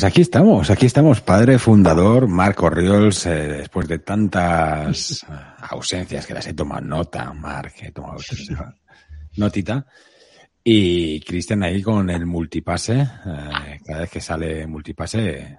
Pues 0.00 0.12
aquí 0.12 0.22
estamos, 0.22 0.70
aquí 0.70 0.86
estamos, 0.86 1.20
padre 1.20 1.58
fundador 1.58 2.26
Marco 2.26 2.70
Riols, 2.70 3.26
eh, 3.26 3.48
después 3.48 3.86
de 3.86 3.98
tantas 3.98 5.24
eh, 5.24 5.26
ausencias 5.68 6.26
que 6.26 6.32
las 6.32 6.46
he 6.46 6.54
tomado 6.54 6.80
nota, 6.80 7.30
Marc, 7.34 7.82
he 7.82 7.92
tomado 7.92 8.16
notita, 9.36 9.84
y 10.64 11.20
Cristian 11.20 11.64
ahí 11.64 11.82
con 11.82 12.08
el 12.08 12.24
multipase, 12.24 13.02
eh, 13.02 13.78
cada 13.84 14.00
vez 14.00 14.10
que 14.10 14.22
sale 14.22 14.66
multipase, 14.66 15.58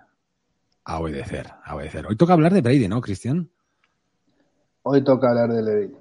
a 0.85 0.99
obedecer, 0.99 1.47
a 1.63 1.75
obedecer. 1.75 2.07
Hoy 2.07 2.15
toca 2.15 2.33
hablar 2.33 2.51
de 2.51 2.61
Brady, 2.61 2.87
¿no, 2.87 2.99
Cristian? 2.99 3.47
Hoy 4.81 5.03
toca 5.03 5.29
hablar 5.29 5.51
de 5.51 5.61
Brady. 5.61 5.93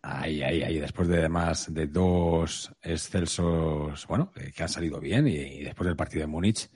Ahí, 0.00 0.42
ahí, 0.42 0.62
ahí, 0.62 0.78
después 0.78 1.06
de 1.06 1.18
además 1.18 1.66
de 1.70 1.86
dos 1.86 2.72
excelsos, 2.80 4.06
bueno, 4.06 4.32
que 4.56 4.62
han 4.62 4.70
salido 4.70 5.00
bien 5.00 5.28
y, 5.28 5.36
y 5.36 5.64
después 5.64 5.86
del 5.86 5.96
partido 5.96 6.22
de 6.22 6.28
Múnich, 6.28 6.70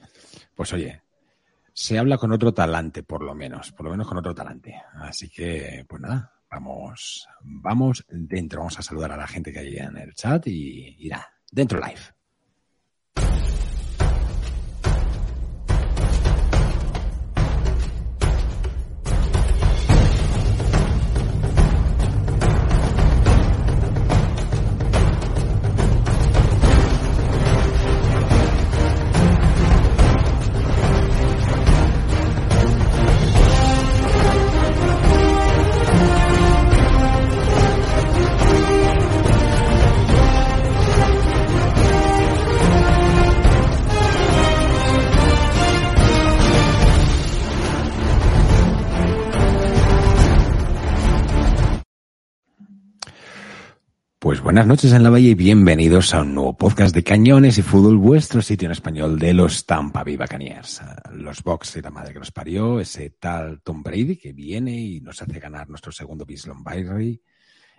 pues 0.59 0.73
oye, 0.73 1.03
se 1.73 2.01
habla 2.01 2.19
con 2.19 2.33
otro 2.33 2.53
talante, 2.53 3.05
por 3.05 3.23
lo 3.23 3.33
menos, 3.33 3.71
por 3.71 3.87
lo 3.87 3.93
menos 3.93 4.09
con 4.09 4.19
otro 4.19 4.35
talante. 4.35 4.75
Así 4.95 5.31
que, 5.31 5.87
pues 5.89 6.03
nada, 6.03 6.33
vamos, 6.51 7.29
vamos 7.43 8.05
dentro, 8.09 8.59
vamos 8.59 8.77
a 8.77 8.83
saludar 8.83 9.13
a 9.13 9.17
la 9.17 9.29
gente 9.29 9.53
que 9.53 9.61
hay 9.61 9.77
en 9.77 9.97
el 9.97 10.15
chat 10.15 10.49
y 10.49 10.97
irá, 10.99 11.25
dentro 11.53 11.79
live. 11.79 12.01
Pues 54.29 54.43
buenas 54.43 54.67
noches 54.67 54.93
en 54.93 55.03
la 55.03 55.09
Valle 55.09 55.31
y 55.31 55.35
bienvenidos 55.35 56.13
a 56.13 56.21
un 56.21 56.35
nuevo 56.35 56.55
podcast 56.55 56.95
de 56.95 57.03
Cañones 57.03 57.57
y 57.57 57.63
Fútbol, 57.63 57.97
vuestro 57.97 58.43
sitio 58.43 58.67
en 58.67 58.73
español 58.73 59.19
de 59.19 59.33
los 59.33 59.65
Tampa 59.65 60.05
Bay 60.05 60.19
Buccaneers. 60.19 60.83
Los 61.15 61.43
Bucks 61.43 61.77
y 61.77 61.81
la 61.81 61.91
madre 61.91 62.13
que 62.13 62.19
los 62.19 62.31
parió, 62.31 62.79
ese 62.79 63.09
tal 63.09 63.63
Tom 63.63 63.83
Brady 63.83 64.19
que 64.19 64.35
viene 64.35 64.79
y 64.79 65.01
nos 65.01 65.23
hace 65.23 65.41
ganar 65.41 65.71
nuestro 65.71 65.93
segundo 65.93 66.27
Bislon 66.27 66.63
Byrie. 66.63 67.23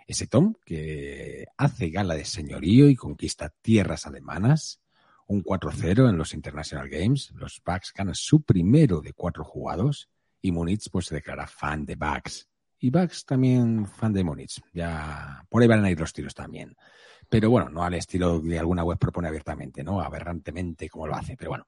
Ese 0.08 0.26
Tom 0.26 0.54
que 0.64 1.46
hace 1.56 1.90
gala 1.90 2.16
de 2.16 2.24
señorío 2.24 2.88
y 2.88 2.96
conquista 2.96 3.54
tierras 3.62 4.08
alemanas. 4.08 4.80
Un 5.28 5.44
4-0 5.44 6.10
en 6.10 6.18
los 6.18 6.34
International 6.34 6.88
Games. 6.88 7.30
Los 7.36 7.62
Bucks 7.64 7.92
ganan 7.96 8.16
su 8.16 8.42
primero 8.42 9.00
de 9.00 9.12
cuatro 9.12 9.44
jugados 9.44 10.10
y 10.42 10.50
Munich 10.50 10.88
pues 10.90 11.06
se 11.06 11.14
declara 11.14 11.46
fan 11.46 11.86
de 11.86 11.94
Bucks. 11.94 12.49
Y 12.80 12.90
Bucks 12.90 13.26
también 13.26 13.86
fan 13.86 14.12
de 14.12 14.24
Múnich. 14.24 14.60
Ya 14.72 15.44
por 15.50 15.60
ahí 15.60 15.68
van 15.68 15.84
a 15.84 15.90
ir 15.90 16.00
los 16.00 16.12
tiros 16.14 16.34
también. 16.34 16.74
Pero 17.28 17.50
bueno, 17.50 17.68
no 17.68 17.84
al 17.84 17.94
estilo 17.94 18.40
de 18.40 18.58
alguna 18.58 18.82
web 18.82 18.98
propone 18.98 19.28
abiertamente, 19.28 19.84
¿no? 19.84 20.00
Aberrantemente 20.00 20.88
como 20.88 21.06
lo 21.06 21.14
hace. 21.14 21.36
Pero 21.36 21.50
bueno, 21.50 21.66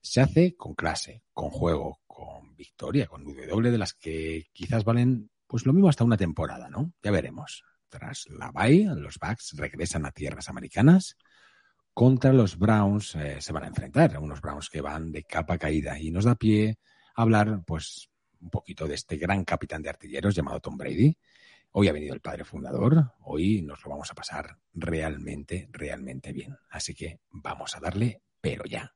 se 0.00 0.22
hace 0.22 0.56
con 0.56 0.74
clase, 0.74 1.22
con 1.32 1.50
juego, 1.50 2.00
con 2.06 2.56
victoria, 2.56 3.06
con 3.06 3.22
W 3.24 3.70
de 3.70 3.78
las 3.78 3.92
que 3.92 4.46
quizás 4.52 4.84
valen 4.84 5.30
pues 5.46 5.66
lo 5.66 5.72
mismo 5.72 5.88
hasta 5.90 6.04
una 6.04 6.16
temporada, 6.16 6.68
¿no? 6.68 6.92
Ya 7.02 7.10
veremos. 7.10 7.62
Tras 7.88 8.26
la 8.30 8.50
bye, 8.50 8.86
los 8.96 9.18
Bucks 9.18 9.52
regresan 9.56 10.06
a 10.06 10.10
tierras 10.10 10.48
americanas. 10.48 11.16
Contra 11.92 12.32
los 12.32 12.58
Browns 12.58 13.14
eh, 13.14 13.40
se 13.40 13.52
van 13.52 13.64
a 13.64 13.68
enfrentar, 13.68 14.18
unos 14.18 14.40
Browns 14.40 14.68
que 14.68 14.80
van 14.80 15.12
de 15.12 15.22
capa 15.22 15.56
caída 15.56 15.98
y 15.98 16.10
nos 16.10 16.24
da 16.24 16.34
pie 16.34 16.78
a 17.14 17.22
hablar, 17.22 17.62
pues, 17.64 18.10
un 18.40 18.50
poquito 18.50 18.86
de 18.86 18.94
este 18.94 19.16
gran 19.16 19.44
capitán 19.44 19.82
de 19.82 19.90
artilleros 19.90 20.34
llamado 20.34 20.60
Tom 20.60 20.76
Brady. 20.76 21.16
Hoy 21.72 21.88
ha 21.88 21.92
venido 21.92 22.14
el 22.14 22.20
padre 22.20 22.44
fundador, 22.44 23.12
hoy 23.20 23.62
nos 23.62 23.84
lo 23.84 23.90
vamos 23.90 24.10
a 24.10 24.14
pasar 24.14 24.58
realmente, 24.72 25.68
realmente 25.72 26.32
bien. 26.32 26.56
Así 26.70 26.94
que 26.94 27.20
vamos 27.30 27.76
a 27.76 27.80
darle, 27.80 28.22
pero 28.40 28.64
ya. 28.64 28.94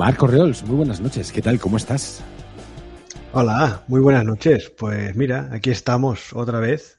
Marco 0.00 0.26
Reols, 0.26 0.62
muy 0.62 0.76
buenas 0.76 0.98
noches. 1.02 1.30
¿Qué 1.30 1.42
tal? 1.42 1.60
¿Cómo 1.60 1.76
estás? 1.76 2.24
Hola, 3.34 3.84
muy 3.86 4.00
buenas 4.00 4.24
noches. 4.24 4.70
Pues 4.70 5.14
mira, 5.14 5.50
aquí 5.52 5.68
estamos 5.68 6.32
otra 6.32 6.58
vez. 6.58 6.98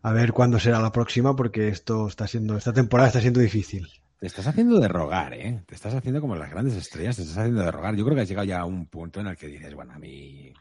A 0.00 0.14
ver 0.14 0.32
cuándo 0.32 0.58
será 0.58 0.80
la 0.80 0.92
próxima, 0.92 1.36
porque 1.36 1.68
esto 1.68 2.08
está 2.08 2.26
siendo, 2.26 2.56
esta 2.56 2.72
temporada 2.72 3.08
está 3.08 3.20
siendo 3.20 3.40
difícil. 3.40 3.86
Te 4.18 4.26
estás 4.26 4.46
haciendo 4.46 4.80
de 4.80 4.88
rogar, 4.88 5.34
¿eh? 5.34 5.62
Te 5.66 5.74
estás 5.74 5.92
haciendo 5.92 6.22
como 6.22 6.34
las 6.34 6.50
grandes 6.50 6.74
estrellas, 6.74 7.16
te 7.16 7.22
estás 7.22 7.36
haciendo 7.36 7.60
de 7.60 7.70
rogar. 7.70 7.96
Yo 7.96 8.04
creo 8.06 8.16
que 8.16 8.22
has 8.22 8.28
llegado 8.30 8.46
ya 8.46 8.60
a 8.60 8.64
un 8.64 8.86
punto 8.86 9.20
en 9.20 9.26
el 9.26 9.36
que 9.36 9.48
dices, 9.48 9.74
bueno, 9.74 9.92
a 9.92 9.98
mí, 9.98 10.54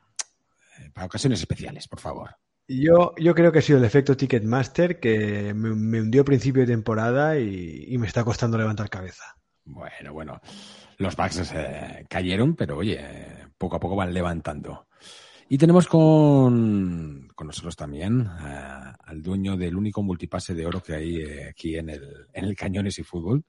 eh, 0.77 0.89
para 0.93 1.05
ocasiones 1.05 1.39
especiales, 1.39 1.87
por 1.87 2.01
favor. 2.01 2.31
Yo, 2.67 3.13
yo 3.17 3.33
creo 3.33 3.53
que 3.53 3.59
ha 3.59 3.61
sido 3.61 3.79
el 3.79 3.85
efecto 3.85 4.17
Ticketmaster 4.17 4.99
que 4.99 5.53
me, 5.53 5.73
me 5.73 6.01
hundió 6.01 6.23
a 6.23 6.25
principio 6.25 6.63
de 6.63 6.73
temporada 6.73 7.39
y, 7.39 7.85
y 7.87 7.97
me 7.97 8.07
está 8.07 8.25
costando 8.25 8.57
levantar 8.57 8.89
cabeza. 8.89 9.37
Bueno, 9.63 10.11
bueno. 10.11 10.41
Los 11.01 11.15
Bucks 11.15 11.51
eh, 11.55 12.05
cayeron, 12.07 12.55
pero 12.55 12.77
oye, 12.77 12.99
poco 13.57 13.75
a 13.75 13.79
poco 13.79 13.95
van 13.95 14.13
levantando. 14.13 14.85
Y 15.49 15.57
tenemos 15.57 15.87
con, 15.87 17.27
con 17.33 17.47
nosotros 17.47 17.75
también 17.75 18.21
eh, 18.21 18.93
al 19.03 19.21
dueño 19.21 19.57
del 19.57 19.75
único 19.75 20.03
multipase 20.03 20.53
de 20.53 20.65
oro 20.65 20.81
que 20.81 20.93
hay 20.93 21.17
eh, 21.17 21.49
aquí 21.49 21.75
en 21.75 21.89
el, 21.89 22.27
en 22.31 22.45
el 22.45 22.55
Cañones 22.55 22.99
y 22.99 23.03
Fútbol. 23.03 23.43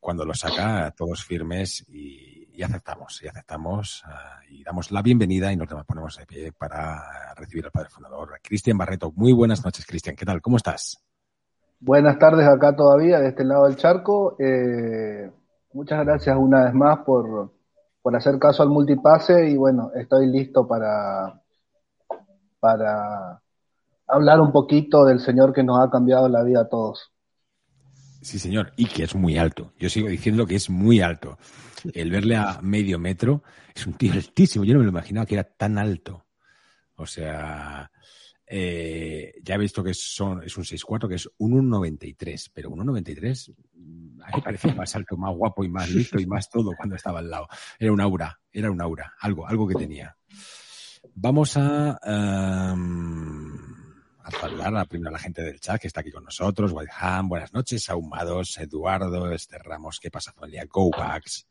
Cuando 0.00 0.24
lo 0.24 0.34
saca, 0.34 0.90
todos 0.90 1.24
firmes 1.24 1.86
y, 1.88 2.60
aceptamos, 2.62 3.22
y 3.22 3.28
aceptamos 3.28 4.02
y 4.50 4.64
damos 4.64 4.90
la 4.90 5.00
bienvenida 5.00 5.52
y 5.52 5.56
nos 5.56 5.68
ponemos 5.84 6.16
de 6.16 6.26
pie 6.26 6.52
para 6.52 7.32
recibir 7.36 7.66
al 7.66 7.70
padre 7.70 7.88
fundador, 7.88 8.40
Cristian 8.42 8.76
Barreto. 8.76 9.12
Muy 9.14 9.32
buenas 9.32 9.64
noches, 9.64 9.86
Cristian. 9.86 10.16
¿Qué 10.16 10.26
tal? 10.26 10.42
¿Cómo 10.42 10.56
estás? 10.56 11.00
Buenas 11.78 12.18
tardes 12.18 12.48
acá 12.48 12.74
todavía, 12.74 13.20
de 13.20 13.28
este 13.28 13.44
lado 13.44 13.66
del 13.66 13.76
charco. 13.76 14.36
Muchas 15.72 16.04
gracias 16.04 16.36
una 16.38 16.64
vez 16.64 16.74
más 16.74 16.98
por, 17.00 17.52
por 18.02 18.16
hacer 18.16 18.38
caso 18.38 18.62
al 18.62 18.70
multipase 18.70 19.48
y 19.48 19.56
bueno, 19.56 19.90
estoy 19.94 20.26
listo 20.26 20.66
para, 20.66 21.40
para 22.58 23.40
hablar 24.06 24.40
un 24.40 24.52
poquito 24.52 25.04
del 25.04 25.20
Señor 25.20 25.52
que 25.52 25.62
nos 25.62 25.80
ha 25.80 25.90
cambiado 25.90 26.28
la 26.28 26.42
vida 26.42 26.62
a 26.62 26.68
todos. 26.68 27.12
Sí, 28.22 28.38
señor, 28.38 28.72
y 28.76 28.86
que 28.86 29.04
es 29.04 29.14
muy 29.14 29.38
alto. 29.38 29.72
Yo 29.78 29.88
sigo 29.88 30.08
diciendo 30.08 30.46
que 30.46 30.56
es 30.56 30.68
muy 30.68 31.00
alto. 31.00 31.38
El 31.94 32.10
verle 32.10 32.36
a 32.36 32.58
medio 32.60 32.98
metro 32.98 33.42
es 33.74 33.86
un 33.86 33.94
tío 33.94 34.12
altísimo. 34.12 34.64
Yo 34.64 34.74
no 34.74 34.80
me 34.80 34.84
lo 34.84 34.90
imaginaba 34.90 35.24
que 35.24 35.36
era 35.36 35.44
tan 35.44 35.78
alto. 35.78 36.26
O 36.96 37.06
sea, 37.06 37.90
eh, 38.52 39.34
ya 39.44 39.54
he 39.54 39.58
visto 39.58 39.84
que 39.84 39.94
son, 39.94 40.42
es 40.42 40.56
un 40.56 40.64
6'4, 40.64 41.08
que 41.08 41.14
es 41.14 41.30
un 41.38 41.70
1'93, 41.70 42.50
pero 42.52 42.70
un 42.70 42.80
1'93 42.80 43.54
mm, 43.74 44.22
a 44.22 44.36
mí 44.36 44.42
parecía 44.42 44.74
más 44.74 44.96
alto, 44.96 45.16
más 45.16 45.32
guapo 45.36 45.62
y 45.62 45.68
más 45.68 45.88
listo 45.88 46.18
y 46.18 46.26
más 46.26 46.50
todo 46.50 46.72
cuando 46.76 46.96
estaba 46.96 47.20
al 47.20 47.30
lado. 47.30 47.46
Era 47.78 47.92
un 47.92 48.00
aura, 48.00 48.40
era 48.50 48.72
un 48.72 48.82
aura, 48.82 49.14
algo, 49.20 49.46
algo 49.46 49.68
que 49.68 49.76
tenía. 49.76 50.16
Vamos 51.14 51.56
a, 51.56 51.96
um, 52.74 53.54
a 54.18 54.30
saludar 54.32 54.76
a, 54.76 54.84
primero 54.84 55.10
a 55.10 55.12
la 55.12 55.20
gente 55.20 55.42
del 55.42 55.60
chat 55.60 55.80
que 55.80 55.86
está 55.86 56.00
aquí 56.00 56.10
con 56.10 56.24
nosotros. 56.24 56.72
Whiteham, 56.72 57.28
buenas 57.28 57.52
noches. 57.52 57.88
Ahumados, 57.88 58.58
Eduardo, 58.58 59.30
Esther 59.30 59.62
Ramos, 59.62 60.00
¿qué 60.00 60.10
pasa, 60.10 60.32
familia? 60.32 60.66
Go 60.68 60.90
Backs. 60.90 61.46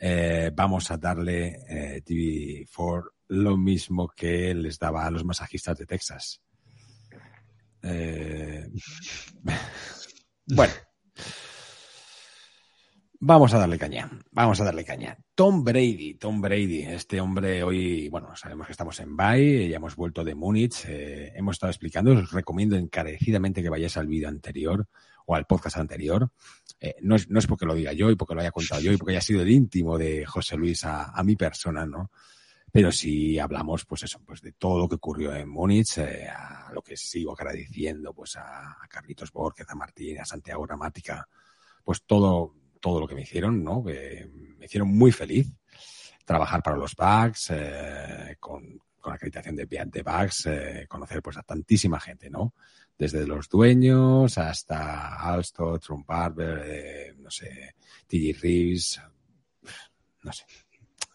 Eh, 0.00 0.50
vamos 0.52 0.90
a 0.90 0.96
darle 0.96 1.60
eh, 1.68 2.02
TV4 2.04 3.13
lo 3.28 3.56
mismo 3.56 4.08
que 4.08 4.54
les 4.54 4.78
daba 4.78 5.06
a 5.06 5.10
los 5.10 5.24
masajistas 5.24 5.78
de 5.78 5.86
Texas. 5.86 6.42
Eh, 7.82 8.66
bueno, 10.46 10.72
Vamos 13.26 13.54
a 13.54 13.58
darle 13.58 13.78
caña, 13.78 14.10
vamos 14.32 14.60
a 14.60 14.64
darle 14.64 14.84
caña. 14.84 15.16
Tom 15.34 15.64
Brady, 15.64 16.16
Tom 16.18 16.42
Brady, 16.42 16.82
este 16.82 17.22
hombre 17.22 17.62
hoy, 17.62 18.10
bueno, 18.10 18.36
sabemos 18.36 18.66
que 18.66 18.72
estamos 18.72 19.00
en 19.00 19.16
Bay, 19.16 19.70
ya 19.70 19.76
hemos 19.76 19.96
vuelto 19.96 20.22
de 20.24 20.34
Múnich, 20.34 20.84
eh, 20.86 21.32
hemos 21.34 21.56
estado 21.56 21.70
explicando, 21.70 22.12
os 22.12 22.32
recomiendo 22.32 22.76
encarecidamente 22.76 23.62
que 23.62 23.70
vayáis 23.70 23.96
al 23.96 24.08
vídeo 24.08 24.28
anterior 24.28 24.86
o 25.24 25.34
al 25.34 25.46
podcast 25.46 25.78
anterior. 25.78 26.32
Eh, 26.78 26.96
no, 27.00 27.16
es, 27.16 27.30
no, 27.30 27.38
es, 27.38 27.46
porque 27.46 27.64
lo 27.64 27.74
diga 27.74 27.94
yo 27.94 28.10
y 28.10 28.14
porque 28.14 28.34
lo 28.34 28.42
haya 28.42 28.50
contado 28.50 28.82
yo 28.82 28.92
y 28.92 28.98
porque 28.98 29.12
haya 29.12 29.22
sido 29.22 29.40
el 29.40 29.50
íntimo 29.50 29.96
de 29.96 30.26
José 30.26 30.58
Luis 30.58 30.84
a, 30.84 31.04
a 31.04 31.24
mi 31.24 31.34
persona, 31.34 31.86
¿no? 31.86 32.10
Pero 32.74 32.90
si 32.90 33.38
hablamos, 33.38 33.84
pues 33.84 34.02
eso, 34.02 34.20
pues 34.26 34.42
de 34.42 34.50
todo 34.50 34.80
lo 34.80 34.88
que 34.88 34.96
ocurrió 34.96 35.32
en 35.32 35.48
Múnich, 35.48 35.96
eh, 35.98 36.26
a 36.26 36.72
lo 36.72 36.82
que 36.82 36.96
sigo 36.96 37.30
agradeciendo, 37.30 38.12
pues 38.12 38.36
a, 38.36 38.76
Carlitos 38.90 39.30
Borges, 39.30 39.68
a 39.68 39.76
Martín, 39.76 40.18
a 40.18 40.24
Santiago 40.24 40.64
Gramática, 40.64 41.24
pues 41.84 42.02
todo, 42.02 42.52
todo 42.80 42.98
lo 42.98 43.06
que 43.06 43.14
me 43.14 43.22
hicieron, 43.22 43.62
¿no? 43.62 43.80
Me 43.84 44.64
hicieron 44.64 44.88
muy 44.88 45.12
feliz. 45.12 45.52
Trabajar 46.24 46.64
para 46.64 46.76
los 46.76 46.96
Bugs, 46.96 47.50
eh, 47.50 48.38
con, 48.40 48.80
con, 48.98 49.12
acreditación 49.12 49.54
de, 49.54 49.66
de 49.66 50.02
Bugs, 50.02 50.46
eh, 50.46 50.86
conocer 50.88 51.22
pues 51.22 51.36
a 51.36 51.44
tantísima 51.44 52.00
gente, 52.00 52.28
¿no? 52.28 52.54
Desde 52.98 53.24
los 53.24 53.48
dueños 53.48 54.36
hasta 54.36 55.14
Alstott, 55.20 55.80
Trump 55.80 56.08
Barber, 56.08 56.60
eh, 56.66 57.14
no 57.18 57.30
sé, 57.30 57.76
TG 58.08 58.36
Reeves, 58.42 59.00
no 60.24 60.32
sé. 60.32 60.44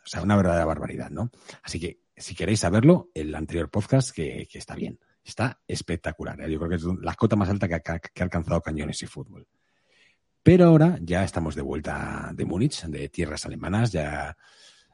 O 0.10 0.12
sea, 0.12 0.24
una 0.24 0.36
verdadera 0.36 0.66
barbaridad, 0.66 1.12
¿no? 1.12 1.30
Así 1.62 1.80
que, 1.80 2.00
si 2.18 2.34
queréis 2.34 2.62
saberlo, 2.62 3.12
el 3.14 3.36
anterior 3.36 3.70
podcast 3.70 4.10
que, 4.10 4.48
está 4.52 4.74
bien. 4.74 5.00
Está 5.24 5.62
espectacular. 5.68 6.42
¿eh? 6.42 6.52
Yo 6.52 6.58
creo 6.58 6.68
que 6.68 6.78
es 6.78 6.84
la 7.00 7.14
cota 7.14 7.36
más 7.36 7.48
alta 7.48 7.68
que 7.68 7.76
ha, 7.76 8.24
alcanzado 8.24 8.60
Cañones 8.60 9.04
y 9.04 9.06
Fútbol. 9.06 9.48
Pero 10.42 10.66
ahora 10.66 10.98
ya 11.04 11.24
estamos 11.24 11.54
de 11.54 11.62
vuelta 11.62 12.32
de 12.34 12.44
Múnich, 12.44 12.86
de 12.86 13.10
tierras 13.10 13.46
alemanas, 13.46 13.92
ya... 13.92 14.36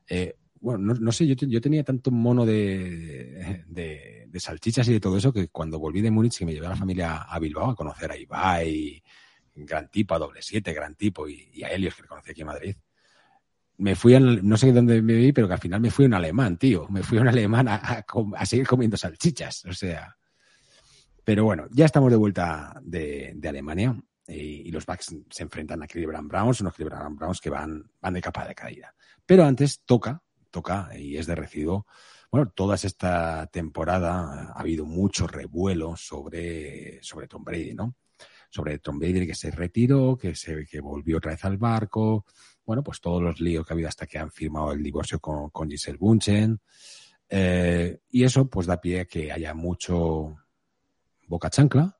Eh, 0.05 0.35
bueno, 0.59 0.93
no, 0.93 1.11
sé, 1.13 1.25
yo, 1.25 1.61
tenía 1.61 1.85
tanto 1.85 2.11
mono 2.11 2.45
de, 2.45 3.63
de, 3.67 4.25
de, 4.27 4.39
salchichas 4.41 4.89
y 4.89 4.93
de 4.93 4.99
todo 4.99 5.15
eso 5.17 5.31
que 5.31 5.47
cuando 5.47 5.79
volví 5.79 6.01
de 6.01 6.11
Múnich 6.11 6.39
que 6.39 6.45
me 6.45 6.51
llevé 6.51 6.65
a 6.65 6.71
la 6.71 6.75
familia 6.75 7.21
a 7.21 7.39
Bilbao 7.39 7.69
a 7.69 7.75
conocer 7.75 8.11
a 8.11 8.17
Ibai, 8.17 9.01
gran 9.55 9.89
tipo, 9.89 10.13
a 10.13 10.19
doble 10.19 10.41
siete, 10.41 10.73
gran 10.73 10.95
tipo, 10.95 11.29
y, 11.29 11.51
y, 11.53 11.63
a 11.63 11.69
Helios, 11.69 11.95
que 11.95 12.01
le 12.01 12.07
conocí 12.09 12.31
aquí 12.31 12.41
en 12.41 12.47
Madrid. 12.47 12.75
Me 13.77 13.95
fui, 13.95 14.15
al, 14.15 14.47
no 14.47 14.57
sé 14.57 14.71
dónde 14.71 15.01
me 15.01 15.13
vi, 15.13 15.31
pero 15.31 15.47
que 15.47 15.53
al 15.53 15.59
final 15.59 15.81
me 15.81 15.91
fui 15.91 16.05
a 16.05 16.07
un 16.07 16.13
alemán, 16.13 16.57
tío. 16.57 16.87
Me 16.89 17.03
fui 17.03 17.17
a 17.17 17.21
un 17.21 17.27
alemán 17.27 17.67
a, 17.67 17.75
a, 17.75 18.45
seguir 18.45 18.67
comiendo 18.67 18.97
salchichas, 18.97 19.65
o 19.65 19.73
sea. 19.73 20.15
Pero 21.23 21.43
bueno, 21.43 21.65
ya 21.71 21.85
estamos 21.85 22.11
de 22.11 22.17
vuelta 22.17 22.79
de, 22.83 23.33
de 23.35 23.49
Alemania 23.49 23.99
y, 24.27 24.67
y, 24.67 24.71
los 24.71 24.85
Bucks 24.85 25.15
se 25.29 25.43
enfrentan 25.43 25.81
a 25.83 25.87
Cleveland 25.87 26.29
Browns, 26.29 26.61
unos 26.61 26.73
Cleveland 26.73 27.17
Browns 27.17 27.41
que 27.41 27.49
van, 27.49 27.89
van 27.99 28.13
de 28.13 28.21
capa 28.21 28.47
de 28.47 28.55
caída. 28.55 28.93
Pero 29.25 29.43
antes 29.43 29.81
toca, 29.85 30.21
toca, 30.51 30.89
y 30.95 31.17
es 31.17 31.25
de 31.25 31.35
recibo, 31.35 31.87
bueno, 32.35 32.51
toda 32.53 32.75
esta 32.75 33.47
temporada 33.47 34.51
ha 34.53 34.59
habido 34.59 34.85
mucho 34.85 35.25
revuelo 35.25 35.95
sobre, 35.95 37.01
sobre 37.01 37.29
Tom 37.29 37.45
Brady, 37.45 37.73
¿no? 37.73 37.95
Sobre 38.49 38.79
Tom 38.79 38.99
Brady 38.99 39.25
que 39.25 39.35
se 39.35 39.51
retiró, 39.51 40.17
que 40.17 40.35
se 40.35 40.65
que 40.65 40.81
volvió 40.81 41.17
otra 41.17 41.31
vez 41.31 41.45
al 41.45 41.57
barco, 41.57 42.25
bueno, 42.65 42.83
pues 42.83 42.99
todos 43.01 43.21
los 43.21 43.39
líos 43.39 43.65
que 43.65 43.73
ha 43.73 43.75
habido 43.75 43.89
hasta 43.89 44.07
que 44.07 44.17
han 44.17 44.31
firmado 44.31 44.71
el 44.71 44.83
divorcio 44.83 45.19
con, 45.19 45.49
con 45.49 45.69
Giselle 45.69 45.97
Bunchen. 45.97 46.59
Eh, 47.29 47.99
y 48.11 48.23
eso 48.23 48.47
pues 48.49 48.67
da 48.67 48.79
pie 48.79 49.01
a 49.01 49.05
que 49.05 49.31
haya 49.31 49.53
mucho 49.53 50.35
boca 51.27 51.49
chancla, 51.49 51.97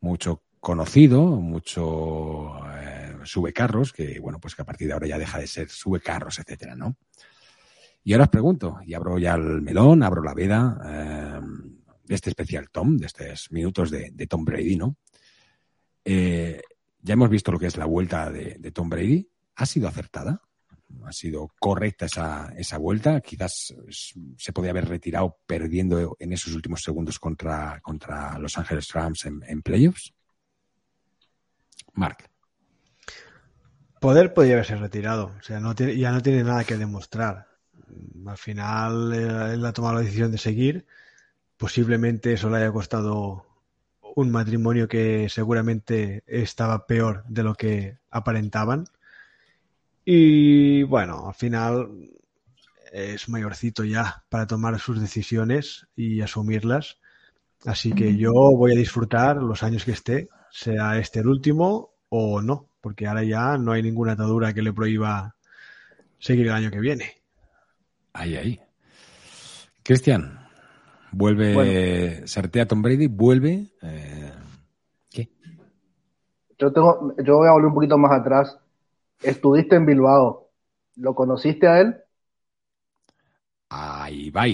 mucho 0.00 0.44
conocido, 0.60 1.22
mucho 1.36 2.52
eh, 2.72 3.16
sube 3.24 3.52
carros, 3.52 3.92
que 3.92 4.18
bueno, 4.20 4.38
pues 4.40 4.54
que 4.54 4.62
a 4.62 4.64
partir 4.64 4.88
de 4.88 4.94
ahora 4.94 5.06
ya 5.06 5.18
deja 5.18 5.38
de 5.38 5.46
ser 5.46 5.68
sube 5.68 6.00
carros, 6.00 6.38
etcétera, 6.38 6.74
¿no? 6.74 6.96
Y 8.02 8.12
ahora 8.12 8.24
os 8.24 8.30
pregunto, 8.30 8.78
y 8.84 8.94
abro 8.94 9.18
ya 9.18 9.34
el 9.34 9.62
melón, 9.62 10.02
abro 10.02 10.22
la 10.22 10.34
veda 10.34 10.78
eh, 10.86 11.40
de 12.04 12.14
este 12.14 12.30
especial 12.30 12.70
Tom, 12.70 12.96
de 12.96 13.06
estos 13.06 13.50
minutos 13.50 13.90
de, 13.90 14.10
de 14.12 14.26
Tom 14.26 14.44
Brady, 14.44 14.76
¿no? 14.76 14.96
Eh, 16.04 16.60
ya 17.00 17.14
hemos 17.14 17.30
visto 17.30 17.50
lo 17.50 17.58
que 17.58 17.66
es 17.66 17.76
la 17.76 17.86
vuelta 17.86 18.30
de, 18.30 18.56
de, 18.58 18.70
Tom 18.72 18.88
Brady. 18.88 19.28
¿Ha 19.56 19.66
sido 19.66 19.88
acertada? 19.88 20.42
¿Ha 21.04 21.12
sido 21.12 21.50
correcta 21.58 22.06
esa, 22.06 22.52
esa 22.56 22.78
vuelta? 22.78 23.20
Quizás 23.20 23.74
se 24.36 24.52
podía 24.52 24.70
haber 24.70 24.88
retirado 24.88 25.38
perdiendo 25.46 26.16
en 26.18 26.32
esos 26.32 26.54
últimos 26.54 26.82
segundos 26.82 27.18
contra, 27.18 27.80
contra 27.80 28.38
Los 28.38 28.56
Ángeles 28.58 28.92
Rams 28.92 29.24
en, 29.26 29.42
en 29.46 29.62
playoffs. 29.62 30.14
Mark. 31.94 32.30
Poder 34.00 34.34
podría 34.34 34.54
haberse 34.54 34.76
retirado, 34.76 35.32
o 35.38 35.42
sea, 35.42 35.60
no 35.60 35.74
tiene, 35.74 35.96
ya 35.96 36.10
no 36.10 36.20
tiene 36.20 36.44
nada 36.44 36.64
que 36.64 36.76
demostrar. 36.76 37.46
Al 38.26 38.36
final 38.36 39.12
eh, 39.14 39.54
él 39.54 39.64
ha 39.64 39.72
tomado 39.72 39.94
la 39.94 40.00
decisión 40.00 40.30
de 40.30 40.38
seguir. 40.38 40.86
Posiblemente 41.56 42.32
eso 42.32 42.50
le 42.50 42.58
haya 42.58 42.72
costado 42.72 43.46
un 44.16 44.30
matrimonio 44.30 44.88
que 44.88 45.28
seguramente 45.28 46.22
estaba 46.26 46.86
peor 46.86 47.24
de 47.28 47.42
lo 47.44 47.54
que 47.54 47.98
aparentaban. 48.10 48.84
Y 50.04 50.82
bueno, 50.82 51.28
al 51.28 51.34
final 51.34 51.88
es 52.92 53.28
mayorcito 53.28 53.84
ya 53.84 54.24
para 54.28 54.46
tomar 54.46 54.78
sus 54.78 55.00
decisiones 55.00 55.86
y 55.96 56.20
asumirlas. 56.20 56.98
Así 57.66 57.92
que 57.92 58.16
yo 58.16 58.32
voy 58.32 58.72
a 58.72 58.78
disfrutar 58.78 59.36
los 59.36 59.62
años 59.62 59.84
que 59.84 59.92
esté 59.92 60.28
sea 60.50 60.98
este 60.98 61.20
el 61.20 61.26
último 61.26 61.94
o 62.08 62.40
no, 62.40 62.68
porque 62.80 63.06
ahora 63.06 63.24
ya 63.24 63.58
no 63.58 63.72
hay 63.72 63.82
ninguna 63.82 64.12
atadura 64.12 64.52
que 64.52 64.62
le 64.62 64.72
prohíba 64.72 65.34
seguir 66.18 66.46
el 66.46 66.52
año 66.52 66.70
que 66.70 66.78
viene. 66.78 67.10
Ahí, 68.12 68.36
ahí. 68.36 68.60
Cristian, 69.82 70.38
vuelve, 71.10 71.54
bueno, 71.54 72.26
sortea 72.26 72.66
Tom 72.66 72.82
Brady, 72.82 73.08
vuelve. 73.08 73.66
Eh, 73.82 74.32
¿Qué? 75.10 75.28
Yo, 76.58 76.72
tengo, 76.72 77.14
yo 77.18 77.38
voy 77.38 77.48
a 77.48 77.52
volver 77.52 77.68
un 77.68 77.74
poquito 77.74 77.98
más 77.98 78.12
atrás. 78.12 78.56
Estuviste 79.24 79.76
en 79.76 79.86
Bilbao. 79.86 80.50
¿Lo 80.96 81.14
conociste 81.14 81.66
a 81.66 81.80
él? 81.80 81.96
Ahí 83.68 84.30
va. 84.30 84.44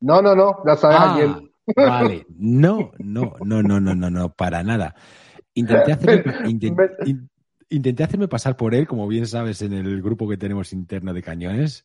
No, 0.00 0.22
no, 0.22 0.34
no, 0.34 0.62
ya 0.64 0.76
sabes 0.76 0.96
ah, 1.00 1.12
a 1.12 1.16
quién. 1.16 1.50
Vale, 1.74 2.26
no, 2.38 2.92
no, 2.98 3.34
no, 3.44 3.62
no, 3.62 3.80
no, 3.80 3.94
no, 3.94 4.10
no, 4.10 4.32
para 4.32 4.62
nada. 4.62 4.94
Intenté 5.54 5.92
hacerme, 5.92 6.48
intent, 6.48 6.78
in, 7.06 7.28
intenté 7.68 8.04
hacerme 8.04 8.28
pasar 8.28 8.56
por 8.56 8.74
él, 8.74 8.86
como 8.86 9.08
bien 9.08 9.26
sabes, 9.26 9.62
en 9.62 9.72
el 9.72 10.02
grupo 10.02 10.28
que 10.28 10.36
tenemos 10.36 10.72
interno 10.72 11.12
de 11.12 11.22
cañones, 11.22 11.84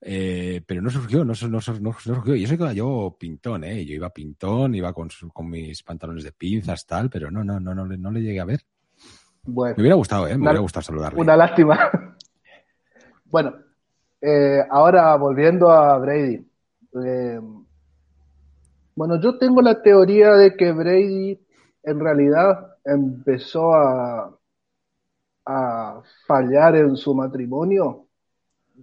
eh, 0.00 0.62
pero 0.66 0.80
no 0.80 0.90
surgió, 0.90 1.24
no, 1.24 1.34
no, 1.48 1.60
no, 1.80 1.92
surgió. 1.98 2.34
Y 2.34 2.44
eso 2.44 2.56
que 2.56 2.74
yo 2.74 3.16
pintón, 3.18 3.64
¿eh? 3.64 3.84
Yo 3.84 3.94
iba 3.94 4.10
pintón, 4.10 4.74
iba 4.74 4.92
con, 4.92 5.08
con 5.32 5.50
mis 5.50 5.82
pantalones 5.82 6.24
de 6.24 6.32
pinzas, 6.32 6.86
tal, 6.86 7.10
pero 7.10 7.30
no, 7.30 7.44
no, 7.44 7.60
no, 7.60 7.74
no, 7.74 7.84
no 7.84 8.10
le 8.10 8.22
llegué 8.22 8.40
a 8.40 8.44
ver. 8.46 8.64
Bueno, 9.42 9.74
me 9.76 9.82
hubiera 9.82 9.96
gustado, 9.96 10.26
¿eh? 10.26 10.30
Me 10.30 10.36
una, 10.36 10.50
hubiera 10.50 10.60
gustado 10.60 10.82
saludarle. 10.82 11.20
Una 11.20 11.36
lástima. 11.36 11.90
bueno, 13.24 13.54
eh, 14.20 14.60
ahora 14.70 15.16
volviendo 15.16 15.70
a 15.70 15.98
Brady. 15.98 16.46
Eh, 17.04 17.40
bueno, 18.94 19.20
yo 19.20 19.38
tengo 19.38 19.62
la 19.62 19.80
teoría 19.82 20.32
de 20.32 20.56
que 20.56 20.72
Brady 20.72 21.40
en 21.82 22.00
realidad 22.00 22.76
empezó 22.84 23.72
a, 23.72 24.36
a 25.46 26.02
fallar 26.26 26.76
en 26.76 26.96
su 26.96 27.14
matrimonio, 27.14 28.06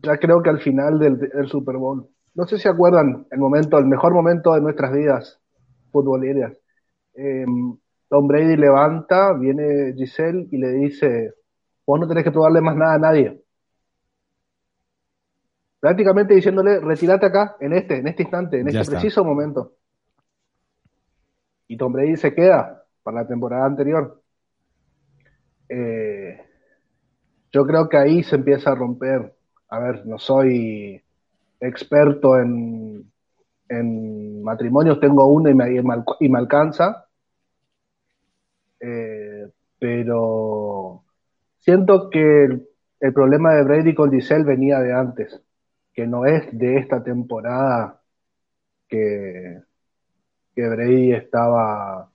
ya 0.01 0.17
creo 0.17 0.41
que 0.41 0.49
al 0.49 0.59
final 0.59 0.99
del, 0.99 1.17
del, 1.17 1.47
Super 1.47 1.77
Bowl. 1.77 2.07
No 2.33 2.45
sé 2.45 2.57
si 2.57 2.67
acuerdan 2.67 3.25
el 3.31 3.39
momento, 3.39 3.77
el 3.77 3.85
mejor 3.85 4.13
momento 4.13 4.53
de 4.53 4.61
nuestras 4.61 4.91
vidas 4.91 5.39
futboleras. 5.91 6.53
Eh, 7.15 7.45
Tom 8.09 8.27
Brady 8.27 8.55
levanta, 8.55 9.33
viene 9.33 9.93
Giselle 9.95 10.47
y 10.51 10.57
le 10.57 10.69
dice, 10.69 11.33
vos 11.85 11.99
no 11.99 12.07
tenés 12.07 12.23
que 12.23 12.31
probarle 12.31 12.61
más 12.61 12.75
nada 12.75 12.93
a 12.93 12.99
nadie. 12.99 13.41
Prácticamente 15.79 16.33
diciéndole, 16.33 16.79
retirate 16.79 17.25
acá, 17.25 17.55
en 17.59 17.73
este, 17.73 17.97
en 17.97 18.07
este 18.07 18.23
instante, 18.23 18.59
en 18.59 18.67
este 18.67 18.89
preciso 18.89 19.23
momento. 19.23 19.73
Y 21.67 21.77
Tom 21.77 21.91
Brady 21.91 22.15
se 22.15 22.33
queda 22.33 22.83
para 23.03 23.21
la 23.21 23.27
temporada 23.27 23.65
anterior. 23.65 24.21
Eh, 25.69 26.41
yo 27.51 27.65
creo 27.65 27.89
que 27.89 27.97
ahí 27.97 28.23
se 28.23 28.35
empieza 28.35 28.71
a 28.71 28.75
romper. 28.75 29.35
A 29.69 29.79
ver, 29.79 30.05
no 30.05 30.17
soy 30.17 31.01
experto 31.59 32.39
en, 32.39 33.11
en 33.69 34.43
matrimonios, 34.43 34.99
tengo 34.99 35.25
uno 35.27 35.49
y 35.49 35.53
me, 35.53 35.73
y 35.73 36.29
me, 36.29 36.39
alcanza. 36.39 37.06
Eh, 38.79 39.49
pero 39.79 41.03
siento 41.59 42.09
que 42.09 42.45
el, 42.99 43.13
problema 43.13 43.53
de 43.53 43.63
Brady 43.63 43.93
con 43.93 44.11
Giselle 44.11 44.43
venía 44.43 44.79
de 44.79 44.93
antes, 44.93 45.41
que 45.93 46.07
no 46.07 46.25
es 46.25 46.47
de 46.57 46.77
esta 46.77 47.03
temporada 47.03 48.01
que, 48.87 49.59
que 50.55 50.67
Brady 50.67 51.13
estaba 51.13 52.09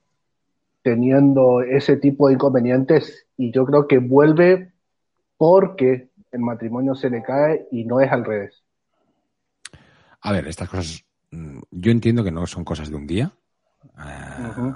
teniendo 0.81 1.61
ese 1.61 1.97
tipo 1.97 2.27
de 2.27 2.35
inconvenientes 2.35 3.25
y 3.37 3.51
yo 3.51 3.65
creo 3.65 3.87
que 3.87 3.99
vuelve 3.99 4.73
porque 5.37 6.09
el 6.31 6.41
matrimonio 6.41 6.95
se 6.95 7.09
le 7.09 7.23
cae 7.23 7.67
y 7.71 7.85
no 7.85 8.01
es 8.01 8.11
al 8.11 8.25
revés. 8.25 8.63
A 10.21 10.31
ver, 10.31 10.47
estas 10.47 10.69
cosas, 10.69 11.05
mm, 11.31 11.59
yo 11.71 11.91
entiendo 11.91 12.23
que 12.23 12.31
no 12.31 12.45
son 12.47 12.63
cosas 12.63 12.89
de 12.89 12.95
un 12.95 13.07
día. 13.07 13.31
Eh, 13.97 14.73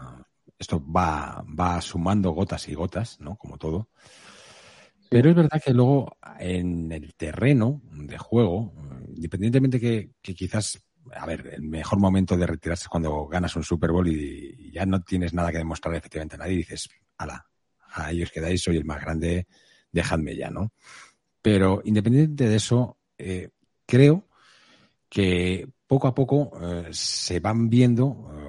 esto 0.60 0.84
va, 0.92 1.44
va 1.48 1.82
sumando 1.82 2.32
gotas 2.32 2.68
y 2.70 2.74
gotas, 2.74 3.20
¿no? 3.20 3.36
Como 3.36 3.58
todo. 3.58 3.90
Pero 5.10 5.30
es 5.30 5.36
verdad 5.36 5.62
que 5.64 5.74
luego 5.74 6.18
en 6.40 6.92
el 6.92 7.16
terreno 7.16 7.82
de 7.92 8.18
juego, 8.18 8.74
independientemente 9.16 9.80
que, 9.80 10.12
que 10.22 10.36
quizás, 10.36 10.84
a 11.14 11.26
ver, 11.26 11.54
el 11.54 11.62
mejor 11.62 12.00
momento 12.00 12.36
de 12.36 12.46
retirarse 12.46 12.84
es 12.84 12.90
cuando 12.90 13.26
ganas 13.28 13.56
un 13.56 13.64
Super 13.64 13.92
Bowl 13.92 14.08
y, 14.08 14.72
ya 14.72 14.86
no 14.86 15.02
tienes 15.02 15.34
nada 15.34 15.52
que 15.52 15.60
demostrar 15.60 15.96
efectivamente 15.96 16.36
a 16.36 16.40
nadie 16.40 16.54
y 16.54 16.58
dices, 16.58 16.90
ala, 17.18 17.46
a 17.94 18.12
ellos 18.12 18.32
quedáis, 18.32 18.62
soy 18.62 18.78
el 18.78 18.86
más 18.86 19.02
grande, 19.02 19.48
dejadme 19.92 20.36
ya, 20.36 20.50
¿no? 20.50 20.74
Pero 21.42 21.82
independiente 21.86 22.50
de 22.50 22.56
eso, 22.58 22.98
eh, 23.18 23.50
creo 23.86 24.28
que 25.10 25.70
poco 25.88 26.08
a 26.08 26.14
poco 26.14 26.52
eh, 26.62 26.90
se 26.92 27.40
van 27.40 27.70
viendo 27.70 28.30
eh, 28.34 28.47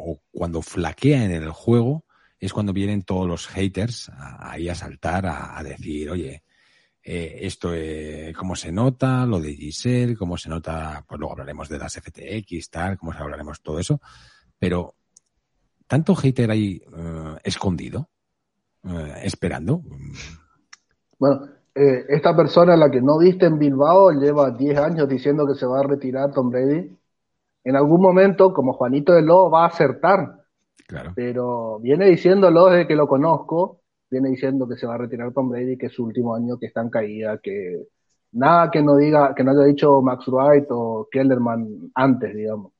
o 0.00 0.20
cuando 0.30 0.62
flaquea 0.62 1.24
en 1.24 1.32
el 1.32 1.50
juego 1.50 2.04
es 2.38 2.52
cuando 2.52 2.72
vienen 2.72 3.02
todos 3.02 3.26
los 3.26 3.48
haters 3.48 4.10
ahí 4.38 4.68
a 4.68 4.74
saltar 4.74 5.26
a, 5.26 5.60
decir, 5.64 6.08
oye, 6.08 6.44
esto, 7.02 7.70
cómo 8.36 8.54
se 8.54 8.70
nota, 8.70 9.26
lo 9.26 9.40
de 9.40 9.54
Giselle, 9.54 10.16
cómo 10.16 10.36
se 10.36 10.48
nota, 10.48 11.04
pues 11.08 11.18
luego 11.18 11.32
hablaremos 11.32 11.68
de 11.68 11.78
las 11.78 11.94
FTX, 11.94 12.70
tal, 12.70 12.96
cómo 12.96 13.12
hablaremos 13.12 13.60
todo 13.60 13.80
eso, 13.80 14.00
pero 14.56 14.94
tanto 15.88 16.14
hater 16.14 16.52
ahí 16.52 16.80
escondido, 17.42 18.08
esperando. 19.20 19.82
Bueno, 21.18 21.48
eh, 21.80 22.06
esta 22.08 22.34
persona, 22.34 22.76
la 22.76 22.90
que 22.90 23.00
no 23.00 23.18
viste 23.18 23.46
en 23.46 23.56
Bilbao, 23.56 24.10
lleva 24.10 24.50
10 24.50 24.78
años 24.78 25.08
diciendo 25.08 25.46
que 25.46 25.54
se 25.54 25.64
va 25.64 25.78
a 25.78 25.84
retirar 25.84 26.32
Tom 26.32 26.50
Brady. 26.50 26.97
En 27.64 27.76
algún 27.76 28.00
momento, 28.00 28.52
como 28.52 28.72
Juanito 28.72 29.12
de 29.12 29.22
Lobo, 29.22 29.50
va 29.50 29.64
a 29.64 29.68
acertar. 29.68 30.44
Claro. 30.86 31.12
Pero 31.14 31.78
viene 31.80 32.06
diciéndolo 32.06 32.66
desde 32.66 32.86
que 32.86 32.96
lo 32.96 33.06
conozco, 33.06 33.82
viene 34.10 34.30
diciendo 34.30 34.66
que 34.68 34.76
se 34.76 34.86
va 34.86 34.94
a 34.94 34.98
retirar 34.98 35.32
Tom 35.32 35.50
Brady, 35.50 35.76
que 35.76 35.86
es 35.86 35.92
su 35.92 36.04
último 36.04 36.34
año, 36.34 36.58
que 36.58 36.66
está 36.66 36.80
en 36.80 36.90
caída, 36.90 37.38
que 37.42 37.86
nada 38.32 38.70
que 38.70 38.82
no 38.82 38.96
diga, 38.96 39.34
que 39.34 39.44
no 39.44 39.50
haya 39.52 39.64
dicho 39.64 40.00
Max 40.00 40.26
Wright 40.28 40.66
o 40.70 41.08
Kellerman 41.10 41.90
antes, 41.94 42.34
digamos. 42.34 42.72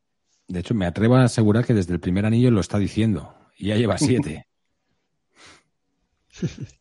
De 0.47 0.61
hecho, 0.61 0.75
me 0.75 0.87
atrevo 0.87 1.17
a 1.17 1.25
asegurar 1.25 1.65
que 1.65 1.75
desde 1.75 1.93
el 1.93 2.01
primer 2.01 2.25
anillo 2.25 2.51
lo 2.51 2.61
está 2.61 2.79
diciendo. 2.79 3.35
Y 3.57 3.69
ya 3.69 3.77
lleva 3.77 3.99
siete. 3.99 4.47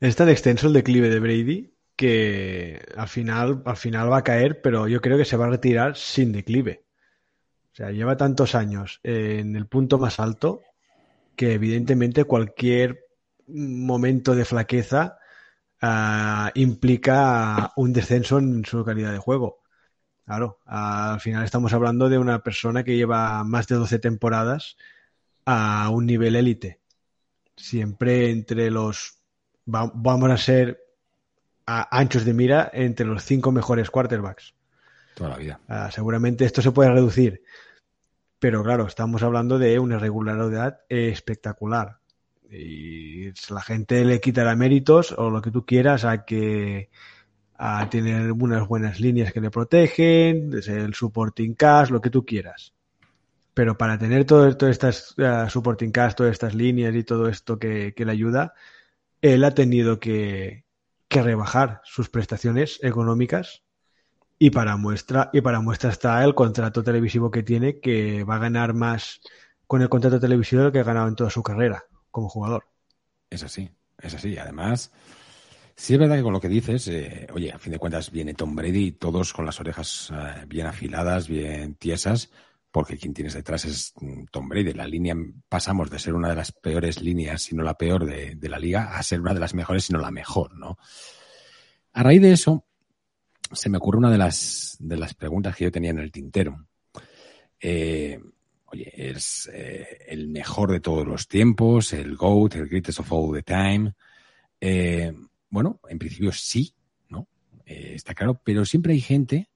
Es 0.00 0.16
tan 0.16 0.28
extenso 0.28 0.66
el 0.66 0.74
declive 0.74 1.08
de 1.08 1.20
Brady 1.20 1.74
que 1.96 2.82
al 2.96 3.08
final, 3.08 3.62
al 3.64 3.76
final 3.76 4.10
va 4.12 4.18
a 4.18 4.24
caer, 4.24 4.60
pero 4.60 4.86
yo 4.88 5.00
creo 5.00 5.16
que 5.16 5.24
se 5.24 5.36
va 5.36 5.46
a 5.46 5.50
retirar 5.50 5.96
sin 5.96 6.32
declive. 6.32 6.84
O 7.74 7.76
sea, 7.76 7.90
lleva 7.90 8.16
tantos 8.16 8.54
años 8.54 9.00
en 9.02 9.56
el 9.56 9.66
punto 9.66 9.98
más 9.98 10.20
alto 10.20 10.62
que 11.34 11.54
evidentemente 11.54 12.22
cualquier 12.22 13.08
momento 13.48 14.36
de 14.36 14.44
flaqueza 14.44 15.18
ah, 15.82 16.52
implica 16.54 17.72
un 17.74 17.92
descenso 17.92 18.38
en 18.38 18.64
su 18.64 18.84
calidad 18.84 19.10
de 19.10 19.18
juego. 19.18 19.58
Claro, 20.24 20.60
al 20.66 21.18
final 21.18 21.44
estamos 21.44 21.72
hablando 21.72 22.08
de 22.08 22.18
una 22.18 22.44
persona 22.44 22.84
que 22.84 22.96
lleva 22.96 23.42
más 23.42 23.66
de 23.66 23.74
12 23.74 23.98
temporadas 23.98 24.76
a 25.44 25.90
un 25.90 26.06
nivel 26.06 26.36
élite. 26.36 26.80
Siempre 27.56 28.30
entre 28.30 28.70
los 28.70 29.18
vamos 29.66 30.30
a 30.30 30.36
ser 30.36 30.80
a 31.66 31.98
anchos 31.98 32.24
de 32.24 32.34
mira 32.34 32.70
entre 32.72 33.04
los 33.04 33.24
cinco 33.24 33.50
mejores 33.50 33.90
quarterbacks. 33.90 34.54
Toda 35.14 35.30
la 35.30 35.36
vida. 35.36 35.60
Ah, 35.68 35.90
seguramente 35.90 36.44
esto 36.44 36.62
se 36.62 36.72
puede 36.72 36.90
reducir. 36.90 37.42
Pero 38.38 38.62
claro, 38.62 38.86
estamos 38.86 39.22
hablando 39.22 39.58
de 39.58 39.78
una 39.78 39.98
regularidad 39.98 40.80
espectacular. 40.88 41.98
Y 42.50 43.30
la 43.50 43.62
gente 43.62 44.04
le 44.04 44.20
quitará 44.20 44.54
méritos 44.54 45.12
o 45.16 45.30
lo 45.30 45.40
que 45.40 45.50
tú 45.50 45.64
quieras 45.64 46.04
a 46.04 46.24
que 46.24 46.90
a 47.56 47.88
tener 47.88 48.32
unas 48.32 48.66
buenas 48.66 49.00
líneas 49.00 49.32
que 49.32 49.40
le 49.40 49.50
protegen, 49.50 50.52
el 50.52 50.94
supporting 50.94 51.54
cast, 51.54 51.90
lo 51.90 52.00
que 52.00 52.10
tú 52.10 52.24
quieras. 52.24 52.74
Pero 53.54 53.78
para 53.78 53.96
tener 53.98 54.24
todas 54.24 54.56
estas 54.62 55.14
uh, 55.18 55.48
supporting 55.48 55.92
cast, 55.92 56.18
todas 56.18 56.32
estas 56.32 56.54
líneas 56.54 56.94
y 56.94 57.04
todo 57.04 57.28
esto 57.28 57.58
que, 57.58 57.94
que 57.94 58.04
le 58.04 58.12
ayuda, 58.12 58.54
él 59.24 59.42
ha 59.44 59.54
tenido 59.54 59.98
que, 59.98 60.64
rebajar 61.08 61.80
sus 61.84 62.10
prestaciones 62.10 62.80
económicas 62.82 63.62
y 64.44 64.50
para 64.50 64.76
muestra 64.76 65.30
y 65.32 65.40
para 65.40 65.62
muestra 65.62 65.88
está 65.88 66.22
el 66.22 66.34
contrato 66.34 66.82
televisivo 66.82 67.30
que 67.30 67.42
tiene 67.42 67.80
que 67.80 68.24
va 68.24 68.34
a 68.34 68.40
ganar 68.40 68.74
más 68.74 69.22
con 69.66 69.80
el 69.80 69.88
contrato 69.88 70.20
televisivo 70.20 70.64
de 70.64 70.72
que 70.72 70.80
ha 70.80 70.84
ganado 70.84 71.08
en 71.08 71.16
toda 71.16 71.30
su 71.30 71.42
carrera 71.42 71.86
como 72.10 72.28
jugador. 72.28 72.68
Es 73.30 73.42
así, 73.42 73.70
es 73.98 74.12
así. 74.12 74.36
Además, 74.36 74.92
sí 75.74 75.94
es 75.94 75.98
verdad 75.98 76.16
que 76.16 76.22
con 76.22 76.34
lo 76.34 76.42
que 76.42 76.50
dices, 76.50 76.86
eh, 76.88 77.26
oye, 77.32 77.52
a 77.52 77.58
fin 77.58 77.72
de 77.72 77.78
cuentas 77.78 78.10
viene 78.10 78.34
Tom 78.34 78.54
Brady, 78.54 78.92
todos 78.92 79.32
con 79.32 79.46
las 79.46 79.58
orejas 79.60 80.12
eh, 80.14 80.44
bien 80.46 80.66
afiladas, 80.66 81.26
bien 81.26 81.76
tiesas, 81.76 82.30
porque 82.70 82.98
quien 82.98 83.14
tienes 83.14 83.32
detrás 83.32 83.64
es 83.64 83.94
mm, 83.98 84.24
Tom 84.30 84.46
Brady. 84.46 84.74
La 84.74 84.86
línea 84.86 85.16
pasamos 85.48 85.88
de 85.88 85.98
ser 85.98 86.12
una 86.12 86.28
de 86.28 86.36
las 86.36 86.52
peores 86.52 87.00
líneas, 87.00 87.40
si 87.40 87.56
no 87.56 87.62
la 87.62 87.78
peor 87.78 88.04
de, 88.04 88.36
la 88.46 88.58
liga, 88.58 88.94
a 88.94 89.02
ser 89.02 89.22
una 89.22 89.32
de 89.32 89.40
las 89.40 89.54
mejores, 89.54 89.84
si 89.84 89.94
no 89.94 90.00
la 90.00 90.10
mejor, 90.10 90.54
¿no? 90.54 90.76
A 91.94 92.02
raíz 92.02 92.20
de 92.20 92.32
eso, 92.32 92.66
se 93.52 93.68
me 93.68 93.78
ocurre 93.78 93.98
una 93.98 94.10
de 94.10 94.18
las, 94.18 94.76
de 94.80 94.96
las 94.96 95.14
preguntas 95.14 95.56
que 95.56 95.64
yo 95.64 95.72
tenía 95.72 95.90
en 95.90 95.98
el 95.98 96.12
tintero. 96.12 96.66
Eh, 97.60 98.20
oye, 98.66 98.92
es 98.94 99.50
eh, 99.52 100.04
el 100.08 100.28
mejor 100.28 100.72
de 100.72 100.80
todos 100.80 101.06
los 101.06 101.28
tiempos, 101.28 101.92
el 101.92 102.16
GOAT, 102.16 102.56
el 102.56 102.68
greatest 102.68 103.00
of 103.00 103.12
all 103.12 103.32
the 103.32 103.42
time. 103.42 103.92
Eh, 104.60 105.12
bueno, 105.50 105.80
en 105.88 105.98
principio 105.98 106.32
sí, 106.32 106.74
¿no? 107.08 107.28
está 107.64 108.14
claro, 108.14 108.40
pero 108.42 108.64
siempre 108.64 108.92
hay 108.92 109.00
gente 109.00 109.48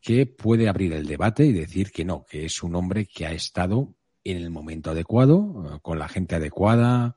que 0.00 0.26
puede 0.26 0.68
abrir 0.68 0.92
el 0.92 1.06
debate 1.06 1.44
y 1.46 1.52
decir 1.52 1.92
que 1.92 2.04
no, 2.04 2.26
que 2.28 2.44
es 2.44 2.62
un 2.62 2.74
hombre 2.74 3.06
que 3.06 3.24
ha 3.24 3.32
estado 3.32 3.94
en 4.24 4.36
el 4.36 4.50
momento 4.50 4.90
adecuado, 4.90 5.64
eh, 5.74 5.78
con 5.80 5.98
la 5.98 6.08
gente 6.08 6.34
adecuada. 6.34 7.16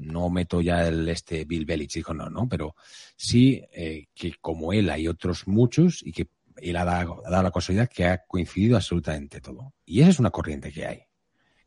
No 0.00 0.30
meto 0.30 0.60
ya 0.60 0.86
el 0.88 1.08
este 1.08 1.44
Bill 1.44 1.64
Belichick, 1.64 2.08
no, 2.10 2.30
no, 2.30 2.48
pero 2.48 2.74
sí 3.16 3.62
eh, 3.72 4.06
que 4.14 4.34
como 4.40 4.72
él 4.72 4.90
hay 4.90 5.08
otros 5.08 5.46
muchos 5.46 6.02
y 6.04 6.12
que 6.12 6.28
él 6.56 6.76
ha 6.76 6.84
dado, 6.84 7.22
la 7.28 7.50
casualidad 7.50 7.88
que 7.88 8.06
ha 8.06 8.24
coincidido 8.26 8.76
absolutamente 8.76 9.40
todo. 9.40 9.74
Y 9.84 10.00
esa 10.00 10.10
es 10.10 10.18
una 10.18 10.30
corriente 10.30 10.72
que 10.72 10.86
hay. 10.86 11.02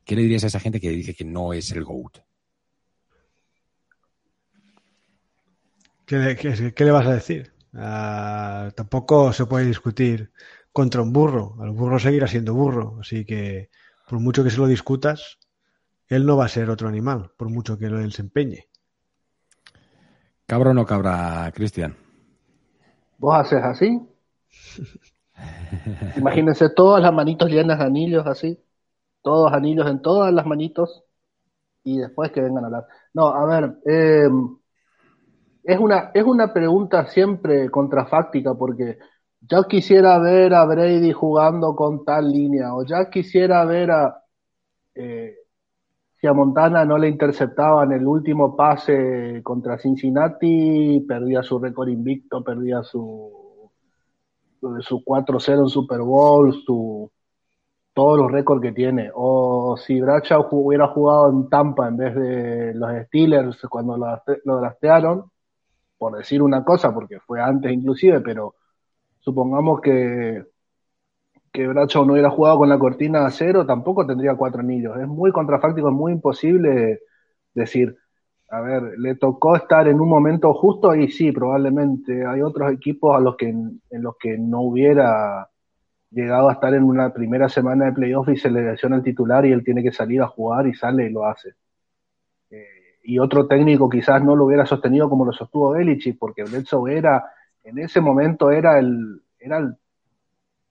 ¿Qué 0.03 0.15
le 0.15 0.23
dirías 0.23 0.43
a 0.43 0.47
esa 0.47 0.59
gente 0.59 0.79
que 0.79 0.89
dice 0.89 1.13
que 1.15 1.23
no 1.23 1.53
es 1.53 1.71
el 1.71 1.83
GOAT? 1.83 2.19
¿Qué, 6.05 6.73
qué 6.75 6.85
le 6.85 6.91
vas 6.91 7.07
a 7.07 7.13
decir? 7.13 7.53
Uh, 7.73 8.69
tampoco 8.75 9.33
se 9.33 9.45
puede 9.45 9.65
discutir 9.65 10.31
contra 10.71 11.01
un 11.01 11.13
burro. 11.13 11.57
El 11.63 11.71
burro 11.71 11.99
seguirá 11.99 12.27
siendo 12.27 12.53
burro. 12.53 12.97
Así 12.99 13.25
que, 13.25 13.69
por 14.07 14.19
mucho 14.19 14.43
que 14.43 14.49
se 14.49 14.57
lo 14.57 14.67
discutas, 14.67 15.39
él 16.13 16.25
no 16.25 16.37
va 16.37 16.45
a 16.45 16.49
ser 16.49 16.69
otro 16.69 16.87
animal, 16.87 17.31
por 17.37 17.49
mucho 17.49 17.77
que 17.77 17.85
él 17.85 18.11
se 18.11 18.21
empeñe. 18.21 18.67
¿Cabra 20.45 20.71
o 20.71 20.73
no 20.73 20.85
cabra, 20.85 21.51
Cristian? 21.53 21.95
¿Vos 23.17 23.35
haces 23.35 23.63
así? 23.63 24.01
Imagínense 26.17 26.69
todas 26.69 27.01
las 27.01 27.13
manitos 27.13 27.49
llenas 27.49 27.79
de 27.79 27.85
anillos 27.85 28.27
así. 28.27 28.63
Todos 29.21 29.53
anillos 29.53 29.87
en 29.89 30.01
todas 30.01 30.33
las 30.33 30.45
manitos. 30.45 31.03
y 31.83 31.97
después 31.97 32.31
que 32.31 32.41
vengan 32.41 32.63
a 32.63 32.67
hablar. 32.67 32.87
No, 33.13 33.27
a 33.27 33.45
ver, 33.45 33.77
eh, 33.85 34.29
es, 35.63 35.79
una, 35.79 36.11
es 36.13 36.23
una 36.23 36.53
pregunta 36.53 37.07
siempre 37.07 37.69
contrafáctica 37.69 38.53
porque 38.53 38.99
ya 39.41 39.63
quisiera 39.67 40.19
ver 40.19 40.53
a 40.53 40.65
Brady 40.65 41.11
jugando 41.11 41.75
con 41.75 42.05
tal 42.05 42.31
línea 42.31 42.73
o 42.75 42.85
ya 42.85 43.09
quisiera 43.09 43.65
ver 43.65 43.91
a... 43.91 44.23
Eh, 44.95 45.35
si 46.23 46.27
a 46.27 46.31
Montana 46.31 46.85
no 46.85 46.97
le 46.97 47.09
interceptaban 47.09 47.91
el 47.91 48.07
último 48.07 48.55
pase 48.55 49.41
contra 49.43 49.77
Cincinnati, 49.77 51.03
perdía 51.05 51.43
su 51.43 51.59
récord 51.59 51.89
invicto, 51.89 52.41
perdía 52.41 52.81
su, 52.81 53.69
su 54.79 55.03
4-0 55.03 55.63
en 55.63 55.67
Super 55.67 55.99
Bowl, 55.99 56.53
su, 56.65 57.11
todos 57.93 58.17
los 58.17 58.31
récords 58.31 58.61
que 58.61 58.71
tiene. 58.71 59.11
O 59.13 59.75
si 59.75 59.99
Bradshaw 59.99 60.47
hubiera 60.51 60.87
jugado 60.87 61.29
en 61.29 61.49
Tampa 61.49 61.89
en 61.89 61.97
vez 61.97 62.15
de 62.15 62.73
los 62.73 62.89
Steelers 63.07 63.59
cuando 63.69 63.97
lo, 63.97 64.21
lo 64.45 64.57
draftearon, 64.61 65.29
por 65.97 66.15
decir 66.15 66.41
una 66.41 66.63
cosa, 66.63 66.93
porque 66.93 67.19
fue 67.19 67.41
antes 67.41 67.69
inclusive, 67.69 68.21
pero 68.21 68.55
supongamos 69.19 69.81
que, 69.81 70.41
que 71.53 71.67
Bradshaw 71.67 72.05
no 72.05 72.13
hubiera 72.13 72.31
jugado 72.31 72.57
con 72.57 72.69
la 72.69 72.79
cortina 72.79 73.25
a 73.25 73.31
cero, 73.31 73.65
tampoco 73.65 74.05
tendría 74.05 74.35
cuatro 74.35 74.61
anillos. 74.61 74.97
Es 74.97 75.07
muy 75.07 75.31
contrafáctico, 75.31 75.89
es 75.89 75.93
muy 75.93 76.13
imposible 76.13 77.01
decir, 77.53 77.95
a 78.49 78.61
ver, 78.61 78.83
le 78.97 79.15
tocó 79.15 79.55
estar 79.55 79.87
en 79.87 80.01
un 80.01 80.09
momento 80.09 80.53
justo 80.53 80.95
y 80.95 81.11
sí, 81.11 81.31
probablemente 81.31 82.25
hay 82.25 82.41
otros 82.41 82.71
equipos 82.73 83.15
a 83.15 83.19
los 83.19 83.37
que 83.37 83.49
en 83.49 83.81
los 83.89 84.17
que 84.17 84.37
no 84.37 84.61
hubiera 84.61 85.47
llegado 86.13 86.49
a 86.49 86.53
estar 86.53 86.73
en 86.73 86.83
una 86.83 87.13
primera 87.13 87.49
semana 87.49 87.85
de 87.85 87.93
playoff 87.93 88.29
y 88.29 88.37
se 88.37 88.51
le 88.51 88.61
lesiona 88.63 88.97
el 88.97 89.03
titular 89.03 89.45
y 89.45 89.51
él 89.51 89.63
tiene 89.63 89.83
que 89.83 89.91
salir 89.91 90.21
a 90.21 90.27
jugar 90.27 90.67
y 90.67 90.73
sale 90.73 91.07
y 91.07 91.09
lo 91.09 91.25
hace. 91.25 91.53
Eh, 92.51 92.65
y 93.03 93.19
otro 93.19 93.47
técnico 93.47 93.89
quizás 93.89 94.23
no 94.23 94.35
lo 94.35 94.45
hubiera 94.45 94.65
sostenido 94.65 95.09
como 95.09 95.25
lo 95.25 95.33
sostuvo 95.33 95.71
Belichick, 95.71 96.17
porque 96.19 96.43
Bledsoe 96.43 96.97
era, 96.97 97.23
en 97.63 97.79
ese 97.79 97.99
momento 98.01 98.51
era 98.51 98.79
el, 98.79 99.21
era 99.39 99.57
el, 99.57 99.75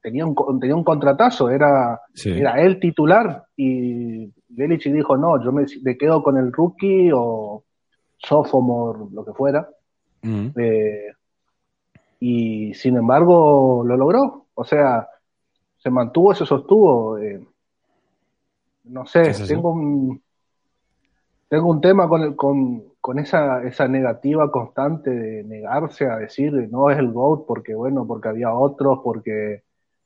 tenía 0.03 0.27
un, 0.27 0.61
tenía 0.61 0.75
un 0.75 0.85
contratazo, 0.85 1.49
era, 1.49 2.01
era 2.25 2.61
el 2.61 2.81
titular 2.81 3.45
y 3.57 4.31
Belichick 4.49 4.93
dijo, 4.93 5.17
no, 5.17 5.43
yo 5.43 5.53
me, 5.53 5.65
quedo 5.97 6.23
con 6.23 6.37
el 6.37 6.53
rookie 6.53 7.11
o 7.15 7.65
sophomore, 8.19 8.99
lo 9.13 9.25
que 9.25 9.33
fuera. 9.33 9.69
Mm. 10.23 10.49
Eh, 10.57 11.13
y 12.21 12.75
sin 12.75 12.97
embargo 12.97 13.83
lo 13.85 13.97
logró. 13.97 14.47
O 14.55 14.65
sea, 14.65 15.09
se 15.79 15.91
mantuvo, 15.91 16.35
se 16.35 16.45
sostuvo. 16.45 17.19
Eh, 17.19 17.45
no 18.85 19.07
sé, 19.07 19.33
tengo 19.47 19.71
un, 19.71 20.23
tengo 21.49 21.71
un 21.71 21.81
tema 21.81 22.09
con, 22.09 22.23
el, 22.23 22.37
con, 22.37 22.85
con 23.01 23.19
esa, 23.19 23.63
esa 23.63 23.89
negativa 23.89 24.51
constante 24.51 25.11
de 25.11 25.45
negarse 25.45 26.07
a 26.07 26.17
decir 26.17 26.53
no 26.71 26.91
es 26.91 26.99
el 26.99 27.13
GOAT 27.13 27.47
porque, 27.47 27.75
bueno, 27.75 28.07
porque 28.07 28.29
había 28.29 28.53
otros, 28.53 29.01
porque 29.03 29.63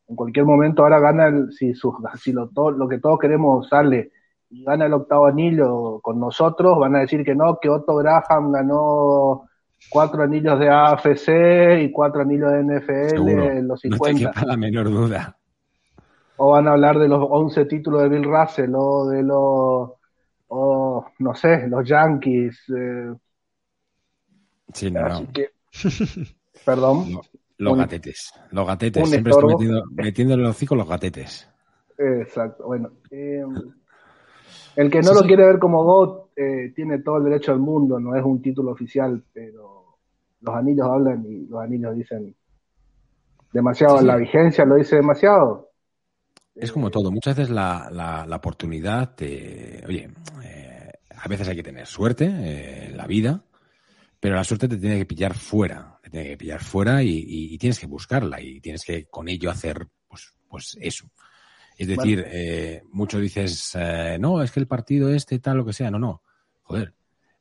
en 0.08 0.16
cualquier 0.16 0.44
momento 0.44 0.82
ahora 0.82 1.00
gana, 1.00 1.26
el, 1.26 1.52
si, 1.52 1.74
su, 1.74 1.94
si 2.20 2.32
lo, 2.32 2.50
lo 2.54 2.88
que 2.88 2.98
todos 2.98 3.18
queremos 3.18 3.68
sale 3.68 4.12
y 4.50 4.64
gana 4.64 4.86
el 4.86 4.92
octavo 4.92 5.26
anillo 5.26 6.00
con 6.00 6.20
nosotros, 6.20 6.78
van 6.78 6.96
a 6.96 7.00
decir 7.00 7.24
que 7.24 7.34
no, 7.34 7.58
que 7.60 7.68
Otto 7.68 7.96
Graham 7.96 8.52
ganó 8.52 9.48
cuatro 9.90 10.22
anillos 10.22 10.58
de 10.58 10.68
AFC 10.68 11.82
y 11.82 11.90
cuatro 11.90 12.22
anillos 12.22 12.52
de 12.52 12.62
NFL 12.62 13.28
en 13.28 13.68
los 13.68 13.80
50. 13.80 14.32
No 14.40 14.46
la 14.46 14.56
menor 14.56 14.90
duda 14.90 15.36
o 16.36 16.50
van 16.50 16.68
a 16.68 16.72
hablar 16.72 16.98
de 16.98 17.08
los 17.08 17.26
11 17.28 17.64
títulos 17.64 18.02
de 18.02 18.08
Bill 18.08 18.24
Russell 18.24 18.72
o 18.74 19.06
de 19.08 19.22
los, 19.22 19.90
o, 20.48 21.06
no 21.18 21.34
sé, 21.34 21.66
los 21.68 21.86
Yankees. 21.88 22.58
Eh. 22.68 23.14
Sí, 24.72 24.90
no, 24.90 25.06
Así 25.06 25.26
que, 25.28 25.50
perdón. 26.64 27.20
Los 27.58 27.76
gatetes, 27.76 28.32
los 28.50 28.66
gatetes, 28.66 29.08
siempre 29.08 29.32
estoy 29.32 29.54
metiendo, 29.54 29.82
metiéndole 29.90 30.42
los 30.42 30.56
hocico 30.56 30.74
los 30.76 30.88
gatetes. 30.88 31.48
Exacto, 31.98 32.66
bueno. 32.66 32.90
Eh, 33.10 33.44
el 34.76 34.90
que 34.90 35.00
no 35.00 35.14
lo 35.14 35.22
quiere 35.22 35.46
ver 35.46 35.58
como 35.58 35.84
GOAT 35.84 36.30
eh, 36.36 36.72
tiene 36.74 36.98
todo 36.98 37.16
el 37.16 37.24
derecho 37.24 37.52
del 37.52 37.60
mundo, 37.60 37.98
no 37.98 38.14
es 38.14 38.22
un 38.22 38.42
título 38.42 38.72
oficial, 38.72 39.24
pero 39.32 39.98
los 40.40 40.54
anillos 40.54 40.86
hablan 40.86 41.24
y 41.26 41.46
los 41.46 41.60
anillos 41.62 41.96
dicen 41.96 42.36
demasiado, 43.52 44.00
la 44.02 44.16
vigencia 44.16 44.64
lo 44.64 44.76
dice 44.76 44.96
demasiado. 44.96 45.70
Es 46.54 46.72
como 46.72 46.90
todo, 46.90 47.10
muchas 47.10 47.36
veces 47.36 47.50
la, 47.50 47.88
la, 47.90 48.36
oportunidad 48.36 49.14
te... 49.14 49.82
Oye, 49.86 50.08
eh, 50.42 50.92
a 51.14 51.28
veces 51.28 51.48
hay 51.48 51.56
que 51.56 51.62
tener 51.62 51.86
suerte 51.86 52.24
eh, 52.26 52.86
en 52.86 52.96
la 52.96 53.06
vida, 53.06 53.42
pero 54.20 54.36
la 54.36 54.44
suerte 54.44 54.68
te 54.68 54.78
tiene 54.78 54.98
que 54.98 55.06
pillar 55.06 55.34
fuera, 55.34 55.95
que 56.24 56.36
pillar 56.36 56.62
fuera 56.62 57.02
y, 57.02 57.56
tienes 57.58 57.78
que 57.78 57.86
buscarla 57.86 58.40
y 58.40 58.60
tienes 58.60 58.84
que 58.84 59.06
con 59.06 59.28
ello 59.28 59.50
hacer 59.50 59.86
pues, 60.08 60.34
pues 60.48 60.76
eso. 60.80 61.06
Es 61.78 61.88
decir, 61.88 62.24
eh, 62.26 62.82
mucho 62.90 63.18
dices, 63.18 63.76
no, 64.18 64.42
es 64.42 64.50
que 64.50 64.60
el 64.60 64.66
partido 64.66 65.10
este, 65.10 65.38
tal, 65.38 65.58
lo 65.58 65.64
que 65.66 65.74
sea, 65.74 65.90
no, 65.90 65.98
no. 65.98 66.22
Joder, 66.62 66.94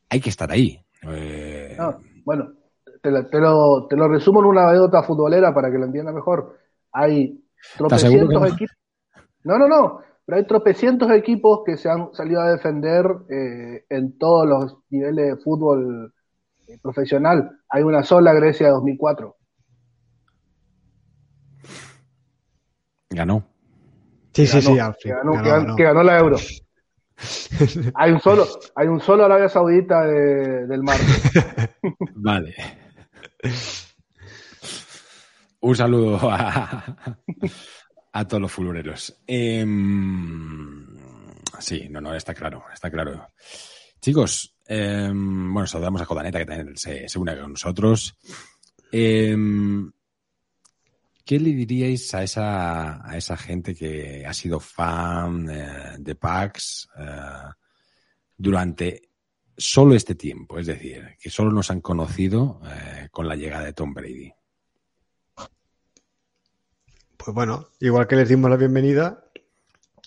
hay 0.09 0.19
que 0.19 0.29
estar 0.29 0.51
ahí. 0.51 0.77
bueno, 2.25 2.51
te, 3.01 3.11
lo, 3.11 3.87
te, 3.87 3.95
lo, 3.95 4.07
resumo 4.09 4.41
en 4.41 4.47
una 4.47 4.67
anécdota 4.67 5.03
futbolera 5.03 5.53
para 5.53 5.71
que 5.71 5.77
lo 5.77 5.85
entienda 5.85 6.11
mejor. 6.11 6.57
Hay 6.91 7.41
tropecientos 7.77 8.53
equipos 8.53 8.75
no, 9.45 9.59
no, 9.59 9.67
no. 9.67 9.99
Pero 10.25 10.37
hay 10.37 10.47
tropecientos 10.47 11.09
equipos 11.11 11.61
que 11.65 11.77
se 11.77 11.87
han 11.87 12.13
salido 12.13 12.41
a 12.41 12.51
defender 12.51 13.05
eh, 13.29 13.85
en 13.89 14.17
todos 14.17 14.47
los 14.47 14.77
niveles 14.89 15.37
de 15.37 15.43
fútbol 15.43 16.11
eh, 16.11 16.14
profesional. 16.81 17.59
Hay 17.69 17.83
una 17.83 18.03
sola 18.03 18.33
Grecia 18.33 18.67
de 18.67 18.73
2004. 18.73 19.35
Ganó. 23.09 23.47
Sí, 24.33 24.45
sí, 24.45 24.61
sí. 24.61 24.73
Que 25.01 25.09
ganó, 25.09 25.75
que, 25.75 25.83
ganó, 25.83 26.03
la 26.03 26.19
Euro. 26.19 26.37
hay 27.95 28.11
un 28.11 28.19
solo, 28.19 28.45
hay 28.75 28.87
un 28.87 28.99
solo 28.99 29.23
Arabia 29.23 29.47
Saudita 29.47 30.05
del 30.05 30.83
mar. 30.83 30.97
vale. 32.15 32.53
Un 35.61 35.75
saludo 35.75 36.19
a, 36.29 36.83
a 38.11 38.27
todos 38.27 38.41
los 38.41 38.51
fulureros. 38.51 39.21
Em, 39.27 40.85
sí, 41.59 41.87
no, 41.89 42.01
no, 42.01 42.13
está 42.15 42.33
claro, 42.33 42.63
está 42.73 42.89
claro. 42.89 43.27
Chicos, 44.01 44.54
em, 44.67 45.53
bueno, 45.53 45.67
saludamos 45.67 46.01
a 46.01 46.05
Jodaneta 46.05 46.39
que 46.39 46.45
también 46.45 46.77
se, 46.77 47.07
une 47.17 47.37
con 47.39 47.51
nosotros. 47.51 48.17
Em, 48.91 49.91
¿Qué 51.25 51.39
le 51.39 51.51
diríais 51.51 52.13
a 52.13 52.23
esa, 52.23 53.37
gente 53.37 53.73
que 53.73 54.25
ha 54.27 54.33
sido 54.33 54.59
fan 54.59 55.49
eh, 55.49 55.95
de 55.97 56.15
PAX 56.15 56.87
eh, 56.99 57.49
durante 58.37 59.09
solo 59.57 59.95
este 59.95 60.13
tiempo? 60.13 60.59
Es 60.59 60.67
decir, 60.67 61.15
que 61.19 61.29
solo 61.31 61.51
nos 61.51 61.71
han 61.71 61.81
conocido 61.81 62.61
eh, 62.65 63.09
con 63.11 63.27
la 63.27 63.35
llegada 63.35 63.65
de 63.65 63.73
Tom 63.73 63.93
Brady 63.93 64.31
pues 67.25 67.33
bueno, 67.33 67.69
igual 67.79 68.05
que 68.07 68.15
les 68.15 68.29
dimos 68.29 68.51
la 68.51 68.55
bienvenida, 68.55 69.24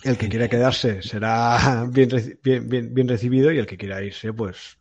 el 0.05 0.17
que 0.17 0.29
quiera 0.29 0.49
quedarse 0.49 1.03
será 1.03 1.87
bien, 1.91 2.09
bien, 2.43 2.95
bien, 2.95 3.09
recibido 3.09 3.53
y 3.53 3.59
el 3.59 3.67
que 3.67 3.77
quiera 3.77 4.03
irse, 4.03 4.33
pues, 4.33 4.79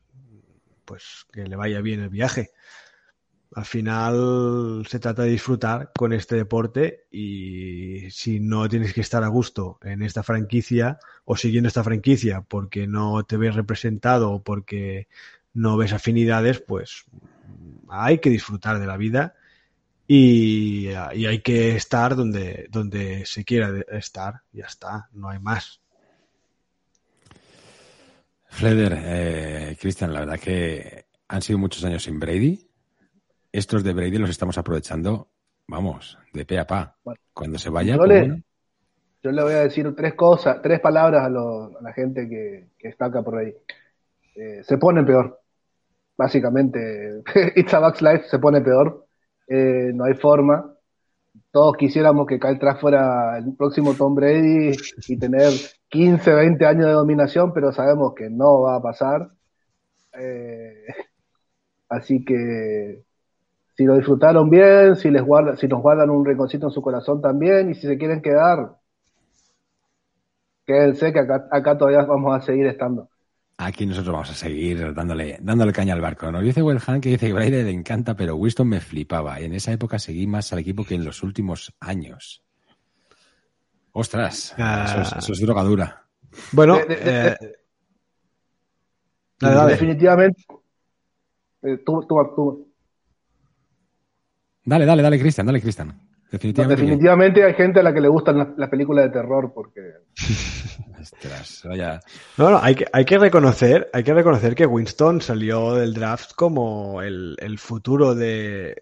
pues 0.85 1.25
que 1.31 1.45
le 1.45 1.55
vaya 1.55 1.81
bien 1.81 2.01
el 2.01 2.09
viaje. 2.09 2.51
Al 3.53 3.65
final 3.65 4.83
se 4.87 4.99
trata 4.99 5.23
de 5.23 5.29
disfrutar 5.29 5.91
con 5.97 6.13
este 6.13 6.35
deporte 6.35 7.07
y 7.09 8.11
si 8.11 8.39
no 8.39 8.67
tienes 8.67 8.93
que 8.93 9.01
estar 9.01 9.23
a 9.23 9.29
gusto 9.29 9.79
en 9.83 10.03
esta 10.03 10.21
franquicia 10.21 10.99
o 11.25 11.37
siguiendo 11.37 11.67
esta 11.67 11.83
franquicia 11.83 12.41
porque 12.41 12.87
no 12.87 13.23
te 13.23 13.37
ves 13.37 13.55
representado 13.55 14.31
o 14.31 14.43
porque 14.43 15.07
no 15.53 15.77
ves 15.77 15.93
afinidades, 15.93 16.59
pues 16.59 17.05
hay 17.89 18.19
que 18.19 18.29
disfrutar 18.29 18.79
de 18.79 18.85
la 18.85 18.97
vida 18.97 19.36
y, 20.07 20.87
hay 20.87 21.41
que 21.41 21.75
estar 21.75 22.15
donde, 22.15 22.67
donde 22.69 23.25
se 23.25 23.43
quiera 23.43 23.73
estar, 23.91 24.41
ya 24.53 24.65
está, 24.65 25.09
no 25.11 25.29
hay 25.29 25.39
más. 25.39 25.81
Fleder, 28.49 28.97
eh, 28.97 29.77
Cristian, 29.79 30.13
la 30.13 30.21
verdad 30.21 30.39
que 30.39 31.05
han 31.27 31.41
sido 31.41 31.59
muchos 31.59 31.83
años 31.83 32.03
sin 32.03 32.19
Brady. 32.19 32.67
Estos 33.51 33.83
de 33.83 33.93
Brady 33.93 34.17
los 34.17 34.29
estamos 34.29 34.57
aprovechando, 34.57 35.29
vamos, 35.67 36.17
de 36.33 36.45
pe 36.45 36.57
a 36.57 36.65
pa. 36.65 36.95
Cuando 37.33 37.59
se 37.59 37.69
vaya, 37.69 37.93
yo, 37.93 37.99
pues 37.99 38.09
le, 38.09 38.43
yo 39.21 39.31
le 39.31 39.43
voy 39.43 39.53
a 39.53 39.63
decir 39.63 39.93
tres 39.95 40.13
cosas, 40.13 40.61
tres 40.61 40.79
palabras 40.79 41.25
a, 41.25 41.29
la 41.29 41.93
gente 41.93 42.29
que, 42.29 42.69
está 42.79 43.05
acá 43.05 43.21
por 43.23 43.37
ahí. 43.37 43.53
Eh, 44.35 44.63
se 44.63 44.77
pone 44.77 45.03
peor. 45.03 45.41
Básicamente, 46.17 47.23
It's 47.55 47.73
a 47.73 47.93
Life 47.99 48.29
se 48.29 48.39
pone 48.39 48.61
peor. 48.61 49.06
Eh, 49.47 49.91
no 49.93 50.05
hay 50.05 50.13
forma. 50.15 50.73
todos 51.51 51.77
quisiéramos 51.77 52.27
que 52.27 52.39
Kyle 52.39 52.59
Trask 52.59 52.81
fuera 52.81 53.37
el 53.37 53.55
próximo 53.55 53.93
Tom 53.93 54.15
Brady 54.15 54.75
y 55.07 55.17
tener 55.17 55.51
15, 55.89 56.33
20 56.33 56.65
años 56.65 56.85
de 56.87 56.91
dominación, 56.91 57.53
pero 57.53 57.71
sabemos 57.71 58.13
que 58.15 58.29
no 58.29 58.61
va 58.61 58.75
a 58.75 58.81
pasar. 58.81 59.29
Eh, 60.13 60.85
así 61.89 62.23
que 62.25 63.03
si 63.75 63.85
lo 63.85 63.95
disfrutaron 63.95 64.49
bien, 64.49 64.95
si 64.95 65.11
les 65.11 65.23
guarda, 65.23 65.55
si 65.57 65.67
nos 65.67 65.81
guardan 65.81 66.09
un 66.09 66.25
rinconcito 66.25 66.67
en 66.67 66.71
su 66.71 66.81
corazón 66.81 67.21
también, 67.21 67.69
y 67.71 67.75
si 67.75 67.87
se 67.87 67.97
quieren 67.97 68.21
quedar, 68.21 68.77
quédense 70.65 71.13
que 71.13 71.19
acá, 71.19 71.47
acá 71.51 71.77
todavía 71.77 72.03
vamos 72.03 72.35
a 72.35 72.41
seguir 72.41 72.67
estando. 72.67 73.09
Aquí 73.59 73.87
nosotros 73.87 74.13
vamos 74.13 74.29
a 74.29 74.35
seguir 74.35 74.93
dándole, 74.93 75.39
dándole 75.41 75.73
caña 75.73 75.95
al 75.95 76.01
barco. 76.01 76.31
Nos 76.31 76.43
dice 76.43 76.61
Wellham 76.61 77.01
que 77.01 77.09
dice 77.09 77.27
que 77.27 77.33
Brady 77.33 77.63
le 77.63 77.71
encanta, 77.71 78.15
pero 78.15 78.35
Winston 78.35 78.67
me 78.67 78.79
flipaba. 78.79 79.39
En 79.39 79.53
esa 79.53 79.71
época 79.71 79.97
seguí 79.97 80.27
más 80.27 80.53
al 80.53 80.59
equipo 80.59 80.85
que 80.85 80.93
en 80.93 81.03
los 81.03 81.23
últimos 81.23 81.73
años. 81.79 82.43
Ostras, 83.93 84.53
eso, 84.55 85.33
es, 85.33 85.41
drogadura. 85.41 86.05
Bueno, 86.51 86.77
definitivamente. 89.39 90.45
tú, 91.83 92.05
tú, 92.07 92.15
tú, 92.35 92.71
Dale, 94.63 94.85
dale, 94.85 95.01
dale, 95.01 95.17
Cristian, 95.17 95.47
dale, 95.47 95.61
Cristian. 95.61 96.06
Definitivamente, 96.31 96.81
definitivamente 96.81 97.43
hay 97.43 97.53
gente 97.53 97.79
a 97.79 97.83
la 97.83 97.93
que 97.93 98.01
le 98.01 98.09
gustan 98.09 98.55
las, 98.57 98.69
películas 98.69 99.05
de 99.05 99.11
terror 99.11 99.53
porque. 99.53 99.93
Ostras, 100.99 101.61
vaya. 101.63 102.01
No, 102.37 102.49
no, 102.49 102.59
hay 102.61 102.75
que, 102.75 102.85
hay 102.91 103.05
que 103.05 103.17
reconocer, 103.17 103.89
hay 103.93 104.03
que 104.03 104.13
reconocer 104.13 104.55
que 104.55 104.65
Winston 104.65 105.21
salió 105.21 105.75
del 105.75 105.93
draft 105.93 106.31
como 106.35 107.01
el, 107.01 107.37
futuro 107.59 108.13
del, 108.13 108.75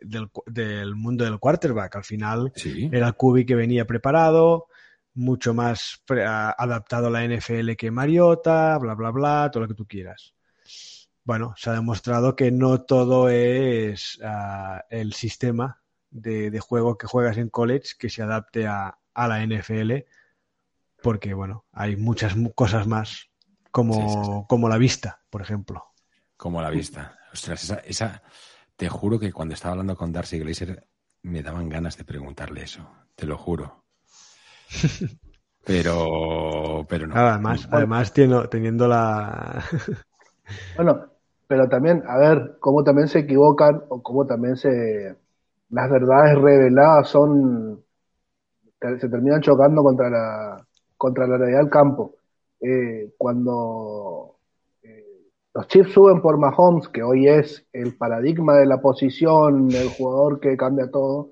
mundo 0.95 1.25
del 1.25 1.39
quarterback. 1.39 1.97
Al 1.97 2.03
final 2.03 2.51
era 2.91 3.07
el 3.07 3.13
Cubi 3.13 3.45
que 3.45 3.53
venía 3.53 3.85
preparado, 3.85 4.67
mucho 5.13 5.53
más 5.53 6.01
adaptado 6.09 7.07
a 7.07 7.11
la 7.11 7.27
NFL 7.27 7.73
que 7.73 7.91
Mariota, 7.91 8.77
bla, 8.79 8.95
bla, 8.95 9.11
bla, 9.11 9.49
todo 9.51 9.63
lo 9.63 9.67
que 9.67 9.75
tú 9.75 9.85
quieras 9.85 10.33
bueno, 11.25 11.55
se 11.57 11.71
ha 11.71 11.73
demostrado 11.73 12.35
que 12.35 12.51
no 12.51 12.83
todo 12.83 13.29
es 13.29 14.19
ah, 14.23 14.85
el 14.91 15.13
sistema 15.13 15.81
de, 16.15 16.59
juego 16.59 16.97
que 16.97 17.07
juegas 17.07 17.37
en 17.37 17.49
college 17.49 17.93
que 17.99 18.09
se 18.09 18.23
adapte 18.23 18.67
a, 18.67 18.97
la 19.15 19.45
NFL, 19.45 19.93
porque 21.01 21.33
bueno, 21.33 21.65
hay 21.71 21.95
muchas 21.95 22.35
cosas 22.53 22.87
más, 22.87 23.29
como, 23.71 24.45
como 24.47 24.69
la 24.69 24.77
vista, 24.77 25.21
por 25.29 25.41
ejemplo. 25.41 25.83
Como 26.37 26.61
la 26.61 26.69
vista. 26.69 27.17
Ostras, 27.31 27.63
esa, 27.63 27.75
esa, 27.79 28.23
te 28.75 28.89
juro 28.89 29.19
que 29.19 29.31
cuando 29.31 29.53
estaba 29.53 29.73
hablando 29.73 29.95
con 29.95 30.11
Darcy 30.11 30.39
Glazer 30.39 30.87
me 31.23 31.41
daban 31.41 31.69
ganas 31.69 31.97
de 31.97 32.03
preguntarle 32.03 32.63
eso, 32.63 32.89
te 33.15 33.25
lo 33.25 33.37
juro. 33.37 33.85
Pero, 35.65 36.85
pero 36.87 37.07
no. 37.07 37.15
Además, 37.15 37.67
además 37.71 38.13
teniendo 38.13 38.87
la. 38.87 39.63
bueno, 40.75 41.07
pero 41.47 41.67
también, 41.67 42.03
a 42.07 42.17
ver, 42.17 42.57
cómo 42.59 42.83
también 42.83 43.07
se 43.07 43.19
equivocan 43.19 43.81
o 43.89 44.03
cómo 44.03 44.27
también 44.27 44.57
se 44.57 45.17
las 45.75 45.91
verdades 45.91 46.37
reveladas 46.37 47.09
son 47.09 47.83
se 48.79 49.09
terminan 49.09 49.41
chocando 49.41 49.83
contra 49.83 50.09
la 50.09 50.65
contra 50.95 51.27
la 51.27 51.37
realidad 51.37 51.59
del 51.59 51.69
campo. 51.69 52.15
Eh, 52.61 53.13
cuando 53.17 54.37
eh, 54.81 55.03
los 55.53 55.67
Chiefs 55.67 55.91
suben 55.91 56.21
por 56.21 56.37
Mahomes, 56.37 56.87
que 56.87 57.03
hoy 57.03 57.27
es 57.27 57.67
el 57.73 57.97
paradigma 57.97 58.55
de 58.55 58.67
la 58.67 58.79
posición, 58.79 59.67
del 59.67 59.89
jugador 59.89 60.39
que 60.39 60.55
cambia 60.55 60.89
todo, 60.89 61.31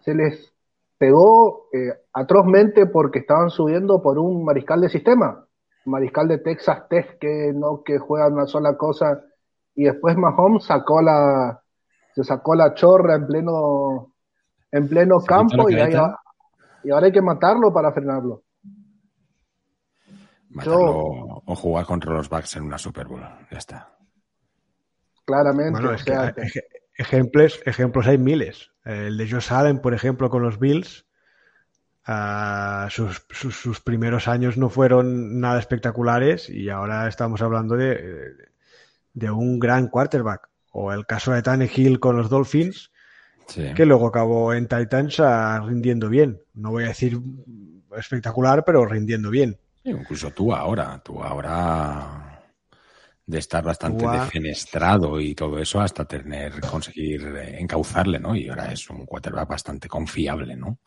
se 0.00 0.14
les 0.14 0.52
pegó 0.98 1.68
eh, 1.72 1.94
atrozmente 2.12 2.84
porque 2.84 3.20
estaban 3.20 3.48
subiendo 3.48 4.02
por 4.02 4.18
un 4.18 4.44
mariscal 4.44 4.82
de 4.82 4.90
sistema, 4.90 5.46
mariscal 5.86 6.28
de 6.28 6.38
Texas 6.38 6.88
Tech 6.90 7.18
que 7.18 7.52
no 7.54 7.82
que 7.82 7.98
juega 7.98 8.28
una 8.28 8.46
sola 8.46 8.76
cosa 8.76 9.24
y 9.74 9.84
después 9.84 10.14
Mahomes 10.18 10.64
sacó 10.64 11.00
la, 11.00 11.61
se 12.14 12.24
sacó 12.24 12.54
la 12.54 12.74
chorra 12.74 13.14
en 13.16 13.26
pleno, 13.26 14.14
en 14.70 14.88
pleno 14.88 15.20
campo 15.20 15.68
y, 15.70 15.74
y 15.74 16.90
ahora 16.90 17.06
hay 17.06 17.12
que 17.12 17.22
matarlo 17.22 17.72
para 17.72 17.92
frenarlo. 17.92 18.42
Matarlo 20.50 21.42
o 21.46 21.54
jugar 21.56 21.86
contra 21.86 22.12
los 22.12 22.28
Bucks 22.28 22.56
en 22.56 22.64
una 22.64 22.78
Super 22.78 23.06
Bowl, 23.06 23.22
ya 23.50 23.58
está. 23.58 23.96
Claramente. 25.24 25.80
ejemplos, 26.96 27.60
ejemplos 27.64 28.06
hay 28.06 28.18
miles. 28.18 28.70
El 28.84 29.16
de 29.16 29.30
Josh 29.30 29.52
Allen, 29.52 29.78
por 29.80 29.94
ejemplo, 29.94 30.28
con 30.28 30.42
los 30.42 30.58
Bills. 30.58 31.06
Ah, 32.04 32.88
sus, 32.90 33.24
sus, 33.30 33.80
primeros 33.80 34.26
años 34.26 34.58
no 34.58 34.68
fueron 34.68 35.38
nada 35.38 35.60
espectaculares 35.60 36.50
y 36.50 36.68
ahora 36.68 37.06
estamos 37.06 37.40
hablando 37.42 37.76
de, 37.76 38.32
de 39.14 39.30
un 39.30 39.60
gran 39.60 39.86
quarterback. 39.86 40.51
O 40.72 40.92
el 40.92 41.06
caso 41.06 41.32
de 41.32 41.70
Hill 41.74 42.00
con 42.00 42.16
los 42.16 42.28
Dolphins, 42.28 42.90
que 43.76 43.86
luego 43.86 44.06
acabó 44.06 44.54
en 44.54 44.66
Titans 44.66 45.20
ah, 45.20 45.62
rindiendo 45.64 46.08
bien. 46.08 46.40
No 46.54 46.70
voy 46.70 46.84
a 46.84 46.88
decir 46.88 47.20
espectacular, 47.96 48.64
pero 48.64 48.86
rindiendo 48.86 49.30
bien. 49.30 49.58
incluso 49.84 50.30
tú 50.30 50.52
ahora, 50.52 51.00
tú 51.04 51.22
ahora 51.22 52.32
de 53.26 53.38
estar 53.38 53.62
bastante 53.62 54.06
defenestrado 54.06 55.20
y 55.20 55.34
todo 55.34 55.58
eso 55.58 55.80
hasta 55.80 56.04
tener, 56.04 56.60
conseguir 56.60 57.22
eh, 57.36 57.60
encauzarle, 57.60 58.18
¿no? 58.18 58.34
Y 58.34 58.48
ahora 58.48 58.72
es 58.72 58.88
un 58.90 59.06
quarterback 59.06 59.48
bastante 59.48 59.88
confiable, 59.88 60.56
¿no? 60.56 60.78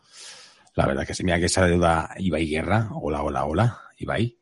La 0.76 0.86
verdad 0.86 1.08
que 1.08 1.14
se 1.14 1.24
mira 1.24 1.40
que 1.40 1.46
esa 1.46 1.66
deuda 1.66 2.10
Ibai 2.18 2.48
Guerra, 2.48 2.90
hola, 2.92 3.24
hola, 3.24 3.46
hola, 3.46 3.82
Ibai, 3.98 4.38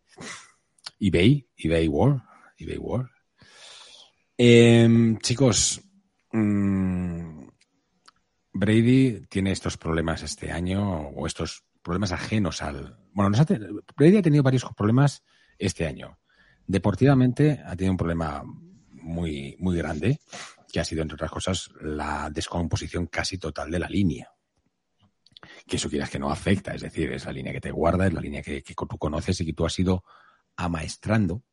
Ibai, 1.00 1.48
Ibai 1.58 1.88
War, 1.88 2.24
Ibai 2.58 2.78
War, 2.78 3.12
Em, 4.38 5.18
chicos, 5.20 5.82
mm, 6.32 7.48
Brady 8.54 9.26
tiene 9.30 9.52
estos 9.52 9.78
problemas 9.78 10.24
este 10.24 10.52
año, 10.52 11.10
o 11.10 11.28
estos 11.28 11.64
problemas 11.82 12.12
ajenos 12.12 12.62
al. 12.62 12.98
Bueno, 13.14 13.36
Brady 13.96 14.18
ha 14.18 14.22
tenido 14.22 14.44
varios 14.44 14.66
problemas 14.76 15.24
este 15.60 15.86
año. 15.86 16.20
Deportivamente 16.66 17.62
ha 17.66 17.76
tenido 17.76 17.92
un 17.92 17.98
problema 17.98 18.44
muy, 18.90 19.56
muy 19.60 19.78
grande, 19.78 20.20
que 20.72 20.80
ha 20.80 20.86
sido, 20.86 21.04
entre 21.04 21.16
otras 21.16 21.32
cosas, 21.32 21.70
la 21.82 22.30
descomposición 22.32 23.08
casi 23.08 23.38
total 23.38 23.70
de 23.70 23.80
la 23.80 23.90
línea. 23.90 24.32
Que 25.68 25.76
eso 25.76 25.90
quieras 25.90 26.10
que 26.10 26.20
no 26.20 26.32
afecta, 26.32 26.74
es 26.74 26.82
decir, 26.82 27.12
es 27.12 27.26
la 27.26 27.34
línea 27.34 27.54
que 27.54 27.62
te 27.62 27.72
guarda, 27.72 28.08
es 28.08 28.14
la 28.14 28.22
línea 28.22 28.42
que, 28.42 28.64
que 28.64 28.74
tú 28.74 28.98
conoces 28.98 29.40
y 29.42 29.46
que 29.46 29.54
tú 29.54 29.66
has 29.66 29.78
ido 29.78 30.04
amaestrando 30.56 31.44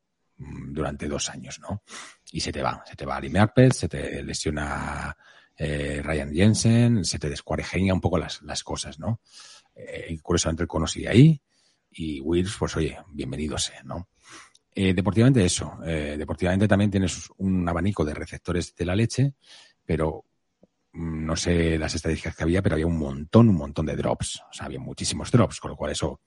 durante 0.69 1.07
dos 1.07 1.29
años, 1.29 1.59
¿no? 1.59 1.83
Y 2.31 2.39
se 2.39 2.51
te 2.51 2.61
va, 2.61 2.83
se 2.87 2.95
te 2.95 3.05
va 3.05 3.17
Ali 3.17 3.29
Merpet, 3.29 3.73
se 3.73 3.87
te 3.87 4.23
lesiona 4.23 5.15
eh, 5.57 6.01
Ryan 6.03 6.33
Jensen, 6.33 7.05
se 7.05 7.19
te 7.19 7.29
descuarejeña 7.29 7.93
un 7.93 8.01
poco 8.01 8.17
las, 8.17 8.41
las 8.41 8.63
cosas, 8.63 8.99
¿no? 8.99 9.21
Eh, 9.75 10.17
curiosamente 10.21 10.63
el 10.63 10.67
cono 10.67 10.85
ahí 11.07 11.39
y 11.91 12.19
Wills, 12.21 12.55
pues 12.57 12.75
oye, 12.77 12.97
bienvenido 13.09 13.57
sea, 13.57 13.83
¿no? 13.83 14.09
Eh, 14.73 14.93
deportivamente 14.93 15.43
eso, 15.43 15.77
deportivamente 15.83 16.67
también 16.67 16.89
tienes 16.89 17.29
un 17.37 17.67
abanico 17.67 18.05
de 18.05 18.13
receptores 18.13 18.73
de 18.73 18.85
la 18.85 18.95
leche, 18.95 19.33
pero 19.85 20.25
mm, 20.93 21.25
no 21.25 21.35
sé 21.35 21.77
las 21.77 21.93
estadísticas 21.93 22.35
que 22.35 22.43
había, 22.43 22.61
pero 22.61 22.75
había 22.75 22.87
un 22.87 22.97
montón, 22.97 23.49
un 23.49 23.57
montón 23.57 23.85
de 23.85 23.97
drops, 23.97 24.41
o 24.49 24.53
sea, 24.53 24.67
había 24.67 24.79
muchísimos 24.79 25.29
drops, 25.29 25.59
con 25.59 25.71
lo 25.71 25.77
cual 25.77 25.91
eso 25.91 26.21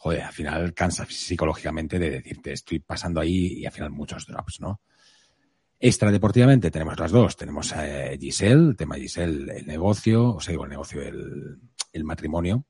joder, 0.00 0.22
al 0.22 0.32
final 0.32 0.72
cansa 0.72 1.04
psicológicamente 1.06 1.98
de 1.98 2.10
decirte, 2.10 2.52
estoy 2.52 2.78
pasando 2.78 3.20
ahí 3.20 3.58
y 3.58 3.66
al 3.66 3.72
final 3.72 3.90
muchos 3.90 4.26
drops, 4.26 4.58
¿no? 4.58 4.80
Extra 5.78 6.10
deportivamente 6.10 6.70
tenemos 6.70 6.98
las 6.98 7.10
dos. 7.10 7.36
Tenemos 7.36 7.74
a 7.74 8.12
eh, 8.12 8.18
Giselle, 8.18 8.70
el 8.70 8.76
tema 8.76 8.94
de 8.94 9.02
Giselle, 9.02 9.58
el 9.58 9.66
negocio, 9.66 10.36
o 10.36 10.40
sea, 10.40 10.52
digo 10.52 10.64
el 10.64 10.70
negocio, 10.70 11.02
el, 11.02 11.58
el 11.92 12.04
matrimonio. 12.04 12.64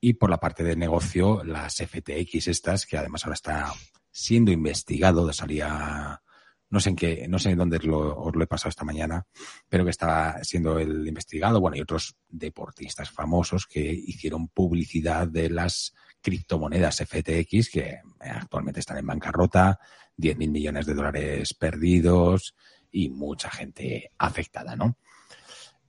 Y 0.00 0.12
por 0.14 0.30
la 0.30 0.38
parte 0.38 0.62
de 0.62 0.76
negocio, 0.76 1.42
las 1.42 1.74
FTX 1.74 2.46
estas, 2.46 2.86
que 2.86 2.96
además 2.96 3.24
ahora 3.24 3.34
está 3.34 3.72
siendo 4.12 4.52
investigado, 4.52 5.32
salía, 5.32 6.22
no 6.70 6.78
sé 6.78 6.90
en 6.90 6.96
qué, 6.96 7.26
no 7.28 7.40
sé 7.40 7.50
en 7.50 7.58
dónde 7.58 7.78
os 7.78 8.36
lo 8.36 8.42
he 8.42 8.46
pasado 8.46 8.70
esta 8.70 8.84
mañana, 8.84 9.26
pero 9.68 9.82
que 9.82 9.90
estaba 9.90 10.42
siendo 10.44 10.78
el 10.78 11.06
investigado, 11.08 11.60
bueno, 11.60 11.76
y 11.76 11.80
otros 11.80 12.14
deportistas 12.28 13.10
famosos 13.10 13.66
que 13.66 13.80
hicieron 13.80 14.48
publicidad 14.48 15.26
de 15.26 15.50
las 15.50 15.92
criptomonedas 16.26 17.04
FTX 17.06 17.70
que 17.70 18.00
actualmente 18.18 18.80
están 18.80 18.98
en 18.98 19.06
bancarrota, 19.06 19.78
10.000 20.18 20.50
millones 20.50 20.84
de 20.84 20.94
dólares 20.94 21.54
perdidos 21.54 22.56
y 22.90 23.10
mucha 23.10 23.48
gente 23.48 24.10
afectada, 24.18 24.74
¿no? 24.74 24.98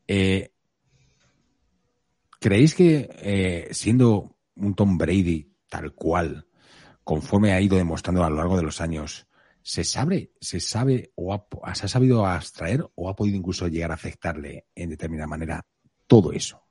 Eh, 0.07 0.51
¿Creéis 2.39 2.75
que 2.75 3.09
eh, 3.19 3.69
siendo 3.71 4.37
un 4.57 4.75
Tom 4.75 4.99
Brady 4.99 5.55
tal 5.67 5.95
cual, 5.95 6.45
conforme 7.03 7.53
ha 7.53 7.59
ido 7.59 7.75
demostrando 7.75 8.23
a 8.23 8.29
lo 8.29 8.35
largo 8.35 8.57
de 8.57 8.63
los 8.63 8.79
años, 8.79 9.25
se 9.63 9.83
sabe, 9.83 10.33
se 10.39 10.59
sabe 10.59 11.13
o 11.15 11.33
ha, 11.33 11.73
se 11.73 11.87
ha 11.87 11.89
sabido 11.89 12.27
abstraer 12.27 12.85
o 12.93 13.09
ha 13.09 13.15
podido 13.15 13.37
incluso 13.37 13.67
llegar 13.67 13.89
a 13.89 13.95
afectarle 13.95 14.67
en 14.75 14.91
determinada 14.91 15.27
manera 15.27 15.65
todo 16.05 16.31
eso? 16.31 16.66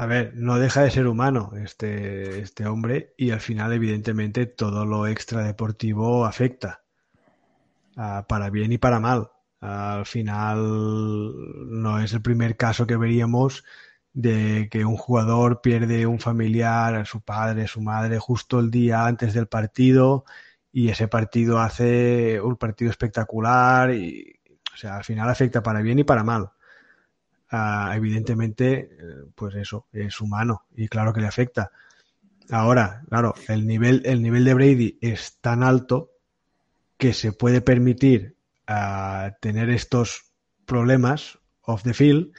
A 0.00 0.06
ver, 0.06 0.32
no 0.34 0.58
deja 0.58 0.80
de 0.80 0.90
ser 0.90 1.06
humano 1.06 1.52
este, 1.62 2.40
este 2.40 2.66
hombre 2.66 3.12
y 3.18 3.32
al 3.32 3.40
final, 3.40 3.70
evidentemente, 3.74 4.46
todo 4.46 4.86
lo 4.86 5.06
extradeportivo 5.06 6.24
afecta, 6.24 6.82
uh, 7.96 8.24
para 8.26 8.48
bien 8.48 8.72
y 8.72 8.78
para 8.78 8.98
mal. 8.98 9.30
al 9.60 10.06
final, 10.06 10.58
no 11.82 12.00
es 12.00 12.14
el 12.14 12.22
primer 12.22 12.56
caso 12.56 12.86
que 12.86 12.96
veríamos 12.96 13.62
de 14.14 14.68
que 14.70 14.86
un 14.86 14.96
jugador 14.96 15.60
pierde 15.60 16.06
un 16.06 16.18
familiar, 16.18 16.94
a 16.94 17.04
su 17.04 17.20
padre, 17.20 17.68
su 17.68 17.82
madre, 17.82 18.18
justo 18.18 18.58
el 18.58 18.70
día 18.70 19.04
antes 19.06 19.34
del 19.34 19.48
partido 19.48 20.24
y 20.72 20.88
ese 20.88 21.08
partido 21.08 21.60
hace 21.60 22.40
un 22.40 22.56
partido 22.56 22.90
espectacular 22.90 23.92
y, 23.94 24.40
o 24.72 24.76
sea, 24.78 24.96
al 24.96 25.04
final 25.04 25.28
afecta 25.28 25.62
para 25.62 25.82
bien 25.82 25.98
y 25.98 26.04
para 26.04 26.24
mal. 26.24 26.52
Uh, 27.52 27.92
evidentemente, 27.94 28.90
pues 29.34 29.56
eso, 29.56 29.86
es 29.92 30.20
humano 30.20 30.66
y 30.76 30.86
claro 30.86 31.12
que 31.12 31.20
le 31.20 31.26
afecta. 31.26 31.72
Ahora, 32.48 33.02
claro, 33.08 33.34
el 33.48 33.66
nivel, 33.66 34.02
el 34.04 34.22
nivel 34.22 34.44
de 34.44 34.54
Brady 34.54 34.98
es 35.00 35.38
tan 35.40 35.62
alto 35.62 36.12
que 36.96 37.12
se 37.12 37.32
puede 37.32 37.60
permitir 37.60 38.36
uh, 38.68 39.32
tener 39.40 39.70
estos 39.70 40.32
problemas 40.64 41.38
off 41.62 41.82
the 41.82 41.94
field 41.94 42.32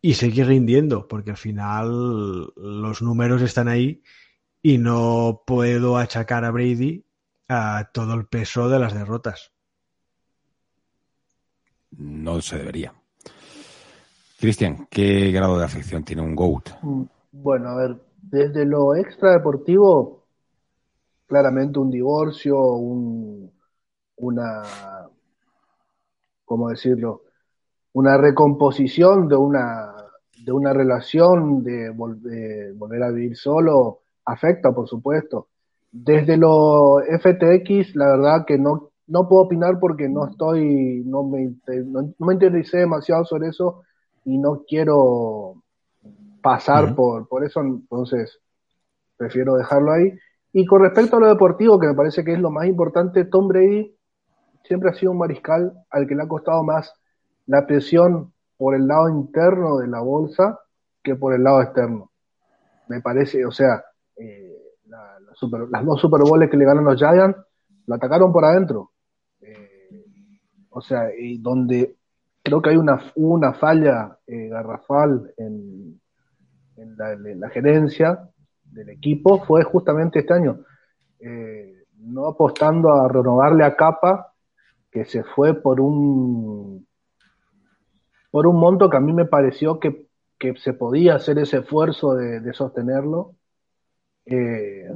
y 0.00 0.14
seguir 0.14 0.46
rindiendo, 0.46 1.06
porque 1.06 1.30
al 1.30 1.36
final 1.36 2.52
los 2.56 3.02
números 3.02 3.40
están 3.40 3.68
ahí 3.68 4.02
y 4.62 4.78
no 4.78 5.42
puedo 5.46 5.96
achacar 5.96 6.44
a 6.44 6.50
Brady 6.50 7.04
a 7.48 7.90
todo 7.92 8.14
el 8.14 8.26
peso 8.26 8.68
de 8.68 8.78
las 8.78 8.94
derrotas. 8.94 9.52
No 11.90 12.40
se 12.42 12.58
debería. 12.58 12.94
Cristian, 14.44 14.86
¿qué 14.90 15.30
grado 15.32 15.58
de 15.58 15.64
afección 15.64 16.04
tiene 16.04 16.20
un 16.20 16.36
GOAT? 16.36 16.68
Mm, 16.82 17.04
bueno, 17.32 17.70
a 17.70 17.76
ver, 17.76 17.96
desde 18.20 18.66
lo 18.66 18.94
extradeportivo, 18.94 20.26
claramente 21.26 21.78
un 21.78 21.90
divorcio, 21.90 22.54
un, 22.60 23.50
una, 24.16 24.62
¿cómo 26.44 26.68
decirlo? 26.68 27.22
Una 27.94 28.18
recomposición 28.18 29.28
de 29.28 29.36
una, 29.36 29.94
de 30.44 30.52
una 30.52 30.74
relación, 30.74 31.64
de, 31.64 31.94
de 32.18 32.72
volver 32.72 33.02
a 33.02 33.10
vivir 33.12 33.38
solo, 33.38 34.00
afecta, 34.26 34.74
por 34.74 34.86
supuesto. 34.86 35.48
Desde 35.90 36.36
lo 36.36 37.00
FTX, 37.00 37.96
la 37.96 38.08
verdad 38.08 38.44
que 38.46 38.58
no, 38.58 38.90
no 39.06 39.26
puedo 39.26 39.44
opinar 39.44 39.80
porque 39.80 40.06
no 40.06 40.28
estoy, 40.28 41.02
no 41.06 41.22
me, 41.22 41.54
no, 41.86 42.12
me 42.18 42.34
interesé 42.34 42.80
demasiado 42.80 43.24
sobre 43.24 43.48
eso 43.48 43.84
y 44.24 44.38
no 44.38 44.62
quiero 44.66 45.62
pasar 46.42 46.94
por, 46.94 47.28
por 47.28 47.44
eso, 47.44 47.60
entonces 47.60 48.38
prefiero 49.16 49.54
dejarlo 49.54 49.92
ahí. 49.92 50.12
Y 50.52 50.66
con 50.66 50.82
respecto 50.82 51.16
a 51.16 51.20
lo 51.20 51.28
deportivo, 51.28 51.78
que 51.78 51.86
me 51.86 51.94
parece 51.94 52.24
que 52.24 52.32
es 52.32 52.38
lo 52.38 52.50
más 52.50 52.66
importante, 52.66 53.24
Tom 53.24 53.48
Brady 53.48 53.96
siempre 54.62 54.90
ha 54.90 54.94
sido 54.94 55.12
un 55.12 55.18
mariscal 55.18 55.72
al 55.90 56.06
que 56.06 56.14
le 56.14 56.22
ha 56.22 56.28
costado 56.28 56.62
más 56.62 56.92
la 57.46 57.66
presión 57.66 58.32
por 58.56 58.74
el 58.74 58.86
lado 58.86 59.08
interno 59.08 59.78
de 59.78 59.88
la 59.88 60.00
bolsa 60.00 60.60
que 61.02 61.16
por 61.16 61.34
el 61.34 61.42
lado 61.42 61.62
externo. 61.62 62.10
Me 62.88 63.00
parece, 63.00 63.44
o 63.44 63.50
sea, 63.50 63.84
eh, 64.16 64.54
las 64.86 65.84
dos 65.84 66.00
Super 66.00 66.20
Bowls 66.20 66.50
que 66.50 66.56
le 66.56 66.64
ganan 66.64 66.84
los 66.84 66.98
Giants, 66.98 67.38
lo 67.86 67.94
atacaron 67.94 68.32
por 68.32 68.44
adentro. 68.44 68.92
Eh, 69.40 70.38
o 70.70 70.80
sea, 70.80 71.08
y 71.16 71.38
donde 71.38 71.96
creo 72.44 72.60
que 72.60 72.70
hay 72.70 72.76
una, 72.76 73.00
una 73.16 73.54
falla 73.54 74.18
eh, 74.26 74.48
garrafal 74.48 75.32
en, 75.38 76.00
la, 76.76 77.48
gerencia 77.48 78.28
del 78.64 78.90
equipo 78.90 79.42
fue 79.44 79.64
justamente 79.64 80.18
este 80.18 80.34
año. 80.34 80.60
Eh, 81.20 81.84
no 82.00 82.26
apostando 82.26 82.92
a 82.92 83.08
renovarle 83.08 83.64
a 83.64 83.74
Capa, 83.74 84.34
que 84.90 85.06
se 85.06 85.24
fue 85.24 85.54
por 85.54 85.80
un 85.80 86.86
por 88.30 88.46
un 88.46 88.56
monto 88.56 88.90
que 88.90 88.96
a 88.96 89.00
mí 89.00 89.12
me 89.12 89.26
pareció 89.26 89.78
que, 89.78 90.08
se 90.56 90.74
podía 90.74 91.14
hacer 91.14 91.38
ese 91.38 91.58
esfuerzo 91.58 92.14
de, 92.14 92.52
sostenerlo. 92.52 93.36
Eh, 94.26 94.90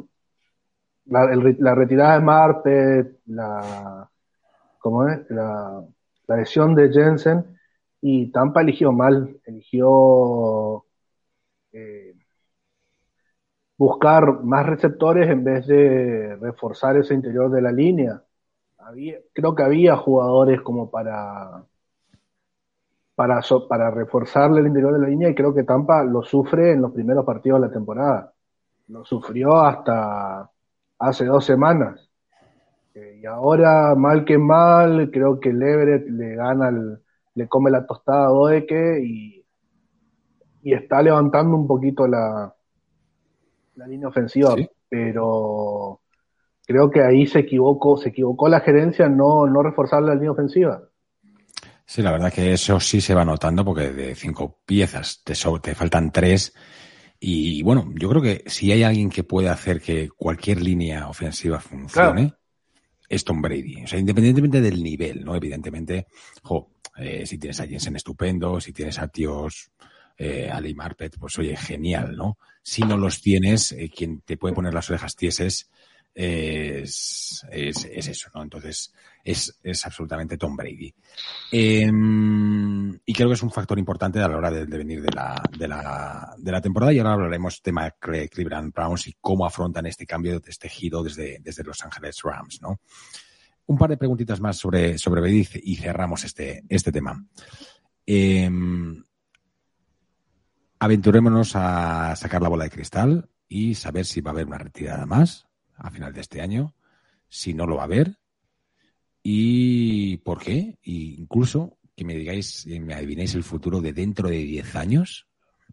la, 1.07 1.75
retirada 1.75 2.19
de 2.19 2.21
Marte, 2.21 3.21
la, 3.27 4.11
¿cómo 4.81 5.09
es? 5.09 5.31
La, 5.31 5.83
lesión 6.37 6.75
de 6.75 6.93
Jensen, 6.93 7.59
y 8.01 8.31
Tampa 8.31 8.61
eligió 8.63 8.93
mal, 8.93 9.41
eligió 9.45 10.85
eh, 11.73 12.15
buscar 13.77 14.43
más 14.45 14.67
receptores 14.67 15.29
en 15.29 15.45
vez 15.45 15.67
de 15.67 16.37
reforzar 16.41 16.97
ese 16.97 17.15
interior 17.15 17.51
de 17.51 17.63
la 17.63 17.73
línea. 17.73 18.23
Creo 19.33 19.55
que 19.55 19.63
había 19.63 19.97
jugadores 19.97 20.61
como 20.63 20.91
para 20.91 21.65
para, 23.19 23.41
para 23.69 23.91
reforzarle 23.91 24.61
el 24.61 24.69
interior 24.69 24.93
de 24.93 25.01
la 25.01 25.09
línea 25.09 25.29
y 25.29 25.35
creo 25.35 25.53
que 25.53 25.65
Tampa 25.65 26.05
lo 26.05 26.23
sufre 26.23 26.71
en 26.73 26.83
los 26.83 26.93
primeros 26.93 27.25
partidos 27.25 27.61
de 27.61 27.67
la 27.67 27.73
temporada. 27.73 28.33
Lo 28.89 29.05
sufrió 29.05 29.61
hasta 29.61 30.49
hace 31.01 31.25
dos 31.25 31.45
semanas. 31.45 32.08
Y 33.21 33.27
ahora, 33.27 33.95
mal 33.95 34.25
que 34.25 34.39
mal, 34.39 35.11
creo 35.11 35.41
que 35.41 35.51
el 35.51 35.63
Everett 35.63 36.09
le 36.09 36.35
gana, 36.37 36.71
le 37.35 37.49
come 37.49 37.71
la 37.71 37.87
tostada 37.87 38.27
a 38.27 38.31
Doeke 38.31 39.01
y, 39.03 39.45
y 40.63 40.75
está 40.75 41.03
levantando 41.03 41.57
un 41.57 41.67
poquito 41.67 42.07
la, 42.07 42.55
la 43.77 43.87
línea 43.87 44.09
ofensiva, 44.09 44.55
pero 44.89 46.01
creo 46.67 46.91
que 46.91 47.03
ahí 47.03 47.27
se 47.27 47.41
equivocó, 47.41 47.97
se 47.97 48.11
equivocó 48.11 48.49
la 48.49 48.61
gerencia 48.61 49.09
no, 49.09 49.47
no 49.47 49.63
reforzar 49.63 50.03
la 50.03 50.15
línea 50.15 50.33
ofensiva. 50.33 50.83
Sí, 51.87 52.03
la 52.03 52.13
verdad 52.13 52.33
que 52.33 52.53
eso 52.53 52.79
sí 52.81 53.01
se 53.01 53.15
va 53.15 53.25
notando 53.25 53.65
porque 53.65 53.91
de 53.91 54.15
cinco 54.15 54.61
piezas 54.67 55.23
te, 55.25 55.33
te 55.63 55.75
faltan 55.75 56.13
tres. 56.13 56.53
Y 57.19 57.63
bueno, 57.63 57.87
yo 57.95 58.11
creo 58.11 58.21
que 58.21 58.45
si 58.47 58.71
hay 58.71 58.83
alguien 58.83 59.09
que 59.09 59.25
puede 59.25 59.49
hacer 59.49 59.81
que 59.81 60.11
cualquier 60.11 60.61
línea 60.61 61.09
ofensiva 61.09 61.59
funcione, 61.59 62.35
es 63.09 63.25
Tom 63.25 63.41
Brady. 63.41 63.85
O 63.85 63.87
sea, 63.87 63.99
independientemente 63.99 64.61
del 64.61 64.83
nivel, 64.83 65.25
¿no? 65.25 65.35
Evidentemente, 65.35 66.07
jo, 66.43 66.71
eh, 66.97 67.27
si 67.27 67.39
tienes 67.39 67.61
a 67.61 67.67
Jensen 67.67 67.97
estupendo, 67.97 68.61
si 68.61 68.73
tienes 68.73 68.99
a 68.99 69.09
tíos 69.09 69.71
eh, 70.17 70.51
Ali 70.53 70.75
Marpet, 70.75 71.17
pues 71.19 71.39
oye, 71.39 71.57
genial, 71.57 72.17
¿no? 72.17 72.39
Si 72.63 72.83
no 72.83 72.97
los 72.97 73.23
tienes, 73.23 73.73
eh, 73.73 73.89
quien 73.89 74.21
te 74.21 74.37
puede 74.37 74.55
poner 74.55 74.75
las 74.75 74.91
orejas 74.91 75.17
tieses 75.17 75.71
es, 76.21 77.47
es, 77.49 77.85
es, 77.85 78.09
eso, 78.09 78.29
¿no? 78.35 78.43
Entonces, 78.43 78.93
es, 79.23 79.57
es 79.63 79.87
absolutamente 79.87 80.37
Tom 80.37 80.57
Brady. 80.57 80.93
Eh, 81.53 81.89
y 83.07 83.13
creo 83.13 83.29
que 83.29 83.35
es 83.35 83.43
un 83.45 83.53
factor 83.53 83.79
importante 83.79 84.19
a 84.19 84.27
la 84.27 84.37
hora 84.37 84.51
de, 84.51 84.65
venir 84.65 85.01
de 85.01 85.13
la, 85.15 85.41
de, 85.57 85.69
la, 85.69 86.35
de 86.37 86.51
la 86.51 86.61
temporada. 86.61 86.93
Y 86.93 86.99
ahora 86.99 87.13
hablaremos 87.13 87.63
tema 87.63 87.93
Cleveland 87.93 88.75
Browns 88.75 89.07
y 89.07 89.17
cómo 89.21 89.47
afrontan 89.47 89.87
este 89.87 90.07
cambio, 90.07 90.43
este 90.45 90.69
giro 90.69 91.05
desde, 91.05 91.39
desde 91.41 91.63
Los 91.63 91.85
Ángeles 91.85 92.21
Rams, 92.25 92.61
¿no? 92.63 92.81
Un 93.67 93.79
par 93.79 93.91
de 93.91 93.97
preguntitas 93.97 94.41
más 94.41 94.57
sobre, 94.57 94.99
sobre 94.99 95.21
Brady 95.21 95.47
y 95.63 95.77
cerramos 95.77 96.25
este, 96.25 96.65
este 96.69 96.91
tema. 96.91 97.25
Eh, 98.05 98.51
aventurémonos 100.81 101.53
a 101.55 102.17
sacar 102.17 102.43
la 102.43 102.49
bola 102.49 102.65
de 102.65 102.71
cristal 102.71 103.31
y 103.49 103.77
saber 103.77 104.05
si 104.05 104.21
va 104.21 104.33
a 104.33 104.35
haber 104.35 104.47
una 104.47 104.59
retirada 104.59 105.07
más 105.07 105.48
a 105.79 105.91
final 105.91 106.13
de 106.13 106.21
este 106.21 106.41
año, 106.41 106.75
si 107.29 107.55
no 107.55 107.67
lo 107.67 107.77
va 107.77 107.83
a 107.83 107.87
haber 107.87 108.19
y 109.23 110.19
por 110.19 110.43
qué. 110.43 110.79
Y 110.83 111.21
incluso 111.21 111.79
que 111.95 112.05
me 112.05 112.15
digáis, 112.15 112.67
me 112.67 112.95
adivinéis 112.95 113.35
el 113.35 113.43
futuro 113.43 113.81
de 113.81 113.93
dentro 113.93 114.29
de 114.29 114.39
10 114.39 114.77
años, 114.77 115.27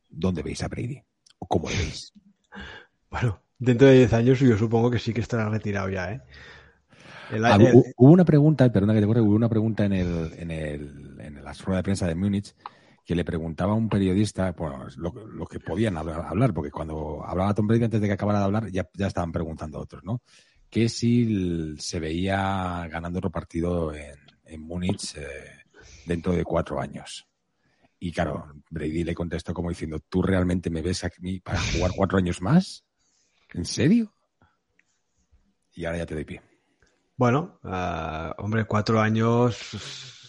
¿dónde 0.09 0.41
veis 0.41 0.63
a 0.63 0.67
Brady? 0.67 1.01
¿O 1.39 1.47
cómo 1.47 1.69
lo 1.69 1.75
veis? 1.75 2.13
Bueno, 3.07 3.39
dentro 3.57 3.87
de 3.87 3.99
10 3.99 4.13
años 4.13 4.39
yo 4.41 4.57
supongo 4.57 4.91
que 4.91 4.99
sí 4.99 5.13
que 5.13 5.21
estará 5.21 5.47
retirado 5.47 5.87
ya, 5.87 6.11
¿eh? 6.11 6.21
Ah, 7.43 7.57
hubo 7.95 8.11
una 8.11 8.25
pregunta, 8.25 8.69
perdona 8.69 8.93
que 8.93 8.99
te 8.99 9.07
corre, 9.07 9.21
hubo 9.21 9.35
una 9.35 9.47
pregunta 9.47 9.85
en 9.85 9.93
el, 9.93 10.33
en 10.37 10.51
el, 10.51 11.15
en 11.19 11.43
la 11.43 11.53
rueda 11.53 11.77
de 11.77 11.83
prensa 11.83 12.07
de 12.07 12.15
Múnich 12.15 12.53
que 13.05 13.15
le 13.15 13.23
preguntaba 13.23 13.73
a 13.73 13.75
un 13.75 13.87
periodista 13.87 14.51
bueno, 14.53 14.87
lo, 14.97 15.45
que 15.45 15.59
podían 15.59 15.95
hablar, 15.95 16.53
porque 16.53 16.71
cuando 16.71 17.23
hablaba 17.23 17.53
Tom 17.53 17.67
Brady 17.67 17.83
antes 17.83 18.01
de 18.01 18.07
que 18.07 18.13
acabara 18.13 18.39
de 18.39 18.45
hablar 18.45 18.71
ya, 18.71 18.89
ya 18.93 19.07
estaban 19.07 19.31
preguntando 19.31 19.77
a 19.77 19.81
otros, 19.81 20.03
¿no? 20.03 20.23
Que 20.69 20.89
si 20.89 21.75
se 21.77 21.99
veía 21.99 22.87
ganando 22.89 23.19
otro 23.19 23.29
partido 23.29 23.93
en, 23.93 24.17
en 24.45 24.61
Múnich 24.61 25.15
eh, 25.17 25.65
dentro 26.05 26.33
de 26.33 26.43
cuatro 26.43 26.81
años. 26.81 27.27
Y 27.99 28.11
claro, 28.11 28.51
Brady 28.69 29.03
le 29.03 29.13
contestó 29.13 29.53
como 29.53 29.69
diciendo, 29.69 29.99
¿tú 30.09 30.21
realmente 30.21 30.69
me 30.69 30.81
ves 30.81 31.03
aquí 31.03 31.39
para 31.39 31.59
jugar 31.59 31.91
cuatro 31.95 32.17
años 32.17 32.41
más? 32.41 32.83
¿En 33.53 33.65
serio? 33.65 34.13
Y 35.73 35.85
ahora 35.85 35.99
ya 35.99 36.05
te 36.05 36.15
doy 36.15 36.25
pie. 36.25 36.41
Bueno, 37.15 37.59
uh, 37.63 38.41
hombre, 38.41 38.65
cuatro 38.65 38.99
años 38.99 40.24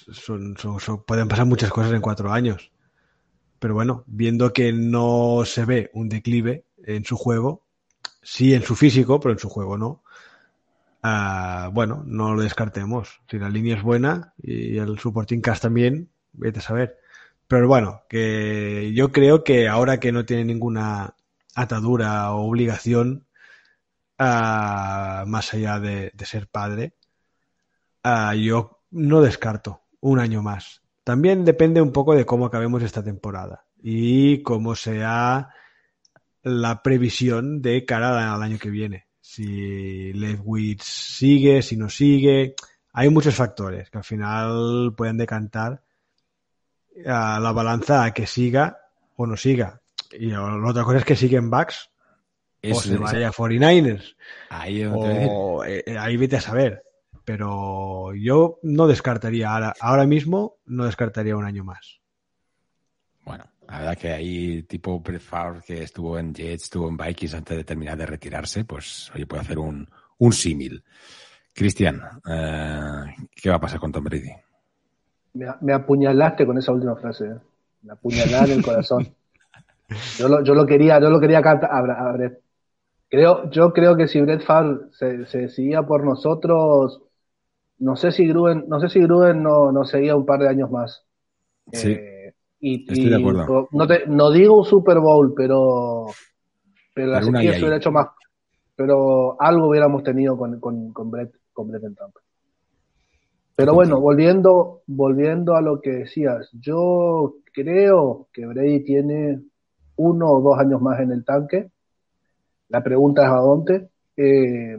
pueden 1.06 1.28
pasar 1.28 1.46
muchas 1.46 1.70
cosas 1.70 1.92
en 1.92 2.00
cuatro 2.00 2.32
años. 2.32 2.70
Pero 3.58 3.74
bueno, 3.74 4.04
viendo 4.06 4.52
que 4.52 4.72
no 4.72 5.42
se 5.44 5.64
ve 5.64 5.90
un 5.94 6.08
declive 6.08 6.64
en 6.84 7.04
su 7.04 7.16
juego, 7.16 7.64
sí 8.22 8.54
en 8.54 8.62
su 8.62 8.76
físico, 8.76 9.18
pero 9.20 9.32
en 9.32 9.38
su 9.38 9.48
juego 9.48 9.78
no. 9.78 10.02
Uh, 11.02 11.70
bueno, 11.72 12.02
no 12.06 12.34
lo 12.34 12.42
descartemos. 12.42 13.20
Si 13.30 13.38
la 13.38 13.48
línea 13.48 13.76
es 13.76 13.82
buena 13.82 14.34
y 14.42 14.78
el 14.78 14.98
supporting 14.98 15.40
cast 15.40 15.62
también, 15.62 16.10
vete 16.32 16.58
a 16.58 16.62
saber. 16.62 16.98
Pero 17.48 17.68
bueno, 17.68 18.02
que 18.08 18.92
yo 18.94 19.12
creo 19.12 19.44
que 19.44 19.68
ahora 19.68 20.00
que 20.00 20.12
no 20.12 20.24
tiene 20.24 20.44
ninguna 20.44 21.14
atadura 21.54 22.32
o 22.32 22.46
obligación, 22.48 23.26
uh, 24.18 25.26
más 25.26 25.54
allá 25.54 25.78
de, 25.78 26.12
ser 26.24 26.48
padre, 26.48 26.94
uh, 28.04 28.34
yo 28.34 28.80
no 28.90 29.20
descarto 29.20 29.85
un 30.00 30.18
año 30.18 30.42
más. 30.42 30.82
También 31.04 31.44
depende 31.44 31.80
un 31.80 31.92
poco 31.92 32.14
de 32.14 32.26
cómo 32.26 32.46
acabemos 32.46 32.82
esta 32.82 33.02
temporada 33.02 33.64
y 33.82 34.42
cómo 34.42 34.74
sea 34.74 35.50
la 36.42 36.82
previsión 36.82 37.62
de 37.62 37.84
cara 37.84 38.34
al 38.34 38.42
año 38.42 38.58
que 38.58 38.70
viene. 38.70 39.06
Si 39.20 40.12
Lewis 40.12 40.82
sigue, 40.82 41.62
si 41.62 41.76
no 41.76 41.88
sigue. 41.88 42.54
Hay 42.92 43.10
muchos 43.10 43.34
factores 43.34 43.90
que 43.90 43.98
al 43.98 44.04
final 44.04 44.94
pueden 44.96 45.18
decantar 45.18 45.82
a 47.04 47.38
la 47.40 47.52
balanza 47.52 48.04
a 48.04 48.14
que 48.14 48.26
siga 48.26 48.78
o 49.16 49.26
no 49.26 49.36
siga. 49.36 49.80
Y 50.12 50.26
la 50.26 50.68
otra 50.68 50.84
cosa 50.84 50.98
es 50.98 51.04
que 51.04 51.16
siguen 51.16 51.50
backs 51.50 51.90
o 52.72 52.80
se 52.80 52.96
vaya 52.96 53.28
a 53.28 53.32
49ers. 53.32 54.16
Ahí, 54.48 54.84
o, 54.84 55.64
eh, 55.64 55.84
ahí 55.98 56.16
vete 56.16 56.36
a 56.36 56.40
saber. 56.40 56.82
Pero 57.26 58.14
yo 58.14 58.60
no 58.62 58.86
descartaría 58.86 59.52
ahora, 59.52 59.74
ahora 59.80 60.06
mismo, 60.06 60.58
no 60.64 60.84
descartaría 60.84 61.36
un 61.36 61.44
año 61.44 61.64
más. 61.64 62.00
Bueno, 63.24 63.44
la 63.68 63.78
verdad 63.80 63.98
que 63.98 64.12
ahí, 64.12 64.62
tipo 64.62 65.00
Brett 65.00 65.20
Favre, 65.20 65.60
que 65.66 65.82
estuvo 65.82 66.16
en 66.20 66.32
Jets, 66.32 66.62
estuvo 66.62 66.88
en 66.88 66.96
Vikings 66.96 67.34
antes 67.34 67.56
de 67.56 67.64
terminar 67.64 67.98
de 67.98 68.06
retirarse, 68.06 68.64
pues 68.64 69.10
oye, 69.12 69.26
puede 69.26 69.42
hacer 69.42 69.58
un, 69.58 69.88
un 70.18 70.32
símil. 70.32 70.84
Cristian, 71.52 72.00
eh, 72.30 73.16
¿qué 73.34 73.50
va 73.50 73.56
a 73.56 73.60
pasar 73.60 73.80
con 73.80 73.90
Tom 73.90 74.04
Brady? 74.04 74.30
Me, 75.34 75.46
me 75.62 75.72
apuñalaste 75.72 76.46
con 76.46 76.58
esa 76.58 76.70
última 76.70 76.94
frase. 76.94 77.24
¿eh? 77.24 77.38
Me 77.82 77.92
apuñalaste 77.94 78.52
en 78.52 78.58
el 78.58 78.64
corazón. 78.64 79.08
Yo 80.16 80.28
lo, 80.28 80.42
yo 80.42 80.54
lo 80.54 80.66
quería, 80.66 81.00
yo 81.00 81.10
lo 81.10 81.20
quería 81.20 81.38
a, 81.38 81.78
a, 81.78 82.12
Brett. 82.12 82.40
Creo, 83.08 83.48
yo 83.50 83.72
creo 83.72 83.96
que 83.96 84.08
si 84.08 84.20
Brett 84.20 84.42
Favre 84.42 84.86
se, 84.90 85.26
se 85.26 85.38
decidía 85.42 85.84
por 85.84 86.02
nosotros, 86.02 87.05
no 87.78 87.96
sé 87.96 88.12
si 88.12 88.26
Gruden, 88.26 88.64
no 88.68 88.80
sé 88.80 88.88
si 88.88 89.00
Gruden 89.00 89.42
no, 89.42 89.72
no 89.72 89.84
seguía 89.84 90.16
un 90.16 90.26
par 90.26 90.40
de 90.40 90.48
años 90.48 90.70
más. 90.70 91.04
Sí. 91.72 91.92
Eh, 91.92 92.34
y, 92.60 92.90
Estoy 92.90 93.10
de 93.10 93.16
acuerdo. 93.16 93.68
No, 93.72 93.86
te, 93.86 94.06
no 94.06 94.30
digo 94.30 94.58
un 94.58 94.64
Super 94.64 94.98
Bowl, 94.98 95.34
pero, 95.36 96.06
pero 96.94 97.06
la 97.08 97.20
Pero 97.20 97.32
se 97.32 97.60
hubiera 97.60 97.76
hecho 97.76 97.92
más. 97.92 98.08
Pero 98.74 99.40
algo 99.40 99.68
hubiéramos 99.68 100.02
tenido 100.02 100.36
con, 100.36 100.60
con, 100.60 100.92
con, 100.92 101.10
Brett, 101.10 101.34
con 101.52 101.68
Brett 101.68 101.84
en 101.84 101.94
Tampa. 101.94 102.20
Pero 103.54 103.72
bueno, 103.72 104.00
volviendo, 104.00 104.82
volviendo 104.86 105.56
a 105.56 105.62
lo 105.62 105.80
que 105.80 105.90
decías, 105.90 106.50
yo 106.52 107.36
creo 107.54 108.28
que 108.30 108.44
Brady 108.44 108.84
tiene 108.84 109.40
uno 109.96 110.30
o 110.30 110.42
dos 110.42 110.58
años 110.58 110.82
más 110.82 111.00
en 111.00 111.10
el 111.10 111.24
tanque. 111.24 111.70
La 112.68 112.82
pregunta 112.82 113.24
es 113.24 113.30
a 113.30 113.36
dónde. 113.36 113.88
Eh, 114.18 114.78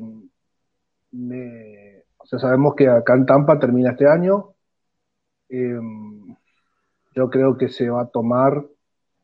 me, 1.12 1.77
sea, 2.28 2.40
sabemos 2.40 2.76
que 2.76 2.88
acá 2.88 3.14
en 3.14 3.26
Tampa 3.26 3.60
termina 3.60 3.92
este 3.92 4.08
año. 4.08 4.54
Eh, 5.50 5.80
yo 7.16 7.30
creo 7.30 7.58
que 7.58 7.70
se 7.70 7.90
va 7.90 8.02
a 8.02 8.08
tomar 8.08 8.66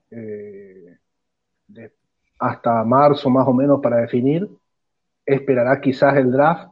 eh, 0.09 0.97
hasta 2.39 2.83
marzo 2.83 3.29
más 3.29 3.47
o 3.47 3.53
menos 3.53 3.81
para 3.81 3.97
definir. 3.97 4.49
Esperará 5.25 5.79
quizás 5.81 6.15
el 6.17 6.31
draft 6.31 6.71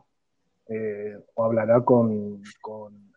eh, 0.67 1.17
o 1.36 1.44
hablará 1.44 1.82
con, 1.82 2.41
con, 2.62 3.12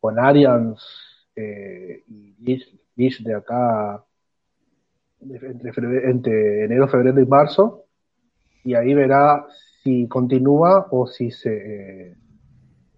con 0.00 0.18
Arians 0.18 1.26
y 1.36 2.34
Liz 2.96 3.22
de 3.24 3.34
acá 3.34 4.04
entre, 5.20 6.64
enero, 6.64 6.88
febrero 6.88 7.20
y 7.20 7.26
marzo 7.26 7.84
y 8.64 8.74
ahí 8.74 8.94
verá 8.94 9.46
si 9.82 10.06
continúa 10.08 10.88
o 10.90 11.06
si 11.06 11.30
se 11.30 12.16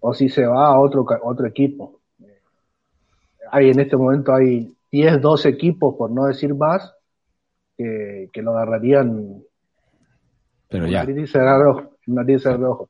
o 0.05 0.13
si 0.13 0.27
se 0.27 0.45
va 0.45 0.67
a 0.67 0.79
otro, 0.79 1.05
otro 1.23 1.47
equipo 1.47 1.99
hay 3.53 3.69
en 3.69 3.79
este 3.79 3.95
momento 3.95 4.33
hay 4.33 4.75
10, 4.91 5.21
12 5.21 5.47
equipos, 5.47 5.93
por 5.95 6.09
no 6.09 6.25
decir 6.25 6.55
más, 6.55 6.91
que, 7.77 8.31
que 8.33 8.41
lo 8.41 8.51
agarrarían. 8.51 9.43
Pero 10.69 10.87
ya. 10.87 11.05
Nariz 12.07 12.43
de 12.43 12.57
rojo. 12.57 12.89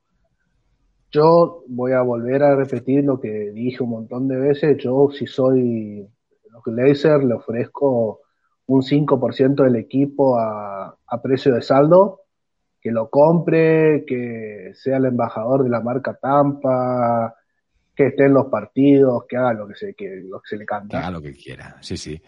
Yo 1.10 1.64
voy 1.68 1.92
a 1.92 2.00
volver 2.00 2.42
a 2.42 2.56
repetir 2.56 3.04
lo 3.04 3.20
que 3.20 3.50
dije 3.52 3.82
un 3.82 3.90
montón 3.90 4.26
de 4.26 4.36
veces. 4.36 4.78
Yo, 4.78 5.10
si 5.12 5.26
soy 5.26 6.08
los 6.50 6.62
Glazer, 6.64 7.22
le 7.22 7.34
ofrezco 7.34 8.20
un 8.66 8.80
5% 8.80 9.64
del 9.64 9.76
equipo 9.76 10.38
a, 10.38 10.96
a 11.06 11.22
precio 11.22 11.54
de 11.54 11.60
saldo, 11.60 12.22
que 12.84 12.92
lo 12.92 13.08
compre, 13.08 14.04
que 14.06 14.72
sea 14.74 14.98
el 14.98 15.06
embajador 15.06 15.64
de 15.64 15.70
la 15.70 15.80
marca 15.80 16.18
Tampa, 16.20 17.34
que 17.96 18.08
esté 18.08 18.26
en 18.26 18.34
los 18.34 18.48
partidos, 18.48 19.24
que 19.26 19.38
haga 19.38 19.54
lo 19.54 19.66
que 19.66 19.74
se, 19.74 19.94
que, 19.94 20.20
lo 20.22 20.38
que 20.42 20.50
se 20.50 20.58
le 20.58 20.66
canta. 20.66 20.98
Haga 20.98 21.12
lo 21.12 21.22
que 21.22 21.32
quiera, 21.32 21.78
sí, 21.80 21.96
sí. 21.96 22.20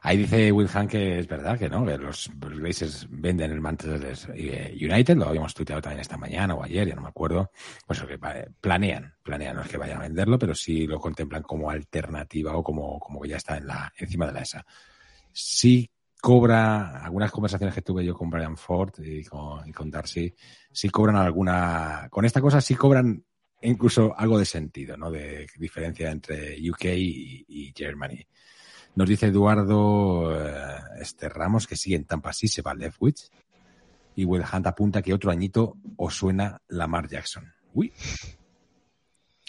Ahí 0.00 0.16
dice 0.16 0.50
Wilhelm 0.50 0.88
que 0.88 1.18
es 1.18 1.28
verdad 1.28 1.58
que 1.58 1.68
no, 1.68 1.84
que 1.84 1.98
los 1.98 2.30
Blazers 2.34 3.06
venden 3.10 3.50
el 3.50 3.60
Manchester 3.60 4.16
United, 4.30 5.18
lo 5.18 5.28
habíamos 5.28 5.52
tuiteado 5.52 5.82
también 5.82 6.00
esta 6.00 6.16
mañana 6.16 6.54
o 6.54 6.64
ayer, 6.64 6.88
ya 6.88 6.94
no 6.94 7.02
me 7.02 7.08
acuerdo. 7.08 7.50
Pues 7.86 8.00
que 8.00 8.18
planean, 8.58 9.12
planean, 9.22 9.56
no 9.56 9.60
es 9.60 9.68
que 9.68 9.76
vayan 9.76 9.98
a 9.98 10.04
venderlo, 10.04 10.38
pero 10.38 10.54
sí 10.54 10.86
lo 10.86 10.98
contemplan 10.98 11.42
como 11.42 11.68
alternativa 11.68 12.56
o 12.56 12.62
como, 12.62 12.98
como 12.98 13.20
que 13.20 13.28
ya 13.28 13.36
está 13.36 13.58
en 13.58 13.66
la, 13.66 13.92
encima 13.98 14.24
de 14.24 14.32
la 14.32 14.40
ESA. 14.40 14.64
Sí 15.30 15.90
cobra, 16.20 17.02
algunas 17.04 17.30
conversaciones 17.30 17.74
que 17.74 17.82
tuve 17.82 18.04
yo 18.04 18.14
con 18.14 18.30
Brian 18.30 18.56
Ford 18.56 18.92
y 18.98 19.24
con, 19.24 19.68
y 19.68 19.72
con 19.72 19.90
Darcy, 19.90 20.34
sí 20.70 20.88
cobran 20.90 21.16
alguna, 21.16 22.08
con 22.10 22.24
esta 22.24 22.40
cosa 22.40 22.60
sí 22.60 22.74
cobran 22.74 23.24
incluso 23.62 24.14
algo 24.16 24.38
de 24.38 24.44
sentido, 24.44 24.96
¿no? 24.96 25.10
De 25.10 25.46
diferencia 25.58 26.10
entre 26.10 26.56
UK 26.70 26.84
y, 26.86 27.44
y 27.48 27.72
Germany. 27.76 28.26
Nos 28.94 29.08
dice 29.08 29.26
Eduardo 29.26 30.34
eh, 30.36 30.52
este 31.00 31.28
Ramos 31.28 31.66
que 31.66 31.76
sigue 31.76 31.96
en 31.96 32.04
Tampa 32.04 32.32
sí 32.32 32.48
se 32.48 32.62
va 32.62 32.74
Leftwich. 32.74 33.30
Y 34.16 34.24
Will 34.24 34.42
Hunt 34.52 34.66
apunta 34.66 35.02
que 35.02 35.14
otro 35.14 35.30
añito 35.30 35.76
os 35.96 36.14
suena 36.14 36.60
Lamar 36.68 37.08
Jackson. 37.08 37.52
Uy. 37.72 37.92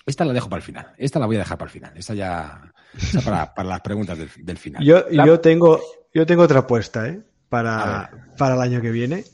Esta 0.05 0.25
la 0.25 0.33
dejo 0.33 0.49
para 0.49 0.59
el 0.59 0.65
final. 0.65 0.93
Esta 0.97 1.19
la 1.19 1.25
voy 1.25 1.35
a 1.35 1.39
dejar 1.39 1.57
para 1.57 1.69
el 1.69 1.73
final. 1.73 1.97
Esta 1.97 2.13
ya 2.13 2.71
esta 2.95 3.21
para, 3.21 3.53
para, 3.53 3.69
las 3.69 3.81
preguntas 3.81 4.17
del, 4.17 4.29
del 4.37 4.57
final. 4.57 4.83
Yo, 4.83 5.09
yo, 5.09 5.39
tengo, 5.39 5.81
yo 6.13 6.25
tengo 6.25 6.43
otra 6.43 6.59
apuesta, 6.59 7.07
¿eh? 7.07 7.21
Para, 7.49 8.27
para 8.37 8.55
el 8.55 8.61
año 8.61 8.81
que 8.81 8.91
viene, 8.91 9.25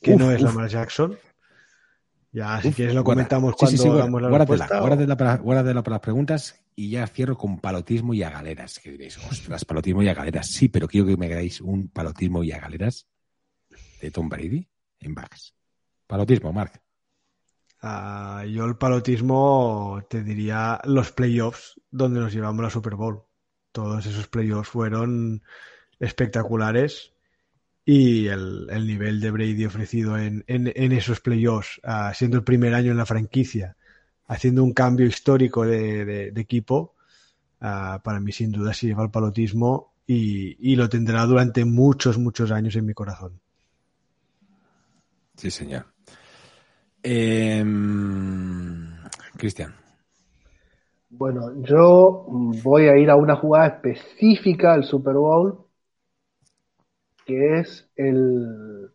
que 0.00 0.14
uf, 0.14 0.20
no 0.20 0.30
es 0.30 0.42
uf. 0.42 0.48
Lamar 0.48 0.68
Jackson. 0.68 1.18
Ya, 2.32 2.60
si 2.62 2.68
Uf, 2.68 2.76
quieres 2.76 2.94
lo 2.94 3.04
comentamos 3.04 3.54
cuando 3.56 3.70
sí, 3.70 3.76
sí, 3.76 3.82
sí, 3.82 3.88
hagamos 3.90 4.22
la 4.22 4.28
guárdatela, 4.28 4.64
respuesta. 4.64 4.80
Guárdatela 4.80 5.16
para, 5.16 5.36
guárdatela 5.36 5.82
para 5.82 5.94
las 5.96 6.00
preguntas 6.00 6.64
y 6.74 6.90
ya 6.90 7.06
cierro 7.06 7.36
con 7.36 7.60
palotismo 7.60 8.14
y 8.14 8.22
a 8.22 8.30
galeras. 8.30 8.78
Que 8.78 8.90
diréis, 8.90 9.18
ostras, 9.18 9.64
palotismo 9.66 10.02
y 10.02 10.08
a 10.08 10.14
galeras. 10.14 10.46
Sí, 10.46 10.68
pero 10.68 10.88
quiero 10.88 11.06
que 11.06 11.16
me 11.16 11.26
hagáis 11.26 11.60
un 11.60 11.88
palotismo 11.88 12.42
y 12.42 12.52
a 12.52 12.58
galeras 12.58 13.06
de 14.00 14.10
Tom 14.10 14.28
Brady 14.30 14.66
en 15.00 15.14
backs. 15.14 15.54
Palotismo, 16.06 16.52
Mark. 16.52 16.80
Uh, 17.82 18.46
yo 18.46 18.64
el 18.64 18.76
palotismo 18.76 20.02
te 20.08 20.22
diría 20.22 20.80
los 20.84 21.12
playoffs 21.12 21.80
donde 21.90 22.20
nos 22.20 22.32
llevamos 22.32 22.62
la 22.62 22.70
Super 22.70 22.94
Bowl. 22.94 23.24
Todos 23.72 24.06
esos 24.06 24.28
playoffs 24.28 24.70
fueron 24.70 25.42
espectaculares 26.02 27.12
y 27.84 28.26
el, 28.26 28.66
el, 28.70 28.86
nivel 28.86 29.20
de 29.20 29.30
Brady 29.30 29.64
ofrecido 29.64 30.18
en, 30.18 30.44
en, 30.46 30.72
en 30.74 30.92
esos 30.92 31.20
playoffs, 31.20 31.80
uh, 31.84 32.12
siendo 32.12 32.36
el 32.36 32.44
primer 32.44 32.74
año 32.74 32.90
en 32.90 32.96
la 32.96 33.06
franquicia, 33.06 33.76
haciendo 34.26 34.64
un 34.64 34.72
cambio 34.72 35.06
histórico 35.06 35.64
de, 35.64 36.04
de, 36.04 36.30
de 36.32 36.40
equipo, 36.40 36.94
uh, 37.60 38.02
para 38.02 38.20
mí 38.20 38.32
sin 38.32 38.50
duda 38.50 38.74
se 38.74 38.88
lleva 38.88 39.04
el 39.04 39.10
palotismo 39.10 39.94
y, 40.06 40.72
y, 40.72 40.76
lo 40.76 40.88
tendrá 40.88 41.24
durante 41.24 41.64
muchos, 41.64 42.18
muchos 42.18 42.50
años 42.50 42.74
en 42.76 42.86
mi 42.86 42.94
corazón. 42.94 43.40
Sí, 45.36 45.50
señor. 45.50 45.86
Eh, 47.02 47.64
Cristian. 49.36 49.74
Bueno, 51.10 51.62
yo 51.62 52.26
voy 52.62 52.88
a 52.88 52.96
ir 52.96 53.10
a 53.10 53.16
una 53.16 53.36
jugada 53.36 53.66
específica 53.66 54.72
del 54.72 54.84
Super 54.84 55.14
Bowl 55.14 55.61
que 57.24 57.60
es 57.60 57.88
el 57.96 58.90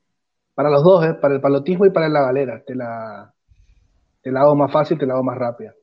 para 0.58 0.72
los 0.72 0.84
dos, 0.84 1.06
¿eh? 1.06 1.14
para 1.14 1.36
el 1.36 1.42
palotismo 1.42 1.86
y 1.86 1.92
para 1.92 2.10
la 2.10 2.22
galera. 2.22 2.64
Te 2.66 2.74
la, 2.74 3.32
te 4.24 4.32
la 4.32 4.42
hago 4.42 4.56
más 4.56 4.72
fácil, 4.72 4.98
te 4.98 5.06
la 5.06 5.14
hago 5.14 5.24
más 5.24 5.38
rápida. 5.38 5.76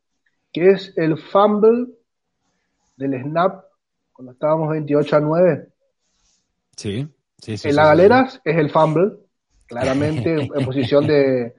Que 0.53 0.71
es 0.71 0.93
el 0.97 1.17
fumble 1.17 1.93
del 2.97 3.23
snap 3.23 3.65
cuando 4.13 4.33
estábamos 4.33 4.71
28 4.71 5.17
a 5.17 5.21
9 5.21 5.69
Sí, 6.77 7.09
sí, 7.39 7.57
sí. 7.57 7.69
En 7.69 7.77
la 7.77 7.87
galeras 7.87 8.41
es 8.45 8.57
el 8.57 8.69
fumble, 8.69 9.13
claramente 9.67 10.35
en, 10.55 10.65
posición 10.65 11.07
de 11.07 11.55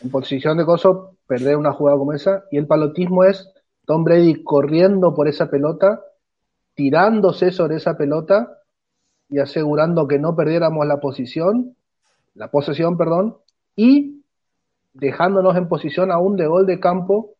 en 0.00 0.10
posición 0.10 0.56
de 0.56 0.64
coso, 0.64 1.18
perder 1.26 1.58
una 1.58 1.72
jugada 1.72 1.98
como 1.98 2.14
esa. 2.14 2.44
Y 2.50 2.56
el 2.56 2.66
palotismo 2.66 3.24
es 3.24 3.46
Tom 3.84 4.04
Brady 4.04 4.42
corriendo 4.42 5.14
por 5.14 5.28
esa 5.28 5.50
pelota, 5.50 6.02
tirándose 6.74 7.52
sobre 7.52 7.76
esa 7.76 7.98
pelota 7.98 8.63
y 9.28 9.38
asegurando 9.38 10.06
que 10.06 10.18
no 10.18 10.36
perdiéramos 10.36 10.86
la 10.86 11.00
posición, 11.00 11.76
la 12.34 12.50
posesión, 12.50 12.96
perdón, 12.96 13.36
y 13.76 14.22
dejándonos 14.92 15.56
en 15.56 15.68
posición 15.68 16.10
aún 16.10 16.36
de 16.36 16.46
gol 16.46 16.66
de 16.66 16.80
campo, 16.80 17.34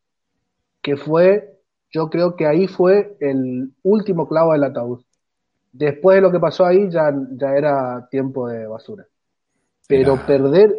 que 0.83 0.97
fue, 0.97 1.59
yo 1.91 2.11
creo 2.11 2.37
que 2.37 2.47
ahí 2.47 2.67
fue 2.67 3.17
el 3.21 3.73
último 3.83 4.29
clavo 4.29 4.53
del 4.53 4.65
ataúd. 4.65 5.03
Después 5.73 6.17
de 6.17 6.21
lo 6.21 6.31
que 6.31 6.41
pasó 6.41 6.65
ahí 6.65 6.91
ya, 6.91 7.13
ya 7.33 7.57
era 7.57 8.09
tiempo 8.11 8.49
de 8.49 8.67
basura. 8.67 9.07
Pero 9.89 10.17
perder, 10.27 10.79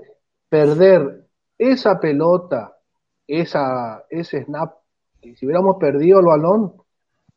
perder 0.50 1.26
esa 1.58 2.00
pelota, 2.00 2.78
esa, 3.28 4.04
ese 4.10 4.44
snap, 4.44 4.74
si 5.22 5.46
hubiéramos 5.46 5.78
perdido 5.78 6.20
el 6.20 6.26
balón, 6.26 6.74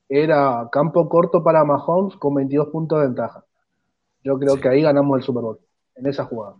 era 0.08 0.68
campo 0.70 1.08
corto 1.08 1.42
para 1.42 1.64
Mahomes 1.64 2.16
con 2.16 2.34
22 2.34 2.68
puntos 2.68 3.00
de 3.00 3.06
ventaja. 3.06 3.44
Yo 4.22 4.38
creo 4.38 4.60
que 4.60 4.68
ahí 4.68 4.82
ganamos 4.82 5.18
el 5.18 5.24
Super 5.24 5.42
Bowl, 5.42 5.60
en 5.94 6.06
esa 6.06 6.24
jugada. 6.24 6.56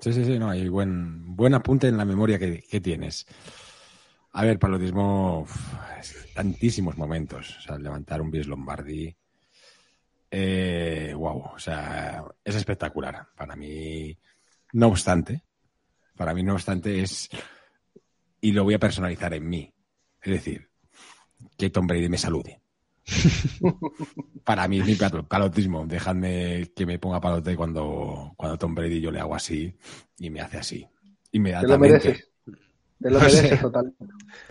Sí, 0.00 0.12
sí, 0.12 0.24
sí, 0.24 0.38
no, 0.38 0.50
hay 0.50 0.68
buen, 0.68 1.34
buen 1.34 1.54
apunte 1.54 1.88
en 1.88 1.96
la 1.96 2.04
memoria 2.04 2.38
que, 2.38 2.80
tienes. 2.80 3.26
A 4.32 4.44
ver, 4.44 4.58
palotismo, 4.58 5.46
tantísimos 6.34 6.96
momentos. 6.96 7.56
O 7.58 7.60
sea, 7.60 7.78
levantar 7.78 8.20
un 8.20 8.30
bis 8.30 8.46
Lombardi. 8.46 9.14
Eh, 10.30 11.12
wow, 11.16 11.52
o 11.54 11.58
sea, 11.58 12.24
es 12.44 12.54
espectacular. 12.54 13.26
Para 13.36 13.56
mí, 13.56 14.16
no 14.74 14.88
obstante, 14.88 15.42
para 16.18 16.34
mí, 16.34 16.42
no 16.42 16.54
obstante, 16.54 17.00
es. 17.00 17.28
Y 18.40 18.52
lo 18.52 18.64
voy 18.64 18.74
a 18.74 18.78
personalizar 18.78 19.32
en 19.34 19.48
mí. 19.48 19.72
Es 20.20 20.32
decir, 20.32 20.68
que 21.56 21.70
Tom 21.70 21.86
Brady 21.86 22.08
me 22.08 22.18
salude. 22.18 22.60
Para 24.44 24.68
mí 24.68 24.80
es 24.80 24.86
mi 24.86 24.94
palotismo. 24.94 25.86
Dejadme 25.86 26.70
que 26.74 26.86
me 26.86 26.98
ponga 26.98 27.20
palote 27.20 27.56
cuando, 27.56 28.32
cuando 28.36 28.58
Tom 28.58 28.74
Brady 28.74 29.00
yo 29.00 29.10
le 29.10 29.20
hago 29.20 29.34
así 29.34 29.74
y 30.18 30.30
me 30.30 30.40
hace 30.40 30.58
así. 30.58 30.86
Inmediatamente. 31.32 31.98
Te 31.98 32.00
lo 32.00 32.10
mereces. 32.10 32.28
Te 33.00 33.10
lo 33.10 33.20
mereces 33.20 33.60
totalmente. 33.60 34.04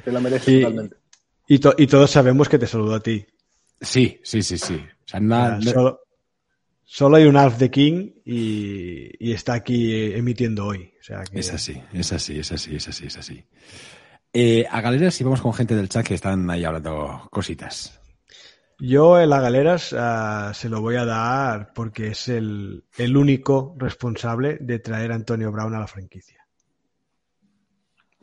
Te 0.03 0.12
lo 0.12 0.22
mereces 0.22 0.47
y, 0.47 0.62
totalmente. 0.62 0.97
Y, 1.47 1.88
todos 1.88 2.12
sabemos 2.12 2.49
que 2.49 2.60
te 2.60 2.68
saludo 2.68 2.95
a 2.95 2.99
ti. 2.99 3.26
Sí, 3.80 4.20
sí, 4.24 4.41
sí, 4.41 4.58
sí. 4.58 4.84
solo, 6.84 7.18
hay 7.18 7.26
un 7.26 7.38
Alf 7.38 7.58
de 7.58 7.70
King 7.72 8.12
y, 8.26 9.32
está 9.32 9.53
aquí 9.53 10.14
emitiendo 10.14 10.66
hoy. 10.66 10.91
Es 11.32 11.53
así, 11.53 11.82
es 11.93 12.12
así, 12.12 12.39
es 12.39 12.51
así, 12.51 12.76
es 12.76 12.88
así, 12.88 13.05
es 13.05 13.18
así. 13.18 13.45
Eh, 14.34 14.66
a 14.70 14.82
galeras 14.82 15.20
y 15.22 15.24
vamos 15.24 15.41
con 15.41 15.53
gente 15.53 15.74
del 15.74 15.88
chat 15.88 16.05
que 16.05 16.16
están 16.16 16.49
ahí 16.49 16.66
hablando 16.66 17.28
cositas. 17.32 17.99
Yo 18.80 19.19
en 19.19 19.30
las 19.30 19.41
galeras 19.41 19.95
ah, 19.97 20.51
se 20.53 20.69
lo 20.69 20.82
voy 20.82 20.95
a 20.95 21.05
dar 21.05 21.73
porque 21.73 22.09
es 22.09 22.28
el, 22.28 22.84
único 23.15 23.75
responsable 23.78 24.57
de 24.59 24.80
traer 24.80 25.11
a 25.11 25.15
Antonio 25.15 25.51
Brown 25.51 25.73
a 25.73 25.80
la 25.80 25.88
franquicia. 25.88 26.45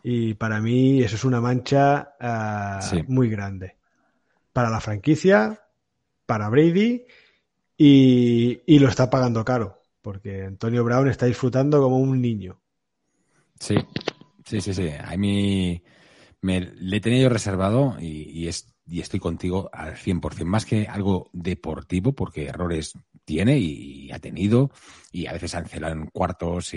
Y 0.03 0.35
para 0.35 0.61
mí 0.61 1.03
eso 1.03 1.17
es 1.17 1.25
una 1.25 1.41
mancha 1.41 2.15
ah, 2.21 2.81
muy 3.09 3.29
grande. 3.29 3.77
Para 4.53 4.71
la 4.71 4.81
franquicia, 4.81 5.61
para 6.27 6.49
Brady 6.49 7.05
y, 7.77 8.61
y, 8.67 8.79
lo 8.79 8.89
está 8.89 9.11
pagando 9.11 9.45
caro. 9.45 9.83
Porque 10.01 10.45
Antonio 10.45 10.85
Brown 10.85 11.09
está 11.09 11.27
disfrutando 11.27 11.81
como 11.81 11.99
un 11.99 12.21
niño. 12.21 12.61
Sí, 13.59 13.77
sí, 14.45 14.61
sí, 14.61 14.75
sí. 14.75 14.91
A 14.91 15.17
mí 15.17 15.83
me, 16.43 16.61
le 16.61 17.01
tenía 17.01 17.23
yo 17.23 17.29
reservado 17.31 17.97
y, 17.99 18.47
es, 18.47 18.74
y 18.87 19.01
estoy 19.01 19.21
contigo 19.21 19.71
al 19.73 19.97
100%, 19.97 20.45
más 20.45 20.67
que 20.67 20.87
algo 20.87 21.31
deportivo, 21.33 22.13
porque 22.13 22.47
errores 22.47 22.93
tiene 23.25 23.59
y, 23.59 24.13
ha 24.13 24.19
tenido, 24.19 24.71
y 25.11 25.27
a 25.27 25.33
veces 25.33 25.55
han 25.55 25.67
celado 25.67 25.95
en 25.95 26.07
cuartos 26.07 26.73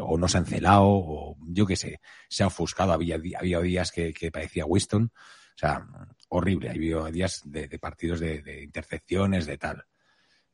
o 0.00 0.18
no 0.18 0.28
se 0.28 0.38
han 0.38 0.46
celado, 0.46 0.84
o 0.84 1.36
yo 1.46 1.66
qué 1.66 1.76
sé, 1.76 2.00
se 2.28 2.42
ha 2.42 2.48
ofuscado. 2.48 2.92
Había, 2.92 3.18
había 3.38 3.60
días 3.60 3.90
que, 3.90 4.12
parecía 4.30 4.66
Winston, 4.66 5.10
o 5.14 5.58
sea, 5.58 5.86
horrible. 6.28 6.70
Había 6.70 7.04
días 7.04 7.42
de, 7.44 7.66
partidos 7.78 8.20
de, 8.20 8.62
intercepciones, 8.62 9.46
de 9.46 9.56
tal. 9.56 9.84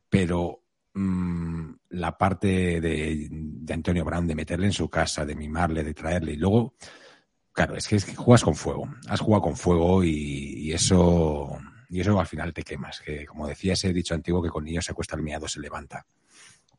Pero 0.09 0.63
mm, 0.95 1.73
la 1.91 2.17
parte 2.17 2.81
de, 2.81 3.29
de, 3.31 3.75
Antonio 3.75 4.05
Brown, 4.05 4.29
de 4.29 4.37
meterle 4.37 4.67
en 4.67 4.73
su 4.73 4.89
casa, 4.89 5.27
de 5.27 5.35
mimarle, 5.35 5.83
de 5.83 5.95
traerle, 5.95 6.33
y 6.33 6.37
luego 6.37 6.77
Claro, 7.55 7.77
es 7.77 7.87
que, 7.87 8.01
juegas 8.01 8.43
con 8.43 8.57
fuego. 8.57 8.89
Has 9.09 9.21
jugado 9.21 9.43
con 9.43 9.57
fuego 9.57 10.03
y, 10.03 10.73
eso 10.73 11.57
y 11.89 12.01
eso 12.01 12.19
al 12.19 12.27
final 12.27 12.53
te 12.53 12.65
quemas. 12.65 13.01
Que 13.01 13.25
como 13.25 13.47
decía 13.47 13.75
ese 13.75 13.93
dicho 13.93 14.13
antiguo 14.13 14.43
que 14.43 14.51
con 14.51 14.65
niños 14.65 14.85
se 14.85 14.91
acuesta 14.91 15.15
el 15.15 15.23
miado 15.23 15.47
se 15.47 15.61
levanta. 15.61 16.05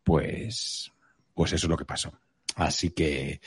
Pues, 0.04 0.92
pues 1.34 1.54
eso 1.54 1.66
es 1.66 1.70
lo 1.70 1.78
que 1.78 1.86
pasó. 1.86 2.12
Así 2.56 2.92
que, 2.92 3.40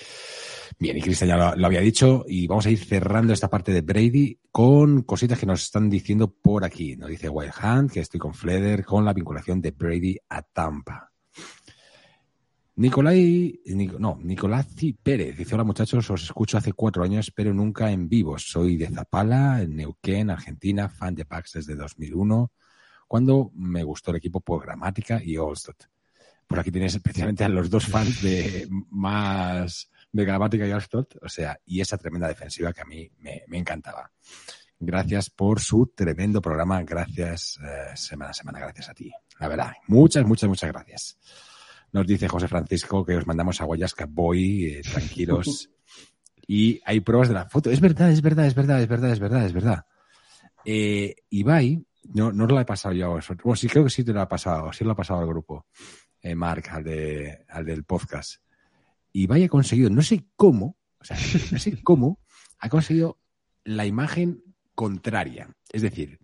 bien, 0.78 0.96
y 0.96 1.02
Cristian 1.02 1.28
ya 1.28 1.54
lo, 1.54 1.66
había 1.66 1.80
dicho, 1.80 2.24
y 2.26 2.46
vamos 2.46 2.66
a 2.66 2.70
ir 2.70 2.82
cerrando 2.82 3.32
esta 3.32 3.48
parte 3.48 3.72
de 3.72 3.82
Brady 3.82 4.38
con 4.50 5.02
cositas 5.02 5.38
que 5.38 5.46
nos 5.46 5.62
están 5.62 5.90
diciendo 5.90 6.30
por 6.30 6.64
aquí. 6.64 6.96
Nos 6.96 7.10
dice 7.10 7.28
Wild 7.28 7.52
Hand 7.58 7.90
que 7.92 8.00
estoy 8.00 8.20
con 8.20 8.32
Fleder 8.32 8.86
con 8.86 9.04
la 9.04 9.12
vinculación 9.12 9.60
de 9.60 9.70
Brady 9.70 10.16
a 10.30 10.42
Tampa. 10.42 11.07
Nicolai, 12.78 13.60
no, 13.98 14.20
Nicolás 14.22 14.68
Pérez 15.02 15.36
dice: 15.36 15.56
Hola 15.56 15.64
muchachos, 15.64 16.08
os 16.10 16.22
escucho 16.22 16.58
hace 16.58 16.72
cuatro 16.72 17.02
años, 17.02 17.32
pero 17.34 17.52
nunca 17.52 17.90
en 17.90 18.08
vivo. 18.08 18.38
Soy 18.38 18.76
de 18.76 18.86
Zapala, 18.86 19.60
en 19.62 19.74
Neuquén, 19.74 20.30
Argentina, 20.30 20.88
fan 20.88 21.16
de 21.16 21.24
Pax 21.24 21.54
desde 21.54 21.74
2001, 21.74 22.52
cuando 23.08 23.50
me 23.56 23.82
gustó 23.82 24.12
el 24.12 24.18
equipo 24.18 24.40
por 24.40 24.62
Gramática 24.62 25.20
y 25.20 25.34
Allstott. 25.34 25.86
Por 26.46 26.60
aquí 26.60 26.70
tienes 26.70 26.94
especialmente 26.94 27.42
a 27.42 27.48
los 27.48 27.68
dos 27.68 27.84
fans 27.84 28.22
de 28.22 28.68
más 28.90 29.90
de 30.12 30.24
Gramática 30.24 30.64
y 30.64 30.70
Allstott, 30.70 31.16
o 31.20 31.28
sea, 31.28 31.58
y 31.66 31.80
esa 31.80 31.98
tremenda 31.98 32.28
defensiva 32.28 32.72
que 32.72 32.82
a 32.82 32.84
mí 32.84 33.10
me, 33.18 33.42
encantaba. 33.58 34.12
Gracias 34.78 35.30
por 35.30 35.58
su 35.58 35.92
tremendo 35.96 36.40
programa, 36.40 36.80
gracias 36.84 37.58
eh, 37.60 37.96
semana 37.96 38.30
a 38.30 38.34
semana, 38.34 38.60
gracias 38.60 38.88
a 38.88 38.94
ti. 38.94 39.10
La 39.40 39.48
verdad, 39.48 39.72
muchas, 39.88 40.24
muchas, 40.24 40.48
muchas 40.48 40.70
gracias. 40.70 41.18
Nos 41.92 42.06
dice 42.06 42.28
José 42.28 42.48
Francisco 42.48 43.04
que 43.04 43.16
os 43.16 43.26
mandamos 43.26 43.60
a 43.60 43.64
Guayasca 43.64 44.06
Boy, 44.08 44.66
eh, 44.66 44.82
tranquilos. 44.82 45.70
y 46.46 46.80
hay 46.84 47.00
pruebas 47.00 47.28
de 47.28 47.34
la 47.34 47.48
foto. 47.48 47.70
Es 47.70 47.80
verdad, 47.80 48.10
es 48.10 48.22
verdad, 48.22 48.46
es 48.46 48.54
verdad, 48.54 48.80
es 48.80 48.88
verdad, 48.88 49.10
es 49.12 49.20
verdad, 49.20 49.46
es 49.46 49.52
verdad. 49.52 49.86
Eh, 50.64 51.14
Ibai, 51.30 51.84
no, 52.14 52.32
no 52.32 52.46
lo 52.46 52.58
he 52.60 52.64
pasado 52.64 52.94
yo 52.94 53.06
a 53.06 53.14
vosotros. 53.14 53.44
Bueno, 53.44 53.56
sí 53.56 53.68
creo 53.68 53.84
que 53.84 53.90
sí 53.90 54.04
te 54.04 54.12
lo 54.12 54.20
ha 54.20 54.28
pasado, 54.28 54.72
sí 54.72 54.84
lo 54.84 54.92
ha 54.92 54.96
pasado 54.96 55.20
al 55.20 55.26
grupo. 55.26 55.66
Eh, 56.20 56.34
Mark, 56.34 56.64
al, 56.70 56.84
de, 56.84 57.44
al 57.48 57.64
del 57.64 57.84
podcast. 57.84 58.42
Ibai 59.12 59.44
ha 59.44 59.48
conseguido, 59.48 59.90
no 59.90 60.02
sé 60.02 60.26
cómo, 60.36 60.76
o 61.00 61.04
sea, 61.04 61.16
no 61.52 61.58
sé 61.58 61.82
cómo, 61.82 62.20
ha 62.58 62.68
conseguido 62.68 63.18
la 63.64 63.86
imagen 63.86 64.42
contraria. 64.74 65.48
Es 65.70 65.82
decir, 65.82 66.18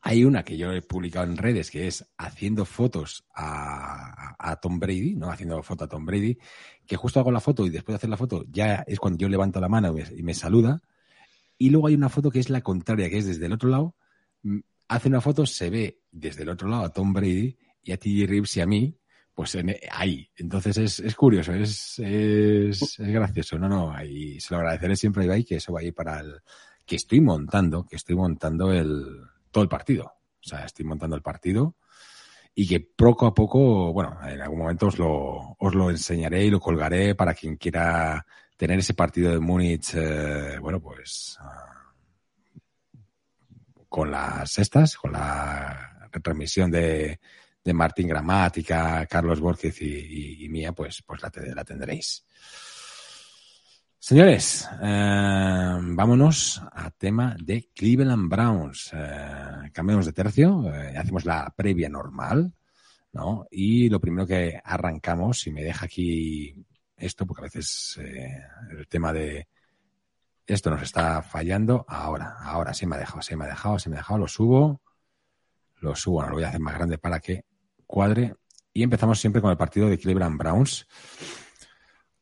hay 0.00 0.24
una 0.24 0.44
que 0.44 0.56
yo 0.56 0.72
he 0.72 0.82
publicado 0.82 1.26
en 1.26 1.36
redes 1.36 1.70
que 1.70 1.86
es 1.86 2.06
haciendo 2.16 2.64
fotos 2.64 3.24
a, 3.34 4.58
Tom 4.62 4.78
Brady, 4.78 5.14
¿no? 5.14 5.30
Haciendo 5.30 5.62
foto 5.62 5.84
a 5.84 5.88
Tom 5.88 6.04
Brady, 6.06 6.38
que 6.86 6.96
justo 6.96 7.20
hago 7.20 7.32
la 7.32 7.40
foto 7.40 7.66
y 7.66 7.70
después 7.70 7.94
de 7.94 7.96
hacer 7.96 8.10
la 8.10 8.16
foto 8.16 8.44
ya 8.48 8.84
es 8.86 8.98
cuando 8.98 9.18
yo 9.18 9.28
levanto 9.28 9.60
la 9.60 9.68
mano 9.68 9.94
y 10.16 10.22
me, 10.22 10.34
saluda. 10.34 10.80
Y 11.58 11.70
luego 11.70 11.88
hay 11.88 11.94
una 11.94 12.08
foto 12.08 12.30
que 12.30 12.38
es 12.38 12.50
la 12.50 12.60
contraria, 12.60 13.10
que 13.10 13.18
es 13.18 13.26
desde 13.26 13.46
el 13.46 13.52
otro 13.52 13.68
lado. 13.68 13.96
Mm, 14.42 14.60
hace 14.88 15.08
una 15.08 15.20
foto, 15.20 15.46
se 15.46 15.70
ve 15.70 16.00
desde 16.12 16.44
el 16.44 16.48
otro 16.50 16.68
lado 16.68 16.84
a 16.84 16.92
Tom 16.92 17.12
Brady 17.12 17.56
y 17.82 17.92
a 17.92 17.96
TJ 17.96 18.26
Reeves 18.26 18.56
y 18.56 18.60
a 18.60 18.66
mí, 18.66 18.96
pues 19.34 19.56
ahí. 19.90 20.30
Entonces 20.36 21.00
es, 21.00 21.14
curioso, 21.16 21.52
es, 21.52 21.98
es, 21.98 22.96
gracioso. 22.98 23.58
No, 23.58 23.68
no, 23.68 23.92
ahí 23.92 24.38
se 24.40 24.54
lo 24.54 24.60
agradeceré 24.60 24.96
siempre 24.96 25.32
a 25.32 25.42
que 25.42 25.56
eso 25.56 25.72
va 25.72 25.80
a 25.80 25.84
ir 25.84 25.94
para 25.94 26.20
el. 26.20 26.40
que 26.86 26.96
estoy 26.96 27.20
montando, 27.20 27.84
que 27.84 27.96
estoy 27.96 28.16
montando 28.16 28.72
el 28.72 29.28
todo 29.50 29.62
el 29.62 29.68
partido. 29.68 30.04
O 30.04 30.48
sea, 30.48 30.64
estoy 30.64 30.84
montando 30.84 31.16
el 31.16 31.22
partido 31.22 31.76
y 32.54 32.66
que 32.66 32.80
poco 32.80 33.26
a 33.26 33.34
poco, 33.34 33.92
bueno, 33.92 34.18
en 34.26 34.40
algún 34.40 34.58
momento 34.58 34.88
os 34.88 34.98
lo, 34.98 35.56
os 35.58 35.74
lo 35.74 35.90
enseñaré 35.90 36.44
y 36.44 36.50
lo 36.50 36.58
colgaré 36.58 37.14
para 37.14 37.34
quien 37.34 37.56
quiera 37.56 38.26
tener 38.56 38.80
ese 38.80 38.94
partido 38.94 39.30
de 39.30 39.38
Múnich, 39.38 39.94
eh, 39.94 40.58
bueno, 40.60 40.80
pues 40.80 41.38
ah, 41.40 41.92
con 43.88 44.10
las 44.10 44.58
estas, 44.58 44.96
con 44.96 45.12
la 45.12 46.08
retransmisión 46.10 46.70
de, 46.70 47.20
de 47.62 47.72
Martín 47.72 48.08
Gramática, 48.08 49.06
Carlos 49.06 49.40
Borges 49.40 49.80
y, 49.80 50.48
mía, 50.48 50.72
pues, 50.72 51.02
pues 51.06 51.22
la, 51.22 51.30
la 51.54 51.64
tendréis. 51.64 52.24
Señores, 54.00 54.68
eh, 54.80 55.78
vámonos 55.80 56.62
a 56.72 56.90
tema 56.90 57.36
de 57.38 57.68
Cleveland 57.74 58.28
Browns. 58.28 58.90
Eh, 58.94 59.70
cambiamos 59.72 60.06
de 60.06 60.12
tercio, 60.12 60.72
eh, 60.72 60.96
hacemos 60.96 61.24
la 61.24 61.52
previa 61.56 61.88
normal 61.88 62.54
¿no? 63.12 63.46
Y 63.50 63.88
lo 63.88 64.00
primero 64.00 64.26
que 64.26 64.60
arrancamos, 64.62 65.40
si 65.40 65.50
me 65.50 65.62
deja 65.62 65.86
aquí 65.86 66.54
esto, 66.96 67.26
porque 67.26 67.42
a 67.42 67.44
veces 67.44 67.98
eh, 68.02 68.42
el 68.70 68.86
tema 68.88 69.12
de 69.12 69.48
esto 70.46 70.70
nos 70.70 70.82
está 70.82 71.22
fallando, 71.22 71.84
ahora, 71.88 72.36
ahora 72.40 72.72
sí 72.74 72.86
me 72.86 72.96
ha 72.96 72.98
dejado, 72.98 73.22
sí 73.22 73.36
me 73.36 73.44
ha 73.44 73.48
dejado, 73.48 73.78
sí 73.78 73.88
me 73.88 73.96
ha 73.96 74.00
dejado, 74.00 74.20
lo 74.20 74.28
subo, 74.28 74.80
lo 75.80 75.94
subo, 75.94 76.22
no 76.22 76.28
lo 76.28 76.34
voy 76.34 76.44
a 76.44 76.48
hacer 76.48 76.60
más 76.60 76.74
grande 76.74 76.98
para 76.98 77.20
que 77.20 77.44
cuadre. 77.86 78.34
Y 78.72 78.82
empezamos 78.82 79.18
siempre 79.20 79.42
con 79.42 79.50
el 79.50 79.56
partido 79.56 79.88
de 79.88 79.98
Cleveland 79.98 80.38
Browns 80.38 80.86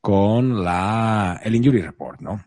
con 0.06 0.62
la, 0.62 1.40
el 1.42 1.56
Injury 1.56 1.82
Report, 1.82 2.20
¿no? 2.20 2.40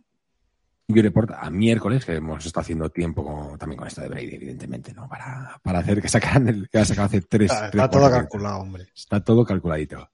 Injury 0.87 1.09
Report 1.09 1.31
a 1.37 1.49
miércoles, 1.49 2.05
que 2.05 2.13
hemos 2.15 2.45
estado 2.45 2.61
haciendo 2.61 2.89
tiempo 2.89 3.53
también 3.59 3.77
con 3.77 3.85
esto 3.85 3.99
de 3.99 4.07
Brady, 4.07 4.35
evidentemente, 4.35 4.93
¿no? 4.93 5.09
Para, 5.09 5.59
para 5.61 5.79
hacer 5.79 6.01
que 6.01 6.07
sacaran 6.07 6.47
el 6.47 6.69
que 6.69 6.77
ha 6.77 6.85
sacado 6.85 7.07
hace 7.07 7.19
tres. 7.19 7.51
Está, 7.51 7.69
tres, 7.69 7.89
todo 7.89 8.03
cuatro, 8.03 8.17
calculado, 8.17 8.59
hombre. 8.61 8.87
Está 8.95 9.21
todo 9.21 9.43
calculadito. 9.43 10.09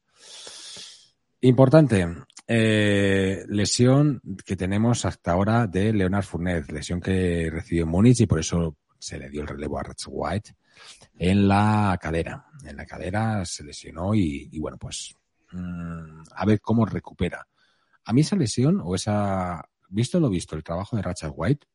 Importante, 1.42 2.08
eh, 2.48 3.44
lesión 3.48 4.24
que 4.44 4.56
tenemos 4.56 5.06
hasta 5.06 5.34
ahora 5.34 5.68
de 5.68 5.94
Leonard 5.94 6.26
Fournette, 6.26 6.72
lesión 6.72 7.00
que 7.00 7.52
recibió 7.52 7.86
Múnich 7.86 8.22
y 8.22 8.26
por 8.26 8.40
eso 8.40 8.76
se 8.98 9.20
le 9.20 9.30
dio 9.30 9.42
el 9.42 9.48
relevo 9.50 9.78
a 9.78 9.84
Rich 9.84 10.08
White 10.08 10.56
en 11.20 11.48
la 11.48 11.96
cadera. 12.02 12.44
En 12.66 12.76
la 12.76 12.88
cadera 12.88 13.46
se 13.46 13.64
lesionó 13.64 14.16
y, 14.16 14.50
y 14.52 14.58
bueno, 14.58 14.80
pues 14.80 15.16
mmm, 15.56 16.24
a 16.36 16.46
ver 16.46 16.62
cómo 16.62 16.86
recupera. 16.86 17.48
A 18.06 18.14
mí 18.14 18.22
esa 18.22 18.36
lesión 18.36 18.82
o 18.84 18.96
esa, 18.96 19.68
visto 19.90 20.20
lo 20.20 20.30
visto, 20.30 20.56
el 20.56 20.64
trabajo 20.64 20.96
de 20.96 21.02
Ratchet 21.02 21.32
White, 21.34 21.68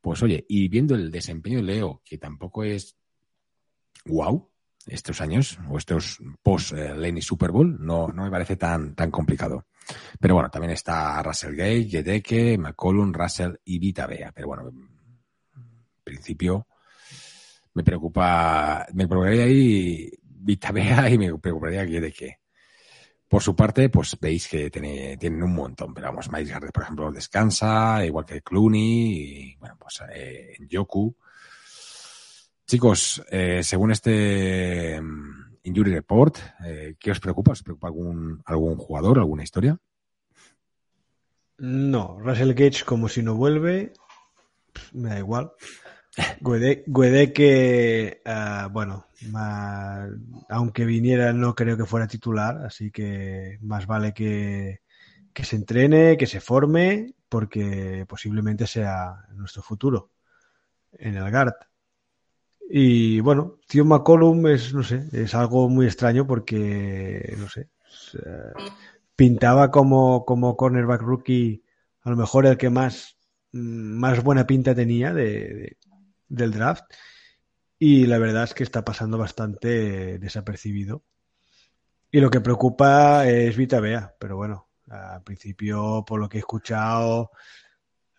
pues 0.00 0.22
oye, 0.22 0.44
y 0.48 0.68
viendo 0.68 0.94
el 0.94 1.10
desempeño 1.10 1.58
de 1.58 1.64
Leo, 1.64 2.02
que 2.04 2.16
tampoco 2.16 2.62
es 2.64 2.96
wow, 4.06 4.48
estos 4.86 5.20
años 5.20 5.58
o 5.68 5.78
estos 5.78 6.18
post 6.42 6.72
eh, 6.72 6.96
Lenny 6.96 7.20
Super 7.20 7.50
Bowl 7.50 7.76
no, 7.84 8.08
no 8.08 8.24
me 8.24 8.30
parece 8.30 8.56
tan, 8.56 8.94
tan 8.94 9.10
complicado. 9.10 9.66
Pero 10.20 10.34
bueno, 10.34 10.50
también 10.50 10.72
está 10.72 11.22
Russell 11.22 11.54
Gay, 11.54 11.88
Gedeke, 11.88 12.58
McCollum, 12.58 13.12
Russell 13.12 13.54
y 13.64 13.78
Vita 13.78 14.06
Bea. 14.06 14.32
Pero 14.32 14.48
bueno, 14.48 14.68
en 14.68 14.88
principio 16.04 16.66
me 17.74 17.82
preocupa, 17.82 18.86
me 18.94 19.06
preocuparía 19.06 19.44
ahí 19.44 20.10
Vita 20.22 20.70
y 21.10 21.18
me 21.18 21.36
preocuparía 21.38 21.86
Gedeke. 21.86 22.40
Por 23.28 23.42
su 23.42 23.56
parte, 23.56 23.88
pues 23.88 24.16
veis 24.20 24.46
que 24.46 24.70
tiene, 24.70 25.16
tienen 25.16 25.42
un 25.42 25.54
montón, 25.54 25.92
pero 25.92 26.06
vamos, 26.08 26.30
Miles 26.30 26.50
Garrett, 26.50 26.72
por 26.72 26.84
ejemplo, 26.84 27.10
descansa, 27.10 28.04
igual 28.04 28.24
que 28.24 28.40
Clooney, 28.40 29.50
y 29.52 29.56
bueno, 29.56 29.76
pues 29.78 30.00
eh, 30.14 30.56
Yoku. 30.68 31.14
Chicos, 32.66 33.22
eh, 33.30 33.62
según 33.62 33.90
este 33.90 34.98
um, 35.00 35.56
Injury 35.64 35.92
Report, 35.92 36.36
eh, 36.64 36.96
¿qué 36.98 37.10
os 37.10 37.20
preocupa? 37.20 37.52
¿Os 37.52 37.62
preocupa 37.62 37.88
algún, 37.88 38.42
algún 38.44 38.76
jugador, 38.76 39.18
alguna 39.18 39.42
historia? 39.42 39.78
No, 41.58 42.18
Russell 42.20 42.54
Gage 42.54 42.84
como 42.84 43.08
si 43.08 43.22
no 43.22 43.34
vuelve, 43.34 43.92
me 44.92 45.10
da 45.10 45.18
igual. 45.18 45.52
Guede 46.40 47.32
que, 47.32 48.22
uh, 48.24 48.70
bueno, 48.70 49.06
aunque 50.48 50.84
viniera 50.84 51.32
no 51.32 51.54
creo 51.54 51.76
que 51.76 51.84
fuera 51.84 52.06
titular, 52.06 52.64
así 52.64 52.90
que 52.90 53.58
más 53.60 53.86
vale 53.86 54.14
que, 54.14 54.80
que 55.32 55.44
se 55.44 55.56
entrene, 55.56 56.16
que 56.16 56.26
se 56.26 56.40
forme, 56.40 57.14
porque 57.28 58.06
posiblemente 58.08 58.66
sea 58.66 59.26
nuestro 59.34 59.62
futuro 59.62 60.12
en 60.92 61.16
el 61.16 61.30
GART. 61.30 61.56
Y 62.70 63.20
bueno, 63.20 63.58
tío 63.68 63.84
McCollum 63.84 64.46
es, 64.48 64.72
no 64.72 64.82
sé, 64.82 65.08
es 65.12 65.34
algo 65.34 65.68
muy 65.68 65.86
extraño 65.86 66.26
porque, 66.26 67.34
no 67.38 67.48
sé, 67.48 67.68
pintaba 69.14 69.70
como, 69.70 70.24
como 70.24 70.56
cornerback 70.56 71.02
rookie, 71.02 71.62
a 72.02 72.10
lo 72.10 72.16
mejor 72.16 72.46
el 72.46 72.56
que 72.56 72.70
más, 72.70 73.18
más 73.52 74.22
buena 74.22 74.46
pinta 74.46 74.74
tenía 74.74 75.12
de, 75.12 75.76
del 76.28 76.52
draft. 76.52 76.84
Y 77.78 78.06
la 78.06 78.18
verdad 78.18 78.44
es 78.44 78.54
que 78.54 78.62
está 78.62 78.84
pasando 78.84 79.18
bastante 79.18 80.18
desapercibido. 80.18 81.04
Y 82.10 82.20
lo 82.20 82.30
que 82.30 82.40
preocupa 82.40 83.26
es 83.28 83.56
Vita 83.56 83.80
Bea, 83.80 84.14
pero 84.18 84.36
bueno, 84.36 84.68
al 84.88 85.22
principio, 85.22 86.04
por 86.06 86.20
lo 86.20 86.28
que 86.28 86.38
he 86.38 86.40
escuchado, 86.40 87.30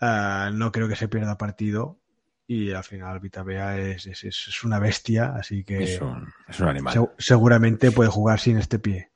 uh, 0.02 0.52
no 0.54 0.72
creo 0.72 0.88
que 0.88 0.96
se 0.96 1.08
pierda 1.08 1.38
partido 1.38 2.00
y 2.48 2.72
al 2.72 2.84
final 2.84 3.20
Vita 3.20 3.44
Bea 3.44 3.78
es, 3.78 4.08
es, 4.08 4.24
es, 4.24 4.64
una 4.64 4.80
bestia, 4.80 5.36
así 5.36 5.66
que 5.66 5.84
es 5.84 6.02
un, 6.02 6.28
es 6.48 6.60
un 6.62 6.70
animal. 6.70 6.94
Se, 6.94 7.02
seguramente 7.18 7.92
puede 7.92 8.10
jugar 8.10 8.40
sin 8.40 8.58
este 8.58 8.80
pie. 8.80 9.12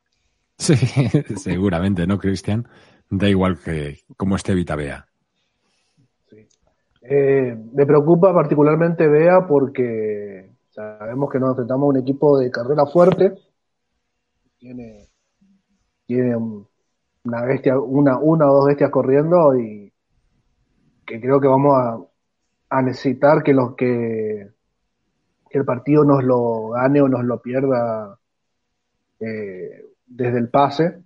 Sí, 0.58 0.76
seguramente, 1.38 2.06
¿no, 2.06 2.20
Cristian? 2.20 2.68
Da 3.10 3.30
igual 3.30 3.58
que 3.58 4.02
como 4.18 4.36
esté 4.36 4.54
Vita 4.54 4.76
Bea. 4.76 5.08
Eh, 7.02 7.58
me 7.74 7.86
preocupa 7.86 8.34
particularmente 8.34 9.08
Bea 9.08 9.48
porque 9.48 10.52
sabemos 10.70 11.32
que 11.32 11.40
nos 11.40 11.50
enfrentamos 11.50 11.84
a 11.84 11.90
un 11.90 11.98
equipo 11.98 12.38
de 12.38 12.52
carrera 12.52 12.86
fuerte. 12.86 13.34
Tiene, 14.60 15.08
tiene 16.06 16.36
una 16.36 17.42
bestia, 17.44 17.80
una, 17.80 18.20
una 18.20 18.50
o 18.50 18.56
dos 18.56 18.66
bestias 18.68 18.92
corriendo 18.92 19.58
y 19.58 19.92
que 21.06 21.20
creo 21.20 21.42
que 21.42 21.48
vamos 21.48 21.76
a, 21.76 22.00
a 22.70 22.82
necesitar 22.82 23.44
que 23.44 23.54
los 23.54 23.76
que, 23.76 24.50
que, 25.50 25.58
el 25.58 25.66
partido 25.66 26.04
nos 26.04 26.24
lo 26.24 26.70
gane 26.70 27.02
o 27.02 27.08
nos 27.08 27.24
lo 27.24 27.42
pierda 27.42 28.18
eh, 29.20 29.86
desde 30.06 30.38
el 30.38 30.50
pase. 30.50 31.04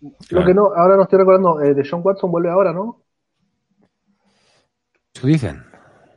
Claro. 0.00 0.16
Lo 0.30 0.44
que 0.44 0.54
no, 0.54 0.62
ahora 0.74 0.96
no 0.96 1.02
estoy 1.02 1.18
recordando, 1.18 1.60
eh, 1.60 1.74
de 1.74 1.88
John 1.88 2.00
Watson 2.02 2.30
vuelve 2.30 2.50
ahora, 2.50 2.72
¿no? 2.72 3.02
Eso 5.16 5.26
dicen. 5.26 5.62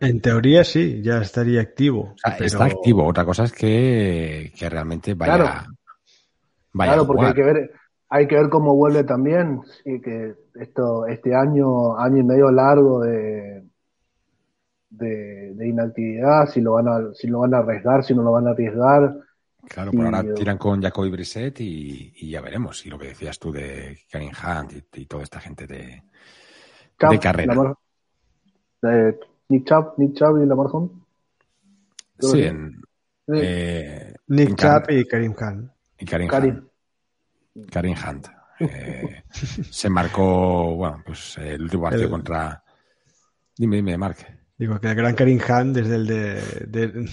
En 0.01 0.19
teoría 0.19 0.63
sí, 0.63 1.01
ya 1.01 1.19
estaría 1.19 1.61
activo. 1.61 2.13
O 2.13 2.17
sea, 2.17 2.33
pero... 2.33 2.45
Está 2.45 2.65
activo. 2.65 3.05
Otra 3.05 3.23
cosa 3.23 3.45
es 3.45 3.53
que, 3.53 4.51
que 4.57 4.69
realmente 4.69 5.13
vaya, 5.13 5.35
claro. 5.35 5.49
vaya 6.73 6.91
claro, 6.91 7.03
a 7.03 7.07
porque 7.07 7.25
hay 7.25 7.33
que 7.33 7.43
ver, 7.43 7.71
hay 8.09 8.27
que 8.27 8.35
ver 8.35 8.49
cómo 8.49 8.75
vuelve 8.75 9.03
también, 9.03 9.61
y 9.85 10.01
que 10.01 10.35
esto, 10.55 11.05
este 11.05 11.33
año, 11.33 11.97
año 11.97 12.17
y 12.17 12.23
medio 12.23 12.51
largo 12.51 13.01
de, 13.01 13.63
de, 14.89 15.53
de, 15.53 15.67
inactividad, 15.67 16.47
si 16.47 16.59
lo 16.59 16.73
van 16.73 16.87
a, 16.87 17.13
si 17.13 17.27
lo 17.27 17.39
van 17.39 17.53
a 17.53 17.59
arriesgar, 17.59 18.03
si 18.03 18.13
no 18.13 18.21
lo 18.21 18.31
van 18.31 18.47
a 18.47 18.51
arriesgar. 18.51 19.15
Claro, 19.67 19.91
por 19.91 20.01
y, 20.01 20.05
ahora 20.05 20.33
tiran 20.33 20.57
con 20.57 20.81
Jacoby 20.81 21.09
Brissett 21.09 21.59
y, 21.61 22.13
y, 22.15 22.29
ya 22.31 22.41
veremos. 22.41 22.85
Y 22.85 22.89
lo 22.89 22.97
que 22.97 23.07
decías 23.07 23.37
tú 23.37 23.51
de 23.51 23.99
Karen 24.09 24.31
Hunt 24.31 24.73
y, 24.73 25.01
y 25.01 25.05
toda 25.05 25.23
esta 25.23 25.39
gente 25.39 25.67
de, 25.67 26.03
de 26.97 27.19
carrera. 27.19 27.75
De 28.81 29.19
Nick 29.49 29.67
Chubb, 29.67 29.93
Nick 29.97 30.13
Chubb 30.15 30.41
y 30.41 30.45
Lamar 30.45 30.67
Hunt. 30.71 30.91
Sí, 32.19 32.43
en, 32.43 32.81
eh, 33.27 34.13
Nick 34.27 34.55
Chubb 34.55 34.89
y 34.89 35.05
Karim 35.05 35.33
Khan. 35.33 35.71
Y 35.97 36.05
Karim, 36.05 36.27
Karim. 36.27 36.55
Hunt. 37.55 37.71
Karim 37.71 37.95
Hunt. 37.95 38.27
Eh, 38.59 39.23
se 39.69 39.89
marcó, 39.89 40.75
bueno, 40.75 41.01
pues 41.05 41.37
el 41.37 41.61
último 41.61 41.83
partido 41.83 42.03
el... 42.05 42.09
contra. 42.09 42.63
Dime, 43.57 43.77
dime, 43.77 43.97
Mark. 43.97 44.17
Digo 44.57 44.79
que 44.79 44.87
el 44.89 44.95
gran 44.95 45.15
Karim 45.15 45.39
Hunt 45.39 45.75
desde 45.75 45.95
el 45.95 46.07
de, 46.07 46.41
de, 46.67 47.09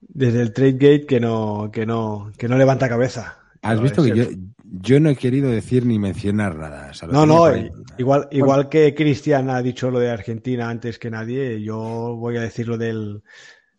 desde 0.00 0.42
el 0.42 0.52
trade 0.52 0.72
gate 0.72 1.06
que 1.06 1.20
no, 1.20 1.70
que 1.72 1.84
no, 1.84 2.32
que 2.38 2.48
no 2.48 2.56
levanta 2.56 2.88
cabeza. 2.88 3.38
Has 3.62 3.76
no, 3.76 3.82
visto 3.82 4.02
que 4.02 4.16
yo, 4.16 4.24
yo, 4.72 5.00
no 5.00 5.10
he 5.10 5.16
querido 5.16 5.50
decir 5.50 5.84
ni 5.84 5.98
mencionar 5.98 6.56
nada. 6.56 6.92
No, 7.10 7.26
no, 7.26 7.48
igual, 7.98 8.28
igual 8.30 8.30
bueno. 8.30 8.70
que 8.70 8.94
Cristian 8.94 9.50
ha 9.50 9.62
dicho 9.62 9.90
lo 9.90 9.98
de 9.98 10.10
Argentina 10.10 10.70
antes 10.70 10.98
que 10.98 11.10
nadie, 11.10 11.62
yo 11.62 11.78
voy 12.16 12.36
a 12.36 12.42
decir 12.42 12.68
lo 12.68 12.78
del, 12.78 13.22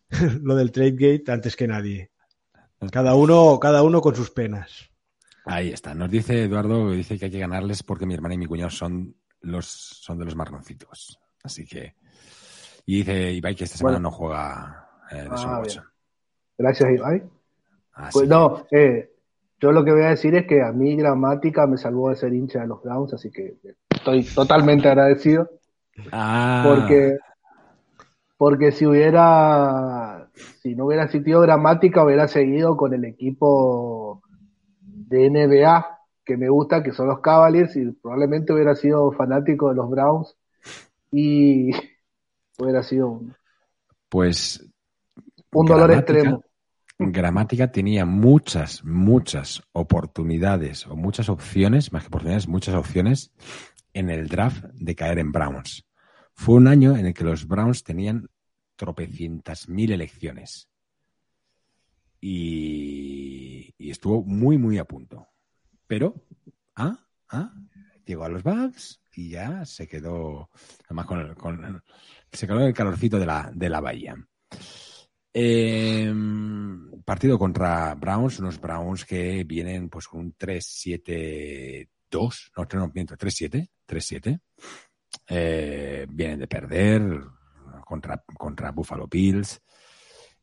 lo 0.42 0.56
del 0.56 0.72
trade 0.72 0.92
gate 0.92 1.32
antes 1.32 1.56
que 1.56 1.68
nadie. 1.68 2.12
Cada 2.92 3.16
uno, 3.16 3.60
cada 3.60 3.84
uno 3.84 4.02
con 4.02 4.16
sus 4.16 4.32
penas. 4.32 4.90
Ahí 5.46 5.70
está. 5.70 5.94
Nos 5.94 6.10
dice 6.10 6.44
Eduardo, 6.44 6.92
dice 6.92 7.18
que 7.18 7.26
hay 7.26 7.32
que 7.32 7.40
ganarles 7.40 7.84
porque 7.84 8.06
mi 8.06 8.14
hermana 8.14 8.36
y 8.36 8.38
mi 8.40 8.46
cuñado 8.46 8.70
son 8.70 9.16
los, 9.42 9.66
son 9.66 10.18
de 10.18 10.26
los 10.26 10.36
marroncitos. 10.36 11.20
Así 11.44 11.66
que. 11.66 11.96
Y 12.86 12.98
dice 12.98 13.32
Ibai 13.32 13.56
que 13.56 13.66
esta 13.66 13.78
semana 13.78 13.98
bueno. 13.98 14.10
no 14.10 14.16
juega 14.16 14.90
eh, 15.12 15.22
de 15.24 15.30
ah, 15.30 15.60
Watson. 15.60 15.86
Gracias, 16.58 16.90
Ibai. 16.92 17.24
Así 17.94 18.12
pues 18.14 18.30
no, 18.30 18.66
eh, 18.72 19.11
yo 19.62 19.72
lo 19.72 19.86
que 19.86 19.92
voy 19.92 20.02
a 20.02 20.10
decir 20.10 20.34
es 20.34 20.48
que 20.48 20.64
a 20.64 20.72
mí 20.72 20.96
gramática 20.96 21.68
me 21.68 21.78
salvó 21.78 22.10
de 22.10 22.16
ser 22.16 22.34
hincha 22.34 22.62
de 22.62 22.68
los 22.68 22.82
Browns, 22.82 23.14
así 23.14 23.30
que 23.30 23.58
estoy 23.90 24.24
totalmente 24.24 24.88
agradecido. 24.88 25.52
Ah. 26.12 26.64
Porque, 26.66 27.18
porque 28.38 28.72
si 28.72 28.88
hubiera, 28.88 30.30
si 30.64 30.74
no 30.74 30.86
hubiera 30.86 31.04
existido 31.04 31.42
gramática, 31.42 32.04
hubiera 32.04 32.28
seguido 32.28 32.76
con 32.76 32.96
el 32.96 33.06
equipo 33.06 34.24
de 34.82 35.30
NBA 35.30 36.00
que 36.26 36.38
me 36.38 36.50
gusta, 36.50 36.82
que 36.82 36.92
son 36.92 37.08
los 37.08 37.20
Cavaliers, 37.20 37.76
y 37.76 37.92
probablemente 37.92 38.54
hubiera 38.54 38.74
sido 38.74 39.12
fanático 39.12 39.70
de 39.70 39.76
los 39.76 39.92
Browns. 39.92 40.36
Y 41.12 41.70
hubiera 42.58 42.82
sido 42.82 43.10
un, 43.10 43.36
pues 44.10 44.68
un 45.52 45.66
dolor 45.68 45.92
extremo. 45.92 46.44
Gramática 47.10 47.72
tenía 47.72 48.06
muchas, 48.06 48.84
muchas 48.84 49.64
oportunidades 49.72 50.86
o 50.86 50.96
muchas 50.96 51.30
opciones, 51.30 51.92
más 51.92 52.04
que 52.04 52.08
oportunidades, 52.08 52.48
muchas 52.48 52.76
opciones 52.76 53.32
en 53.94 54.12
el 54.12 54.28
draft 54.28 54.64
de 54.76 54.96
caer 54.96 55.18
en 55.18 55.32
Browns. 55.32 55.84
Fue 56.36 56.56
un 56.56 56.68
año 56.68 56.96
en 56.96 57.08
el 57.08 57.14
que 57.16 57.24
los 57.24 57.48
Browns 57.48 57.84
tenían 57.84 58.30
tropecientas 58.76 59.68
mil 59.68 59.92
elecciones. 59.92 60.70
Y, 62.20 63.74
estuvo 63.80 64.24
muy, 64.24 64.60
muy 64.60 64.78
a 64.78 64.86
punto. 64.86 65.28
Pero, 65.88 66.24
ah, 66.76 67.00
ah, 67.30 67.52
llegó 68.06 68.26
a 68.26 68.30
los 68.30 68.44
Bucks 68.44 69.02
y 69.16 69.32
ya 69.32 69.66
se 69.66 69.88
quedó, 69.88 70.52
además 70.86 71.08
con, 71.08 71.34
con 71.34 71.84
se 72.32 72.46
quedó 72.46 72.60
el 72.60 72.74
calorcito 72.76 73.18
de 73.18 73.26
la, 73.26 73.52
de 73.54 73.70
la 73.70 73.82
bahía. 73.82 74.16
Eh, 75.34 76.14
partido 77.06 77.40
contra 77.40 77.94
Browns, 77.96 78.40
unos 78.40 78.60
Browns 78.60 79.06
que 79.06 79.44
vienen 79.44 79.90
pues 79.90 80.08
con 80.08 80.22
un 80.22 80.34
3-7-2, 80.36 81.88
no, 82.58 82.68
no 82.74 82.92
miento, 82.94 83.16
3-7, 83.18 83.70
3-7. 83.88 84.40
Eh, 85.28 86.06
vienen 86.10 86.40
de 86.40 86.48
perder 86.48 87.22
contra, 87.86 88.24
contra 88.38 88.72
Buffalo 88.72 89.08
Bills. 89.08 89.62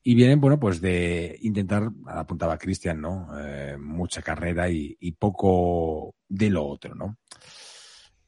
Y 0.03 0.15
vienen, 0.15 0.41
bueno, 0.41 0.59
pues 0.59 0.81
de 0.81 1.39
intentar, 1.43 1.91
apuntaba 2.07 2.57
Cristian, 2.57 3.01
¿no? 3.01 3.29
Eh, 3.39 3.77
mucha 3.79 4.23
carrera 4.23 4.71
y, 4.71 4.97
y, 5.01 5.13
poco 5.13 6.15
de 6.29 6.49
lo 6.51 6.67
otro, 6.67 6.95
¿no? 6.95 7.19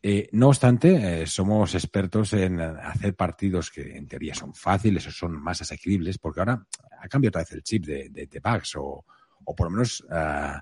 Eh, 0.03 0.31
no 0.33 0.49
obstante, 0.49 1.23
eh, 1.23 1.27
somos 1.27 1.75
expertos 1.75 2.33
en 2.33 2.59
hacer 2.59 3.15
partidos 3.15 3.71
que 3.71 3.99
en 3.99 4.09
teoría 4.09 4.35
son 4.35 4.55
fáciles 4.55 5.07
o 5.07 5.11
son 5.11 5.33
más 5.33 5.61
asequibles, 5.61 6.17
porque 6.17 6.41
ahora 6.41 6.67
ha 7.01 7.09
cambiado 7.09 7.33
otra 7.33 7.43
vez 7.43 7.53
el 7.53 7.63
chip 7.63 7.85
de, 7.85 8.09
de, 8.09 8.27
de 8.27 8.41
o, 8.77 9.05
o, 9.45 9.55
por 9.55 9.67
lo 9.67 9.71
menos 9.73 10.01
uh, 10.09 10.59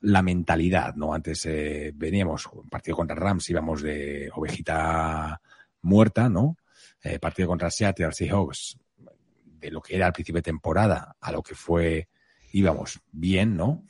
la 0.00 0.22
mentalidad, 0.22 0.94
¿no? 0.94 1.12
Antes 1.12 1.44
eh, 1.46 1.92
veníamos, 1.92 2.48
partido 2.70 2.96
contra 2.96 3.16
Rams 3.16 3.50
íbamos 3.50 3.82
de 3.82 4.30
ovejita 4.32 5.40
muerta, 5.82 6.28
¿no? 6.28 6.56
Eh, 7.02 7.18
partido 7.18 7.48
contra 7.48 7.70
Seattle 7.72 8.12
Seahawks, 8.12 8.78
de 9.44 9.70
lo 9.72 9.80
que 9.80 9.96
era 9.96 10.06
al 10.06 10.12
principio 10.12 10.38
de 10.38 10.42
temporada 10.42 11.16
a 11.20 11.32
lo 11.32 11.42
que 11.42 11.56
fue, 11.56 12.08
íbamos 12.52 13.00
bien, 13.10 13.56
¿no? 13.56 13.84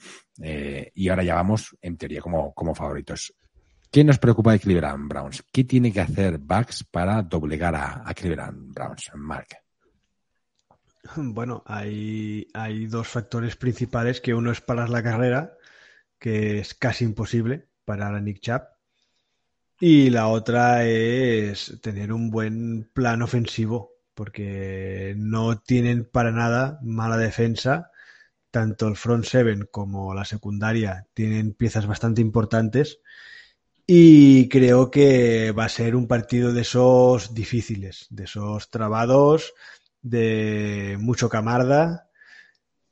Y 0.95 1.09
ahora 1.09 1.25
ya 1.25 1.35
vamos, 1.35 1.77
en 1.83 1.97
teoría, 1.97 2.21
como, 2.21 2.55
como 2.55 2.75
favoritos. 2.75 3.35
¿Qué 3.91 4.05
nos 4.05 4.19
preocupa 4.19 4.53
de 4.53 4.61
Cleveland 4.61 5.09
Browns? 5.09 5.43
¿Qué 5.51 5.65
tiene 5.65 5.93
que 5.93 6.01
hacer 6.01 6.39
Bucks 6.39 6.85
para 6.85 7.23
doblegar 7.23 7.75
a, 7.75 8.03
a 8.07 8.13
Cleveland 8.13 8.75
Browns, 8.75 9.11
Mark? 9.15 9.49
Bueno, 11.17 11.63
hay, 11.67 12.47
hay 12.53 12.87
dos 12.87 13.09
factores 13.09 13.57
principales, 13.57 14.21
que 14.21 14.35
uno 14.35 14.53
es 14.53 14.61
parar 14.61 14.91
la 14.91 15.03
carrera, 15.03 15.55
que 16.19 16.59
es 16.59 16.75
casi 16.75 17.05
imposible 17.05 17.69
parar 17.87 18.15
a 18.15 18.21
Nick 18.21 18.41
Chubb, 18.41 18.63
y 19.81 20.11
la 20.11 20.27
otra 20.27 20.85
es 20.85 21.79
tener 21.81 22.13
un 22.13 22.31
buen 22.31 22.91
plan 22.93 23.23
ofensivo, 23.23 23.93
porque 24.15 25.15
no 25.17 25.61
tienen 25.61 26.05
para 26.05 26.33
nada 26.33 26.79
mala 26.83 27.17
defensa. 27.17 27.91
Tanto 28.51 28.89
el 28.89 28.97
front 28.97 29.25
seven 29.25 29.69
como 29.71 30.15
la 30.15 30.25
secundaria 30.25 31.07
tienen 31.15 31.55
piezas 31.55 31.87
bastante 31.87 32.21
importantes 32.21 33.01
y 33.91 34.51
creo 34.51 34.91
que 34.91 35.51
va 35.53 35.65
a 35.65 35.69
ser 35.71 35.97
un 35.97 36.07
partido 36.07 36.53
de 36.53 36.61
esos 36.61 37.33
difíciles, 37.33 38.07
de 38.11 38.25
esos 38.25 38.69
trabados, 38.69 39.55
de 40.03 40.99
mucho 41.01 41.31
camarda 41.31 42.11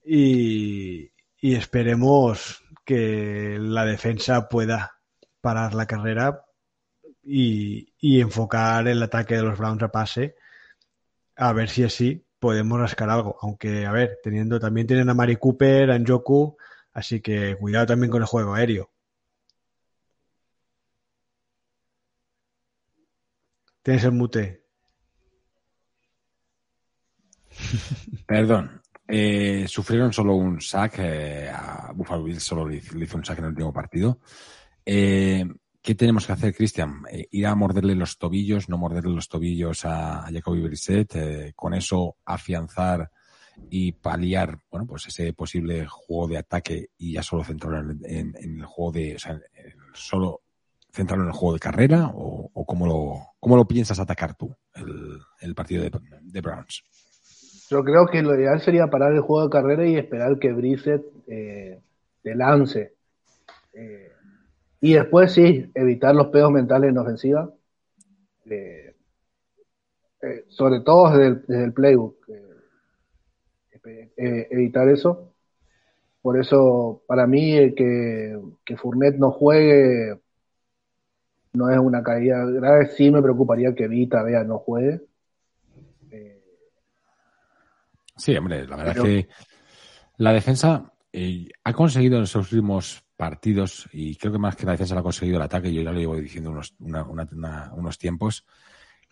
y, 0.02 1.12
esperemos 1.42 2.62
que 2.84 3.58
la 3.60 3.84
defensa 3.84 4.48
pueda 4.48 4.98
parar 5.42 5.74
la 5.74 5.86
carrera 5.86 6.46
y, 7.22 7.92
y, 8.00 8.20
enfocar 8.22 8.88
el 8.88 9.02
ataque 9.02 9.36
de 9.36 9.42
los 9.42 9.58
Browns 9.58 9.82
a 9.82 9.92
pase 9.92 10.34
a 11.36 11.52
ver 11.52 11.68
si 11.68 11.84
así 11.84 12.26
podemos 12.38 12.80
rascar 12.80 13.10
algo. 13.10 13.36
Aunque, 13.42 13.84
a 13.84 13.92
ver, 13.92 14.18
teniendo 14.22 14.58
también 14.58 14.86
tienen 14.86 15.10
a 15.10 15.14
Mari 15.14 15.36
Cooper, 15.36 15.90
a 15.90 15.98
Njoku, 15.98 16.56
así 16.94 17.20
que 17.20 17.54
cuidado 17.56 17.86
también 17.86 18.10
con 18.10 18.22
el 18.22 18.28
juego 18.28 18.54
aéreo. 18.54 18.95
Tienes 23.86 24.02
el 24.02 24.10
mute. 24.10 24.64
Perdón. 28.26 28.82
Eh, 29.06 29.66
sufrieron 29.68 30.12
solo 30.12 30.34
un 30.34 30.60
sack. 30.60 30.98
Eh, 30.98 31.48
a 31.48 31.92
Buffalo 31.94 32.24
Bills 32.24 32.42
solo 32.42 32.66
le 32.68 32.78
hizo 32.78 33.16
un 33.16 33.24
sack 33.24 33.38
en 33.38 33.44
el 33.44 33.50
último 33.50 33.72
partido. 33.72 34.18
Eh, 34.84 35.44
¿Qué 35.80 35.94
tenemos 35.94 36.26
que 36.26 36.32
hacer, 36.32 36.52
Cristian? 36.52 37.04
Eh, 37.08 37.28
¿Ir 37.30 37.46
a 37.46 37.54
morderle 37.54 37.94
los 37.94 38.18
tobillos, 38.18 38.68
no 38.68 38.76
morderle 38.76 39.14
los 39.14 39.28
tobillos 39.28 39.84
a, 39.84 40.26
a 40.26 40.32
Jacoby 40.32 40.62
Brissett? 40.62 41.54
Con 41.54 41.72
eso 41.72 42.16
afianzar 42.24 43.12
y 43.70 43.92
paliar, 43.92 44.58
bueno, 44.68 44.88
pues 44.88 45.06
ese 45.06 45.32
posible 45.32 45.86
juego 45.86 46.26
de 46.26 46.38
ataque 46.38 46.88
y 46.98 47.12
ya 47.12 47.22
solo 47.22 47.44
centrarlo 47.44 47.94
en, 48.02 48.34
el 48.34 48.64
juego 48.64 48.90
de, 48.90 49.16
solo 49.92 50.42
centrarlo 50.90 51.22
en 51.22 51.30
el 51.30 51.36
juego 51.36 51.54
de 51.54 51.60
carrera 51.60 52.10
o, 52.12 52.50
o 52.52 52.66
cómo, 52.66 52.84
lo, 52.84 53.25
cómo 53.46 53.58
lo 53.58 53.64
piensas 53.64 54.00
atacar 54.00 54.34
tú 54.34 54.52
el, 55.40 55.54
partido 55.54 55.84
de, 55.84 56.40
Browns? 56.40 56.82
Yo 57.70 57.84
creo 57.84 58.08
que 58.08 58.20
lo 58.20 58.34
ideal 58.34 58.60
sería 58.60 58.90
parar 58.90 59.12
el 59.12 59.20
juego 59.20 59.44
de 59.44 59.50
carrera 59.50 59.86
y 59.86 59.94
esperar 59.94 60.36
que 60.40 60.52
Brissett 60.52 61.04
eh, 61.28 61.78
te 62.24 62.34
lance. 62.34 62.94
Eh, 63.72 64.10
y 64.80 64.94
después 64.94 65.32
sí, 65.32 65.70
evitar 65.74 66.12
los 66.16 66.26
pedos 66.26 66.50
mentales 66.50 66.90
en 66.90 66.98
ofensiva. 66.98 67.48
Eh, 68.46 68.96
sobre 70.48 70.80
todo 70.80 71.16
desde 71.16 71.62
el, 71.62 71.72
playbook. 71.72 72.16
evitar 74.16 74.88
eso. 74.88 75.34
Por 76.20 76.36
eso, 76.40 77.04
para 77.06 77.28
mí, 77.28 77.76
que, 77.76 78.40
que 78.64 78.76
Fournette 78.76 79.18
no 79.18 79.30
juegue 79.30 80.18
no 81.56 81.70
es 81.70 81.78
una 81.78 82.02
caída 82.02 82.44
grave. 82.44 82.88
Sí 82.96 83.10
me 83.10 83.22
preocuparía 83.22 83.74
que 83.74 83.88
Vita 83.88 84.22
vea 84.22 84.44
no 84.44 84.58
juegue. 84.58 85.00
Eh, 86.10 86.42
sí, 88.16 88.36
hombre, 88.36 88.66
la 88.66 88.76
verdad 88.76 88.92
Pero... 88.94 89.06
es 89.06 89.24
que 89.24 89.28
la 90.18 90.32
defensa 90.32 90.92
eh, 91.12 91.48
ha 91.64 91.72
conseguido 91.72 92.16
en 92.16 92.22
los 92.22 92.34
últimos 92.34 93.02
partidos, 93.16 93.88
y 93.92 94.16
creo 94.16 94.32
que 94.32 94.38
más 94.38 94.56
que 94.56 94.66
la 94.66 94.72
defensa 94.72 94.94
lo 94.94 95.00
ha 95.00 95.04
conseguido 95.04 95.38
el 95.38 95.42
ataque, 95.42 95.72
yo 95.72 95.82
ya 95.82 95.90
lo 95.90 95.98
llevo 95.98 96.16
diciendo 96.16 96.50
unos, 96.50 96.74
una, 96.78 97.02
una, 97.04 97.26
una, 97.32 97.72
unos 97.74 97.98
tiempos, 97.98 98.44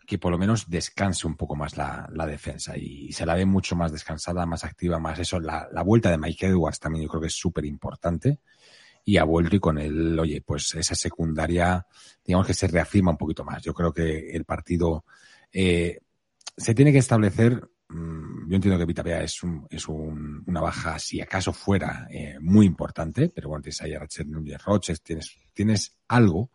que 0.06 0.18
por 0.18 0.30
lo 0.30 0.38
menos 0.38 0.68
descanse 0.68 1.26
un 1.26 1.36
poco 1.36 1.56
más 1.56 1.78
la, 1.78 2.06
la, 2.12 2.26
defensa 2.26 2.76
y 2.76 3.10
se 3.12 3.24
la 3.24 3.34
ve 3.34 3.46
mucho 3.46 3.74
más 3.74 3.90
descansada, 3.90 4.44
más 4.44 4.62
activa, 4.62 4.98
más 4.98 5.18
eso. 5.18 5.40
La, 5.40 5.66
la 5.72 5.82
vuelta 5.82 6.10
de 6.10 6.18
Mike 6.18 6.48
Edwards 6.48 6.78
también 6.78 7.04
yo 7.04 7.08
creo 7.08 7.22
que 7.22 7.28
es 7.28 7.34
súper 7.34 7.64
importante 7.64 8.40
y 9.04 9.18
ha 9.18 9.24
vuelto 9.24 9.56
y 9.56 9.60
con 9.60 9.78
él, 9.78 10.18
oye, 10.18 10.40
pues 10.40 10.74
esa 10.74 10.94
secundaria, 10.94 11.86
digamos 12.24 12.46
que 12.46 12.54
se 12.54 12.66
reafirma 12.66 13.10
un 13.10 13.18
poquito 13.18 13.44
más. 13.44 13.62
Yo 13.62 13.74
creo 13.74 13.92
que 13.92 14.30
el 14.30 14.44
partido 14.44 15.04
eh, 15.52 15.98
se 16.56 16.74
tiene 16.74 16.92
que 16.92 16.98
establecer. 16.98 17.68
Mmm, 17.88 18.48
yo 18.48 18.56
entiendo 18.56 18.78
que 18.78 18.86
Vitapea 18.86 19.22
es, 19.22 19.42
un, 19.42 19.66
es 19.68 19.86
un, 19.88 20.42
una 20.46 20.60
baja, 20.62 20.98
si 20.98 21.20
acaso 21.20 21.52
fuera, 21.52 22.08
eh, 22.10 22.38
muy 22.40 22.64
importante, 22.64 23.28
pero 23.28 23.50
bueno, 23.50 23.62
tienes 23.62 23.82
ahí 23.82 23.94
a 23.94 23.98
Ratchet 23.98 24.26
Núñez 24.26 24.64
Roches, 24.64 25.02
tienes, 25.02 25.36
tienes 25.52 25.98
algo, 26.08 26.50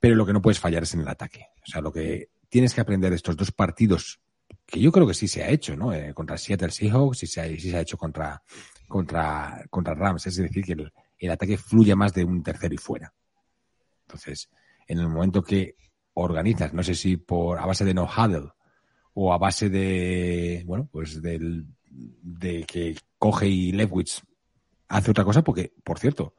pero 0.00 0.16
lo 0.16 0.26
que 0.26 0.32
no 0.32 0.42
puedes 0.42 0.58
fallar 0.58 0.82
es 0.82 0.94
en 0.94 1.00
el 1.00 1.08
ataque. 1.08 1.46
O 1.62 1.70
sea, 1.70 1.80
lo 1.80 1.92
que 1.92 2.30
tienes 2.48 2.74
que 2.74 2.80
aprender 2.80 3.12
estos 3.12 3.36
dos 3.36 3.52
partidos, 3.52 4.20
que 4.66 4.80
yo 4.80 4.90
creo 4.90 5.06
que 5.06 5.14
sí 5.14 5.28
se 5.28 5.44
ha 5.44 5.50
hecho, 5.50 5.76
¿no? 5.76 5.92
Eh, 5.92 6.12
contra 6.14 6.36
Seattle 6.36 6.72
Seahawks, 6.72 7.18
sí 7.18 7.26
se 7.28 7.40
ha, 7.40 7.60
se 7.60 7.76
ha 7.76 7.80
hecho 7.80 7.96
contra, 7.96 8.42
contra, 8.88 9.64
contra 9.70 9.94
Rams, 9.94 10.26
es 10.26 10.34
decir, 10.34 10.64
que 10.64 10.72
el, 10.72 10.92
el 11.20 11.30
ataque 11.30 11.56
fluye 11.56 11.94
más 11.94 12.12
de 12.14 12.24
un 12.24 12.42
tercero 12.42 12.74
y 12.74 12.78
fuera. 12.78 13.14
Entonces, 14.06 14.50
en 14.88 14.98
el 14.98 15.08
momento 15.08 15.42
que 15.42 15.76
organizas, 16.14 16.72
no 16.72 16.82
sé 16.82 16.94
si 16.94 17.16
por 17.16 17.58
a 17.58 17.66
base 17.66 17.84
de 17.84 17.94
no 17.94 18.04
huddle 18.04 18.50
o 19.14 19.32
a 19.32 19.38
base 19.38 19.68
de, 19.68 20.62
bueno, 20.66 20.88
pues 20.90 21.20
del, 21.22 21.66
de 21.90 22.64
que 22.64 22.96
coge 23.18 23.48
y 23.48 23.72
Lewis 23.72 24.22
hace 24.88 25.10
otra 25.10 25.24
cosa, 25.24 25.42
porque, 25.42 25.72
por 25.84 25.98
cierto, 25.98 26.34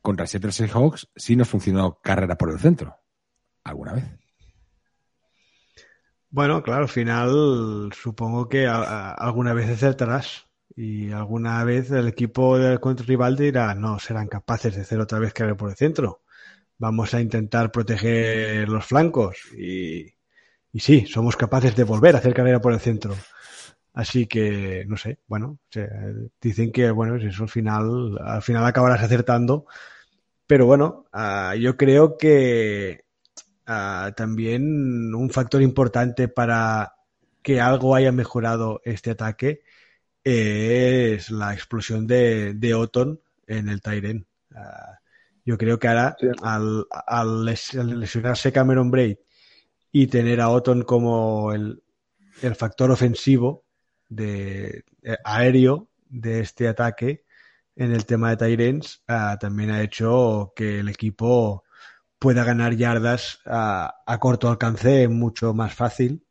contra 0.00 0.26
Seattle 0.26 0.52
Seahawks 0.52 1.08
sí 1.16 1.36
nos 1.36 1.48
funcionó 1.48 2.00
carrera 2.02 2.36
por 2.36 2.50
el 2.50 2.58
centro. 2.58 2.96
¿Alguna 3.64 3.94
vez? 3.94 4.04
Bueno, 6.30 6.62
claro, 6.62 6.82
al 6.82 6.88
final 6.88 7.90
supongo 7.94 8.48
que 8.48 8.66
a, 8.66 8.76
a, 8.76 9.12
alguna 9.12 9.52
vez 9.52 9.70
acertarás. 9.70 10.48
Y 10.74 11.12
alguna 11.12 11.62
vez 11.64 11.90
el 11.90 12.08
equipo 12.08 12.58
del 12.58 12.80
contra 12.80 13.04
rival 13.06 13.36
dirá, 13.36 13.74
no, 13.74 13.98
serán 13.98 14.28
capaces 14.28 14.74
de 14.74 14.82
hacer 14.82 15.00
otra 15.00 15.18
vez 15.18 15.32
carrera 15.32 15.56
por 15.56 15.70
el 15.70 15.76
centro. 15.76 16.22
Vamos 16.78 17.14
a 17.14 17.20
intentar 17.20 17.70
proteger 17.70 18.68
los 18.68 18.86
flancos. 18.86 19.36
Y, 19.56 20.06
y 20.72 20.80
sí, 20.80 21.06
somos 21.06 21.36
capaces 21.36 21.76
de 21.76 21.84
volver 21.84 22.14
a 22.14 22.18
hacer 22.18 22.34
carrera 22.34 22.60
por 22.60 22.72
el 22.72 22.80
centro. 22.80 23.14
Así 23.94 24.26
que, 24.26 24.84
no 24.86 24.96
sé, 24.96 25.18
bueno, 25.26 25.58
dicen 26.40 26.72
que, 26.72 26.90
bueno, 26.90 27.16
eso 27.16 27.42
al 27.42 27.48
final, 27.50 28.18
al 28.24 28.42
final 28.42 28.64
acabarás 28.64 29.02
acertando. 29.02 29.66
Pero 30.46 30.66
bueno, 30.66 31.06
uh, 31.12 31.54
yo 31.56 31.76
creo 31.76 32.16
que 32.16 33.04
uh, 33.68 34.12
también 34.16 35.14
un 35.14 35.30
factor 35.30 35.60
importante 35.62 36.28
para 36.28 36.94
que 37.42 37.60
algo 37.60 37.94
haya 37.94 38.12
mejorado 38.12 38.80
este 38.84 39.10
ataque 39.10 39.62
es 40.24 41.30
la 41.30 41.52
explosión 41.52 42.06
de, 42.06 42.54
de 42.54 42.74
Otton 42.74 43.20
en 43.46 43.68
el 43.68 43.80
Tyren. 43.80 44.26
Uh, 44.50 44.96
yo 45.44 45.58
creo 45.58 45.78
que 45.78 45.88
ahora, 45.88 46.16
sí. 46.18 46.28
al, 46.42 46.86
al, 46.90 47.44
lesionarse 47.44 48.52
Cameron 48.52 48.90
Braid 48.90 49.16
y 49.90 50.06
tener 50.06 50.40
a 50.40 50.50
Otton 50.50 50.82
como 50.82 51.52
el, 51.52 51.82
el 52.42 52.54
factor 52.54 52.90
ofensivo 52.90 53.64
de, 54.08 54.84
de, 55.00 55.18
aéreo 55.24 55.88
de 56.08 56.40
este 56.40 56.68
ataque 56.68 57.24
en 57.74 57.92
el 57.92 58.04
tema 58.04 58.30
de 58.30 58.36
Tyrens, 58.36 59.02
uh, 59.08 59.38
también 59.38 59.70
ha 59.70 59.82
hecho 59.82 60.52
que 60.54 60.80
el 60.80 60.88
equipo 60.88 61.64
pueda 62.18 62.44
ganar 62.44 62.76
yardas 62.76 63.40
a, 63.46 63.96
a 64.06 64.18
corto 64.18 64.48
alcance 64.48 65.08
mucho 65.08 65.54
más 65.54 65.74
fácil 65.74 66.24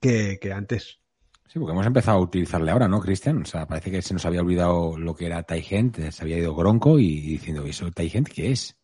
que, 0.00 0.38
que 0.40 0.52
antes. 0.52 1.03
Sí, 1.54 1.60
porque 1.60 1.70
hemos 1.70 1.86
empezado 1.86 2.18
a 2.18 2.20
utilizarle 2.20 2.72
ahora, 2.72 2.88
¿no, 2.88 2.98
Cristian? 2.98 3.42
O 3.42 3.44
sea, 3.44 3.64
parece 3.64 3.88
que 3.88 4.02
se 4.02 4.12
nos 4.12 4.26
había 4.26 4.40
olvidado 4.40 4.98
lo 4.98 5.14
que 5.14 5.26
era 5.26 5.44
Taigent, 5.44 5.96
se 6.10 6.24
había 6.24 6.38
ido 6.38 6.52
Gronco 6.52 6.98
y 6.98 7.20
diciendo, 7.20 7.64
¿y 7.64 7.70
eso 7.70 7.88
Taigent 7.92 8.28
qué 8.28 8.50
es? 8.50 8.76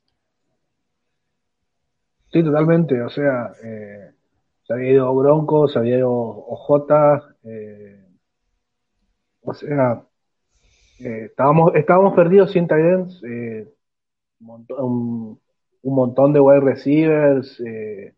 Sí, 2.30 2.44
totalmente. 2.44 3.02
O 3.02 3.10
sea, 3.10 3.50
eh, 3.64 4.12
se 4.62 4.72
había 4.72 4.92
ido 4.92 5.16
Gronco, 5.16 5.66
se 5.66 5.80
había 5.80 5.98
ido 5.98 6.12
OJ. 6.12 6.86
Eh, 7.42 8.06
o 9.40 9.52
sea, 9.52 10.04
eh, 11.00 11.24
estábamos, 11.24 11.74
estábamos 11.74 12.14
perdidos 12.14 12.52
sin 12.52 12.68
Tyrants. 12.68 13.20
Eh, 13.24 13.68
un, 14.42 15.40
un, 15.82 15.94
montón 15.96 16.32
de 16.32 16.38
wide 16.38 16.60
receivers 16.60 17.60
eh, 17.66 18.14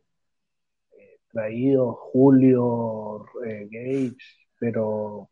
traídos, 1.33 1.97
Julio, 2.13 3.25
Gage, 3.41 4.42
pero 4.63 5.29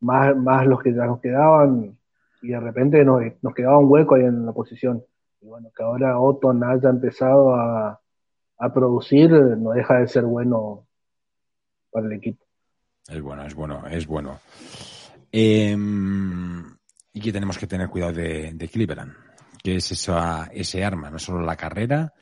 más, 0.00 0.34
más 0.34 0.66
los 0.66 0.82
que 0.82 0.94
ya 0.94 1.04
nos 1.04 1.20
quedaban 1.20 1.98
y 2.40 2.48
de 2.48 2.60
repente 2.60 3.04
nos, 3.04 3.20
nos 3.42 3.54
quedaba 3.54 3.78
un 3.78 3.92
hueco 3.92 4.14
ahí 4.14 4.22
en 4.22 4.46
la 4.46 4.52
posición. 4.52 5.04
Y 5.42 5.48
bueno, 5.48 5.68
que 5.76 5.82
ahora 5.82 6.18
Otton 6.18 6.64
haya 6.64 6.88
empezado 6.88 7.54
a, 7.54 8.00
a 8.56 8.72
producir 8.72 9.30
no 9.32 9.72
deja 9.72 9.98
de 9.98 10.08
ser 10.08 10.24
bueno 10.24 10.86
para 11.90 12.06
el 12.06 12.14
equipo. 12.14 12.42
Es 13.06 13.20
bueno, 13.20 13.44
es 13.44 13.54
bueno, 13.54 13.86
es 13.86 14.06
bueno. 14.06 14.40
Eh, 15.30 15.76
y 17.12 17.20
que 17.20 17.32
tenemos 17.32 17.58
que 17.58 17.66
tener 17.66 17.90
cuidado 17.90 18.14
de, 18.14 18.54
de 18.54 18.68
Cleveland, 18.68 19.12
que 19.62 19.76
es 19.76 19.92
esa, 19.92 20.48
ese 20.54 20.82
arma, 20.82 21.10
no 21.10 21.18
solo 21.18 21.42
la 21.42 21.56
carrera. 21.56 22.14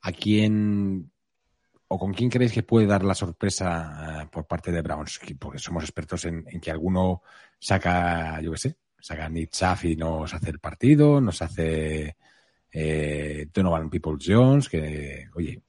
¿A 0.00 0.12
quién 0.12 1.10
o 1.88 1.98
con 1.98 2.12
quién 2.12 2.30
creéis 2.30 2.52
que 2.52 2.62
puede 2.62 2.86
dar 2.86 3.02
la 3.02 3.14
sorpresa 3.14 4.24
uh, 4.24 4.30
por 4.30 4.46
parte 4.46 4.70
de 4.70 4.82
Browns? 4.82 5.18
Porque 5.38 5.58
somos 5.58 5.82
expertos 5.82 6.26
en, 6.26 6.44
que 6.44 6.70
alguno 6.70 7.22
saca, 7.58 8.40
yo 8.40 8.52
qué 8.52 8.58
sé, 8.58 8.76
saca 9.00 9.28
Nick 9.28 9.52
y 9.84 9.96
nos 9.96 10.34
hace 10.34 10.50
el 10.50 10.58
partido, 10.58 11.20
nos 11.20 11.40
hace 11.40 12.16
eh, 12.70 13.46
Donovan 13.52 13.88
People 13.88 14.18
Jones, 14.20 14.68
que, 14.68 15.28
oye, 15.34 15.62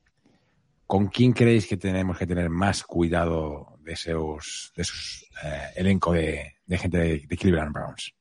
¿con 0.85 1.07
quién 1.07 1.31
creéis 1.31 1.67
que 1.67 1.77
tenemos 1.77 2.17
que 2.17 2.27
tener 2.27 2.49
más 2.49 2.83
cuidado 2.83 3.77
de 3.81 3.93
esos, 3.93 4.73
de 4.75 4.81
esos 4.81 5.25
eh, 5.43 5.69
elenco 5.77 6.11
de, 6.11 6.55
de 6.65 6.77
gente 6.77 6.97
de, 6.97 7.25
de, 7.27 7.37
Cleveland 7.37 7.73
Browns? 7.73 8.13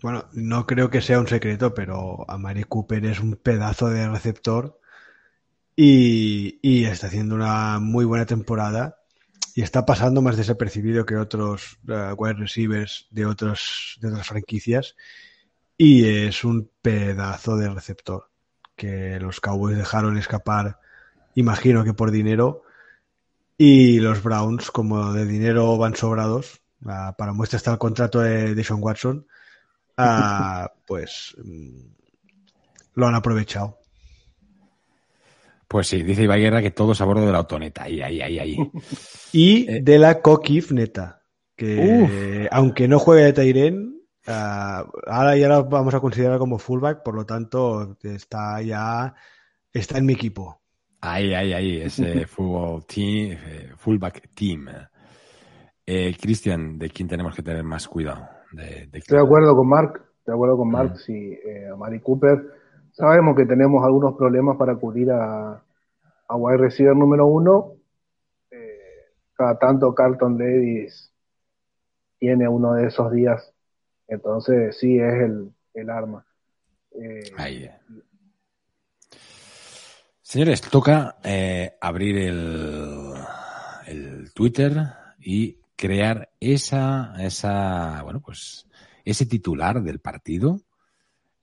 Bueno, 0.00 0.28
no 0.32 0.66
creo 0.66 0.88
que 0.88 1.00
sea 1.00 1.18
un 1.18 1.26
secreto, 1.26 1.74
pero 1.74 2.24
Amari 2.30 2.64
Cooper 2.64 3.04
es 3.06 3.18
un 3.18 3.36
pedazo 3.36 3.88
de 3.88 4.08
receptor 4.08 4.80
y, 5.74 6.84
está 6.84 7.06
haciendo 7.06 7.34
una 7.34 7.78
muy 7.78 8.04
buena 8.04 8.26
temporada 8.26 8.98
y 9.54 9.62
está 9.62 9.84
pasando 9.84 10.22
más 10.22 10.36
desapercibido 10.36 11.04
que 11.04 11.16
otros 11.16 11.78
uh, 11.88 12.14
wide 12.16 12.34
receivers 12.34 13.06
de, 13.10 13.22
de 13.22 13.28
otras 13.28 13.98
franquicias. 14.24 14.96
Y 15.76 16.04
es 16.04 16.44
un 16.44 16.70
pedazo 16.80 17.56
de 17.56 17.68
receptor 17.68 18.30
que 18.76 19.18
los 19.20 19.40
Cowboys 19.40 19.76
dejaron 19.76 20.16
escapar 20.16 20.78
imagino 21.34 21.84
que 21.84 21.94
por 21.94 22.10
dinero. 22.10 22.62
Y 23.58 24.00
los 24.00 24.22
Browns 24.22 24.70
como 24.70 25.12
de 25.12 25.26
dinero 25.26 25.76
van 25.76 25.94
sobrados 25.94 26.60
uh, 26.84 27.14
para 27.16 27.32
muestra 27.32 27.58
está 27.58 27.72
el 27.72 27.78
contrato 27.78 28.20
de, 28.20 28.54
de 28.54 28.64
Sean 28.64 28.82
Watson 28.82 29.26
uh, 29.98 30.66
pues 30.86 31.36
um, 31.38 31.94
lo 32.94 33.06
han 33.06 33.14
aprovechado 33.14 33.78
pues 35.72 35.88
sí, 35.88 36.02
dice 36.02 36.24
Ibaguerra 36.24 36.60
que 36.60 36.70
todos 36.70 37.00
a 37.00 37.06
bordo 37.06 37.24
de 37.24 37.32
la 37.32 37.38
autoneta. 37.38 37.84
Ahí, 37.84 38.02
ahí, 38.02 38.20
ahí, 38.20 38.38
ahí. 38.38 38.56
y 39.32 39.70
eh. 39.70 39.80
de 39.82 39.98
la 39.98 40.20
Coquif 40.20 40.70
neta. 40.70 41.22
Que 41.56 42.02
Uf. 42.02 42.48
aunque 42.50 42.88
no 42.88 42.98
juegue 42.98 43.24
de 43.24 43.32
Tairen, 43.32 43.96
uh, 44.26 44.84
ahora 45.06 45.34
ya 45.34 45.48
lo 45.48 45.64
vamos 45.64 45.94
a 45.94 46.00
considerar 46.00 46.38
como 46.38 46.58
fullback, 46.58 47.02
por 47.02 47.14
lo 47.14 47.24
tanto, 47.24 47.96
está 48.02 48.60
ya. 48.60 49.14
Está 49.72 49.96
en 49.96 50.04
mi 50.04 50.12
equipo. 50.12 50.60
Ahí, 51.00 51.32
ahí, 51.32 51.54
ahí. 51.54 51.80
Ese 51.80 52.26
fútbol 52.26 52.84
team, 52.84 53.38
fullback 53.78 54.28
team. 54.34 54.68
Eh, 55.86 56.14
Cristian, 56.20 56.78
¿de 56.78 56.90
quién 56.90 57.08
tenemos 57.08 57.34
que 57.34 57.42
tener 57.42 57.64
más 57.64 57.88
cuidado? 57.88 58.28
De, 58.52 58.88
de 58.88 58.98
Estoy 58.98 59.16
de 59.16 59.24
acuerdo 59.24 59.56
con 59.56 59.68
Mark. 59.70 60.02
Estoy 60.18 60.32
de 60.32 60.34
acuerdo 60.34 60.56
con 60.58 60.70
Mark. 60.70 60.92
Mm. 60.92 60.98
Sí, 60.98 61.32
eh, 61.32 61.70
Mari 61.78 62.00
Cooper 62.00 62.60
Sabemos 62.92 63.36
que 63.36 63.46
tenemos 63.46 63.84
algunos 63.84 64.14
problemas 64.16 64.56
para 64.56 64.76
cubrir 64.76 65.10
a, 65.10 65.62
a 66.28 66.36
wide 66.36 66.58
receiver 66.58 66.94
número 66.94 67.26
uno. 67.26 67.72
Eh, 68.50 69.12
cada 69.34 69.58
tanto 69.58 69.94
Carlton 69.94 70.36
Davis 70.36 71.10
tiene 72.18 72.46
uno 72.48 72.74
de 72.74 72.86
esos 72.86 73.10
días. 73.10 73.52
Entonces, 74.06 74.78
sí, 74.78 74.98
es 74.98 75.14
el, 75.14 75.52
el 75.72 75.90
arma. 75.90 76.24
Eh, 76.90 77.32
Ahí. 77.38 77.70
Señores, 80.20 80.60
toca 80.60 81.16
eh, 81.24 81.76
abrir 81.80 82.16
el, 82.18 83.14
el 83.86 84.32
Twitter 84.34 84.72
y 85.18 85.58
crear 85.76 86.30
esa, 86.40 87.14
esa, 87.18 88.02
bueno, 88.02 88.20
pues 88.20 88.68
ese 89.04 89.26
titular 89.26 89.82
del 89.82 89.98
partido 89.98 90.60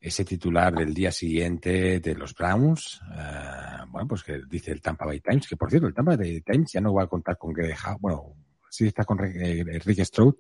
ese 0.02 0.24
titular 0.24 0.74
del 0.74 0.94
día 0.94 1.12
siguiente 1.12 2.00
de 2.00 2.16
los 2.16 2.34
Browns, 2.34 3.02
uh, 3.02 3.86
bueno, 3.90 4.08
pues 4.08 4.24
que 4.24 4.42
dice 4.50 4.72
el 4.72 4.82
Tampa 4.82 5.06
Bay 5.06 5.20
Times, 5.20 5.48
que 5.48 5.58
por 5.58 5.70
cierto, 5.70 5.88
el 5.88 5.94
Tampa 5.94 6.16
Bay 6.16 6.42
Times 6.42 6.72
ya 6.72 6.82
no 6.82 6.94
va 6.94 7.04
a 7.04 7.08
contar 7.08 7.38
con 7.38 7.52
Greg 7.52 7.76
Hauman, 7.84 8.00
bueno, 8.02 8.36
sí 8.70 8.88
está 8.88 9.04
con 9.04 9.20
eh, 9.24 9.80
Rick 9.84 10.06
Stroud, 10.06 10.36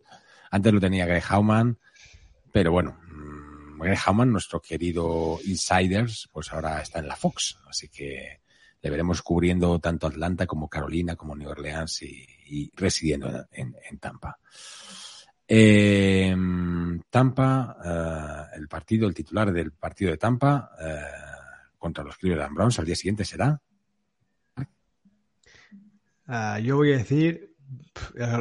antes 0.51 0.73
lo 0.73 0.79
tenía 0.79 1.05
Greg 1.05 1.23
Hauman, 1.27 1.77
pero 2.53 2.71
bueno, 2.71 2.97
mmm, 3.11 3.81
Greg 3.81 3.99
Hauman, 4.05 4.31
nuestro 4.31 4.61
querido 4.61 5.39
Insiders, 5.45 6.29
pues 6.31 6.53
ahora 6.53 6.81
está 6.81 6.99
en 6.99 7.07
la 7.07 7.17
Fox, 7.17 7.59
así 7.67 7.89
que 7.89 8.39
le 8.81 8.89
veremos 8.89 9.21
cubriendo 9.21 9.77
tanto 9.79 10.07
Atlanta 10.07 10.47
como 10.47 10.69
Carolina, 10.69 11.17
como 11.17 11.35
New 11.35 11.49
Orleans 11.49 12.01
y, 12.01 12.71
residiendo 12.75 13.27
en, 13.27 13.45
en, 13.51 13.75
en 13.89 13.99
Tampa. 13.99 14.39
Eh, 15.51 16.35
Tampa, 17.09 17.77
eh, 17.83 18.57
el 18.57 18.67
partido, 18.67 19.07
el 19.07 19.15
titular 19.15 19.51
del 19.51 19.71
partido 19.71 20.11
de 20.11 20.17
Tampa 20.17 20.69
eh, 20.79 20.99
contra 21.79 22.03
los 22.03 22.17
Cleveland 22.17 22.53
Browns 22.53 22.77
al 22.77 22.85
día 22.85 22.95
siguiente 22.95 23.25
será. 23.25 23.59
Uh, 26.27 26.59
yo 26.61 26.75
voy 26.75 26.93
a 26.93 26.97
decir, 26.97 27.55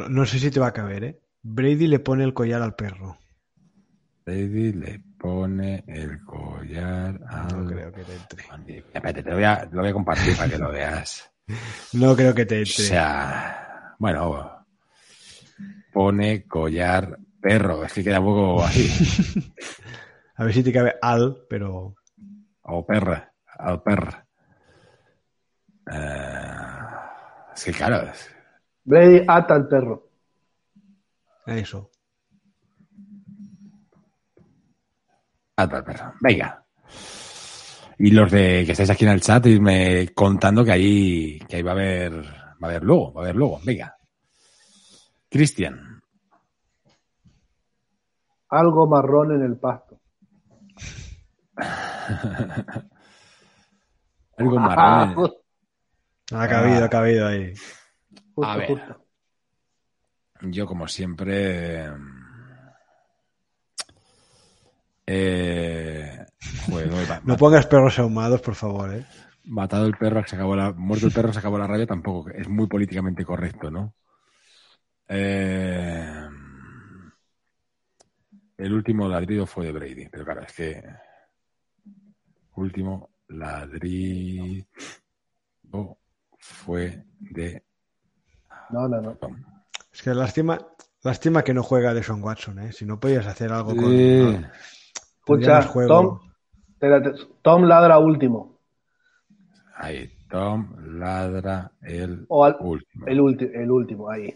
no 0.09 0.23
sé 0.27 0.37
si 0.37 0.51
te 0.51 0.59
va 0.59 0.67
a 0.67 0.73
caber, 0.73 1.03
¿eh? 1.03 1.19
Brady 1.41 1.87
le 1.87 1.97
pone 1.97 2.23
el 2.23 2.35
collar 2.35 2.61
al 2.61 2.75
perro. 2.75 3.17
Brady 4.23 4.73
le 4.73 5.01
pone 5.17 5.83
el 5.87 6.23
collar 6.23 7.19
al. 7.27 7.47
No 7.47 7.65
creo 7.65 7.91
que 7.91 8.03
te 8.03 8.13
entre. 8.13 8.77
Espérate, 8.77 9.23
te 9.23 9.29
lo 9.31 9.35
voy 9.37 9.45
a, 9.45 9.67
lo 9.71 9.81
voy 9.81 9.89
a 9.89 9.93
compartir 9.93 10.37
para 10.37 10.49
que 10.49 10.57
lo 10.59 10.71
veas. 10.71 11.31
No 11.93 12.15
creo 12.15 12.35
que 12.35 12.45
te 12.45 12.59
entre. 12.59 12.83
O 12.83 12.87
sea, 12.87 13.95
bueno, 13.97 14.58
pone 15.91 16.47
collar 16.47 17.17
perro. 17.41 17.83
Es 17.83 17.93
que 17.93 18.03
queda 18.03 18.19
un 18.19 18.25
poco 18.25 18.63
así. 18.63 18.87
A 20.35 20.45
ver 20.45 20.53
si 20.53 20.63
te 20.63 20.71
cabe 20.71 20.95
al, 21.01 21.45
pero. 21.49 21.95
O 22.61 22.85
perra, 22.85 23.33
al 23.57 23.81
perra. 23.81 24.25
Uh, 25.85 27.53
es 27.55 27.63
que 27.65 27.71
claro. 27.71 28.09
Es... 28.09 28.29
Brady 28.83 29.25
ata 29.27 29.55
al 29.55 29.67
perro. 29.67 30.09
Eso. 31.45 31.91
Ata 35.57 35.77
al 35.77 35.83
perro. 35.83 36.13
Venga. 36.21 36.63
Y 37.97 38.11
los 38.11 38.31
de 38.31 38.63
que 38.65 38.71
estáis 38.71 38.91
aquí 38.91 39.03
en 39.03 39.11
el 39.11 39.21
chat, 39.21 39.45
irme 39.47 40.07
contando 40.13 40.63
que 40.63 40.71
ahí, 40.71 41.39
que 41.49 41.57
ahí 41.57 41.61
va 41.61 41.71
a 41.71 41.73
haber, 41.73 42.13
va 42.13 42.55
a 42.61 42.65
haber 42.67 42.83
luego, 42.83 43.13
va 43.13 43.21
a 43.21 43.23
haber 43.25 43.35
luego. 43.35 43.59
Venga. 43.65 43.98
Cristian. 45.29 46.01
Algo 48.49 48.87
marrón 48.87 49.31
en 49.33 49.43
el 49.43 49.57
pasto. 49.57 49.99
Algo 54.37 54.59
marrón. 54.59 55.11
en- 55.11 55.17
Ha 56.31 56.47
cabido, 56.47 56.85
ha 56.85 56.89
cabido 56.89 57.27
ahí. 57.27 57.55
Justo, 58.35 58.51
A 58.51 58.55
ver. 58.55 58.67
justo. 58.67 59.03
Yo, 60.41 60.67
como 60.67 60.87
siempre. 60.87 61.87
Eh, 65.07 66.23
No 67.23 67.35
pongas 67.35 67.65
perros 67.65 67.97
ahumados, 67.97 68.41
por 68.41 68.53
favor, 68.53 68.93
¿eh? 68.93 69.03
matado 69.45 69.87
el 69.87 69.97
perro, 69.97 70.23
se 70.27 70.35
acabó 70.35 70.55
la, 70.55 70.71
muerto 70.71 71.07
el 71.07 71.13
perro, 71.13 71.33
se 71.33 71.39
acabó 71.39 71.57
la 71.57 71.65
rabia, 71.65 71.87
tampoco 71.87 72.29
es 72.29 72.47
muy 72.47 72.67
políticamente 72.67 73.25
correcto, 73.25 73.71
¿no? 73.71 73.95
Eh, 75.11 76.27
el 78.57 78.73
último 78.73 79.07
ladrido 79.07 79.45
fue 79.47 79.65
de 79.65 79.71
Brady, 79.71 80.07
pero 80.09 80.23
claro, 80.23 80.41
es 80.41 80.53
que 80.53 80.83
último 82.55 83.09
ladrido 83.29 84.65
fue 86.37 87.03
de 87.19 87.63
No, 88.69 88.87
no, 88.87 89.01
no. 89.01 89.15
Tom. 89.15 89.35
Es 89.91 90.01
que 90.03 90.13
lástima, 90.13 90.59
lástima 91.03 91.43
que 91.43 91.53
no 91.53 91.63
juega 91.63 91.93
de 91.93 92.03
Sean 92.03 92.23
Watson, 92.23 92.59
¿eh? 92.59 92.71
Si 92.71 92.85
no 92.85 92.99
podías 92.99 93.25
hacer 93.25 93.51
algo 93.51 93.75
con. 93.75 93.89
Sí. 93.89 94.45
juego. 95.67 95.87
Tom, 95.87 96.31
espérate, 96.73 97.13
Tom 97.41 97.63
ladra 97.63 97.97
último. 97.97 98.59
Ahí, 99.75 100.11
Tom 100.29 100.75
ladra 100.99 101.71
el 101.81 102.25
O 102.27 102.43
al- 102.45 102.57
último. 102.59 103.07
el, 103.07 103.19
ulti- 103.21 103.51
el 103.53 103.71
último, 103.71 104.09
ahí. 104.09 104.35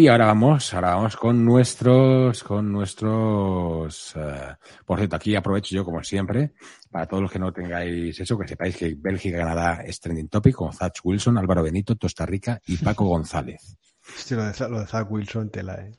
Y 0.00 0.06
ahora 0.06 0.26
vamos, 0.26 0.72
ahora 0.74 0.94
vamos 0.94 1.16
con 1.16 1.44
nuestros, 1.44 2.44
con 2.44 2.70
nuestros. 2.70 4.14
eh, 4.14 4.54
por 4.86 4.96
cierto, 4.98 5.16
aquí 5.16 5.34
aprovecho 5.34 5.74
yo, 5.74 5.84
como 5.84 6.04
siempre, 6.04 6.52
para 6.88 7.06
todos 7.06 7.24
los 7.24 7.32
que 7.32 7.40
no 7.40 7.52
tengáis 7.52 8.18
eso, 8.20 8.38
que 8.38 8.46
sepáis 8.46 8.76
que 8.76 8.94
Bélgica-Canadá 8.96 9.82
es 9.84 9.98
trending 9.98 10.28
topic 10.28 10.54
con 10.54 10.72
Zach 10.72 10.94
Wilson, 11.02 11.36
Álvaro 11.36 11.64
Benito, 11.64 11.98
Costa 11.98 12.24
Rica 12.26 12.60
y 12.64 12.76
Paco 12.76 13.04
González. 13.08 13.76
Hostia, 14.16 14.36
lo 14.36 14.44
de, 14.44 14.68
lo 14.68 14.80
de 14.80 14.86
Zach 14.86 15.10
Wilson, 15.10 15.50
tela, 15.50 15.74
¿eh? 15.80 15.98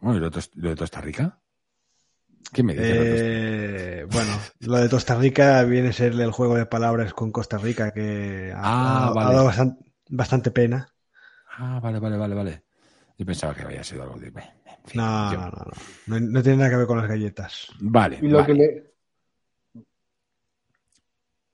Bueno, 0.00 0.16
¿y 0.16 0.20
lo 0.22 0.26
de, 0.30 0.36
Tos- 0.36 0.50
lo 0.56 0.70
de 0.70 0.76
Costa 0.76 1.00
Rica? 1.00 1.38
¿Qué 2.52 2.64
me 2.64 2.74
dice? 2.74 2.94
lo 2.96 3.02
de 3.04 3.10
Costa- 3.10 3.26
Eh, 3.28 4.06
bueno, 4.10 4.32
lo 4.58 4.76
de 4.78 4.88
Costa 4.88 5.14
Rica 5.14 5.62
viene 5.62 5.90
a 5.90 5.92
ser 5.92 6.14
el 6.14 6.32
juego 6.32 6.56
de 6.56 6.66
palabras 6.66 7.14
con 7.14 7.30
Costa 7.30 7.58
Rica 7.58 7.92
que 7.92 8.52
ha, 8.52 8.58
Ah, 8.60 9.04
ha- 9.04 9.06
ha 9.06 9.10
vale. 9.14 9.34
dado 9.34 9.44
bastan- 9.46 9.78
bastante 10.10 10.50
pena. 10.50 10.88
Ah, 11.58 11.78
vale, 11.80 12.00
vale, 12.00 12.16
vale, 12.16 12.34
vale. 12.34 12.65
Yo 13.18 13.24
pensaba 13.26 13.54
que 13.54 13.62
había 13.62 13.82
sido 13.82 14.02
algo 14.02 14.18
de. 14.18 14.26
en 14.28 14.34
fin, 14.34 15.00
No, 15.00 15.32
yo- 15.32 15.38
no, 15.40 15.50
no, 15.50 15.64
no. 16.06 16.20
No, 16.20 16.42
tiene 16.42 16.58
nada 16.58 16.70
que 16.70 16.76
ver 16.76 16.86
con 16.86 16.98
las 16.98 17.08
galletas. 17.08 17.68
Vale, 17.80 18.18
Y 18.22 18.28
lo 18.28 18.38
vale. 18.38 18.46
que 18.46 18.54
le. 18.54 18.92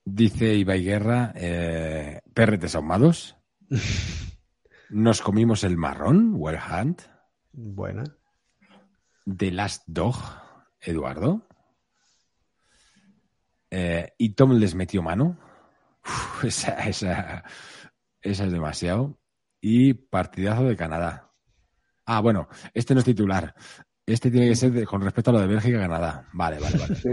Dice 0.05 0.55
Ibai 0.55 0.83
Guerra, 0.85 1.33
eh, 1.37 2.21
perretes 2.35 2.75
ahumados. 2.75 3.37
Nos 4.91 5.23
comimos 5.23 5.65
el 5.65 5.77
marrón, 5.77 6.33
Well 6.37 6.59
Hunt. 6.59 7.03
Buena. 7.53 8.05
The 9.25 9.53
Last 9.53 9.85
Dog, 9.87 10.17
Eduardo. 10.81 11.47
Eh, 13.71 14.13
y 14.19 14.31
Tom 14.35 14.53
les 14.59 14.75
metió 14.75 15.03
mano. 15.03 15.39
Uf, 16.05 16.45
esa, 16.45 16.75
esa, 16.89 17.45
esa 18.21 18.45
es 18.45 18.53
demasiado. 18.53 19.19
Y 19.61 19.95
partidazo 19.95 20.65
de 20.65 20.77
Canadá. 20.77 21.31
Ah, 22.07 22.21
bueno, 22.21 22.49
este 22.75 22.95
no 22.95 23.01
es 23.01 23.07
titular. 23.07 23.55
Este 24.05 24.31
tiene 24.31 24.49
que 24.49 24.57
ser 24.57 24.73
de- 24.73 24.85
con 24.87 25.01
respecto 25.03 25.31
a 25.31 25.35
lo 25.35 25.41
de 25.41 25.47
Bélgica-Canadá. 25.47 26.29
Vale, 26.33 26.59
vale, 26.59 26.79
vale. 26.79 26.97
Sí, 26.97 27.09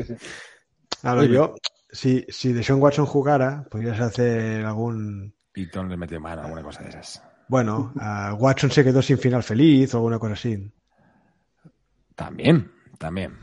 Oye, 1.07 1.29
yo, 1.33 1.55
si, 1.91 2.25
si 2.29 2.51
Deshaun 2.51 2.81
Watson 2.81 3.05
jugara, 3.05 3.65
podrías 3.69 3.99
hacer 3.99 4.65
algún. 4.65 5.33
Y 5.55 5.67
Tom 5.67 5.87
les 5.87 5.97
metió 5.97 6.19
mano, 6.19 6.41
alguna 6.41 6.63
cosa 6.63 6.83
de 6.83 6.89
esas. 6.89 7.21
Bueno, 7.47 7.93
Watson 8.37 8.69
se 8.71 8.83
quedó 8.83 9.01
sin 9.01 9.17
final 9.17 9.43
feliz 9.43 9.93
o 9.93 9.97
alguna 9.97 10.19
cosa 10.19 10.33
así. 10.33 10.71
También, 12.15 12.71
también. 12.97 13.37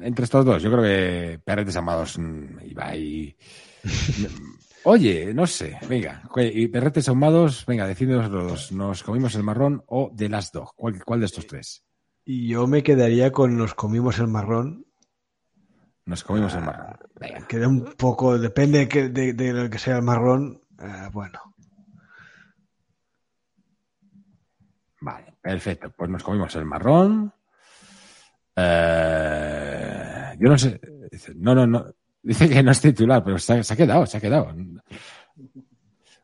Entre 0.00 0.24
estos 0.24 0.44
dos, 0.44 0.62
yo 0.62 0.70
creo 0.70 0.82
que 0.82 1.40
Perretes 1.44 1.76
Amados 1.76 2.18
mm, 2.18 2.60
Ibai. 2.64 3.36
Oye, 4.86 5.32
no 5.32 5.46
sé, 5.46 5.78
venga, 5.88 6.22
¿cuál- 6.30 6.54
y 6.54 6.68
Perretes 6.68 7.08
Ahumados, 7.08 7.64
venga, 7.66 7.86
decidnos 7.86 8.30
los 8.30 8.48
dos. 8.50 8.72
¿Nos 8.72 9.02
comimos 9.02 9.34
el 9.34 9.42
marrón 9.42 9.82
o 9.86 10.12
The 10.14 10.28
Last 10.28 10.52
Dog? 10.54 10.74
¿Cuál, 10.76 11.02
cuál 11.04 11.20
de 11.20 11.26
estos 11.26 11.46
tres? 11.46 11.82
Y 12.26 12.48
yo 12.48 12.66
me 12.66 12.82
quedaría 12.82 13.32
con 13.32 13.56
nos 13.56 13.74
comimos 13.74 14.18
el 14.18 14.26
marrón. 14.28 14.86
Nos 16.04 16.22
comimos 16.22 16.54
el 16.54 16.62
marrón. 16.62 16.98
Venga. 17.18 17.46
Queda 17.46 17.66
un 17.68 17.94
poco, 17.96 18.38
depende 18.38 18.80
de, 18.80 18.88
que- 18.88 19.08
de, 19.08 19.32
de 19.32 19.52
lo 19.54 19.70
que 19.70 19.78
sea 19.78 19.96
el 19.96 20.02
marrón. 20.02 20.60
eh, 20.78 21.08
bueno, 21.12 21.40
Vale, 25.00 25.34
perfecto. 25.42 25.92
Pues 25.96 26.08
nos 26.10 26.22
comimos 26.22 26.54
el 26.56 26.64
marrón. 26.64 27.32
Eh, 28.56 30.34
yo 30.38 30.48
no 30.48 30.56
sé. 30.58 30.80
No, 31.36 31.54
no, 31.54 31.66
no. 31.66 31.84
Dice 32.24 32.48
que 32.48 32.62
no 32.62 32.70
es 32.70 32.80
titular, 32.80 33.22
pero 33.22 33.38
se 33.38 33.52
ha, 33.52 33.76
quedado, 33.76 34.06
se 34.06 34.16
ha 34.16 34.20
quedado. 34.20 34.54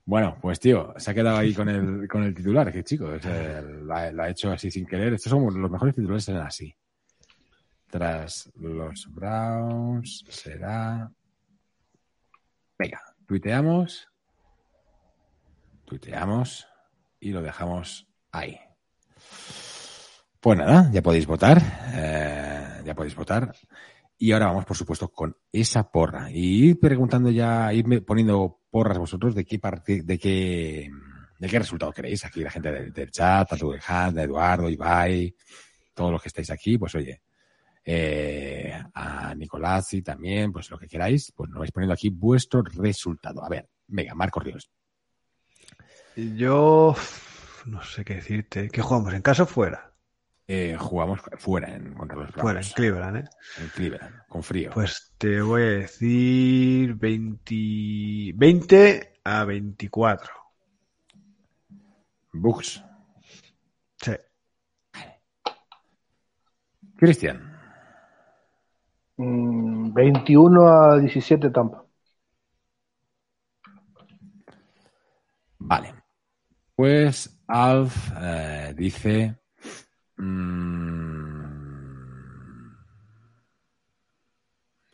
Bueno, 0.06 0.38
pues 0.40 0.58
tío, 0.58 0.94
se 0.96 1.10
ha 1.10 1.14
quedado 1.14 1.36
ahí 1.36 1.52
con 1.52 1.68
el, 1.68 2.08
con 2.08 2.22
el 2.22 2.34
titular, 2.34 2.72
que 2.72 2.82
chico, 2.82 3.04
o 3.04 3.18
lo 3.18 3.94
ha 3.94 4.28
hecho 4.30 4.50
así 4.50 4.70
sin 4.70 4.86
querer. 4.86 5.12
Estos 5.12 5.30
son 5.30 5.60
los 5.60 5.70
mejores 5.70 5.94
titulares, 5.94 6.24
serán 6.24 6.46
así. 6.46 6.74
Tras 7.90 8.50
los 8.56 9.06
Browns 9.12 10.24
será. 10.30 11.10
Venga, 12.78 13.02
tuiteamos. 13.26 14.08
Tuiteamos 15.84 16.66
y 17.20 17.30
lo 17.30 17.42
dejamos 17.42 18.08
ahí. 18.32 18.58
Pues 20.40 20.58
nada, 20.58 20.90
ya 20.92 21.02
podéis 21.02 21.26
votar. 21.26 21.60
eh, 21.92 22.80
ya 22.86 22.94
podéis 22.94 23.14
votar. 23.14 23.54
Y 24.22 24.32
ahora 24.32 24.48
vamos, 24.48 24.66
por 24.66 24.76
supuesto, 24.76 25.08
con 25.08 25.34
esa 25.50 25.90
porra. 25.90 26.30
Y 26.30 26.66
ir 26.66 26.78
preguntando 26.78 27.30
ya, 27.30 27.72
irme 27.72 28.02
poniendo 28.02 28.60
porras 28.70 28.98
vosotros 28.98 29.34
de 29.34 29.46
qué 29.46 29.58
parte, 29.58 30.02
de 30.02 30.18
qué, 30.18 30.90
de 31.38 31.48
qué 31.48 31.58
resultado 31.58 31.90
queréis. 31.90 32.26
Aquí 32.26 32.42
la 32.42 32.50
gente 32.50 32.70
del, 32.90 33.10
chat, 33.10 33.48
tanto 33.48 33.72
de 33.72 33.80
Han, 33.88 34.14
de 34.14 34.24
Eduardo, 34.24 34.68
Ibai, 34.68 35.34
todos 35.94 36.12
los 36.12 36.20
que 36.20 36.28
estáis 36.28 36.50
aquí, 36.50 36.76
pues 36.76 36.94
oye, 36.96 37.22
eh, 37.82 38.78
a 38.92 39.34
Nicolás 39.34 39.94
y 39.94 40.02
también, 40.02 40.52
pues 40.52 40.70
lo 40.70 40.78
que 40.78 40.86
queráis, 40.86 41.32
pues 41.34 41.48
nos 41.48 41.60
vais 41.60 41.72
poniendo 41.72 41.94
aquí 41.94 42.10
vuestro 42.10 42.62
resultado. 42.62 43.42
A 43.42 43.48
ver, 43.48 43.70
venga, 43.86 44.14
Marcos 44.14 44.44
Ríos. 44.44 44.70
yo 46.14 46.94
no 47.64 47.82
sé 47.82 48.04
qué 48.04 48.16
decirte. 48.16 48.68
¿Qué 48.68 48.82
jugamos? 48.82 49.14
¿En 49.14 49.22
casa 49.22 49.44
o 49.44 49.46
fuera? 49.46 49.89
Eh, 50.52 50.76
jugamos 50.76 51.20
fuera 51.38 51.72
en, 51.76 51.94
contra 51.94 52.16
los 52.16 52.32
Browns. 52.32 52.42
Fuera, 52.42 52.60
en 52.60 52.66
Cleveland, 52.70 53.16
¿eh? 53.18 53.24
En 53.60 53.68
Cleveland, 53.68 54.26
con 54.26 54.42
frío. 54.42 54.72
Pues 54.74 55.14
te 55.16 55.40
voy 55.42 55.62
a 55.62 55.66
decir 55.66 56.96
20, 56.96 58.32
20 58.34 59.12
a 59.22 59.44
24. 59.44 60.32
Bucks. 62.32 62.82
Sí. 63.98 64.12
Cristian. 66.96 67.56
Mm, 69.18 69.92
21 69.92 70.66
a 70.66 70.98
17 70.98 71.50
Tampa. 71.50 71.84
Vale. 75.60 75.94
Pues 76.74 77.40
Alf 77.46 78.10
eh, 78.20 78.74
dice. 78.76 79.36
Mm, 80.20 81.30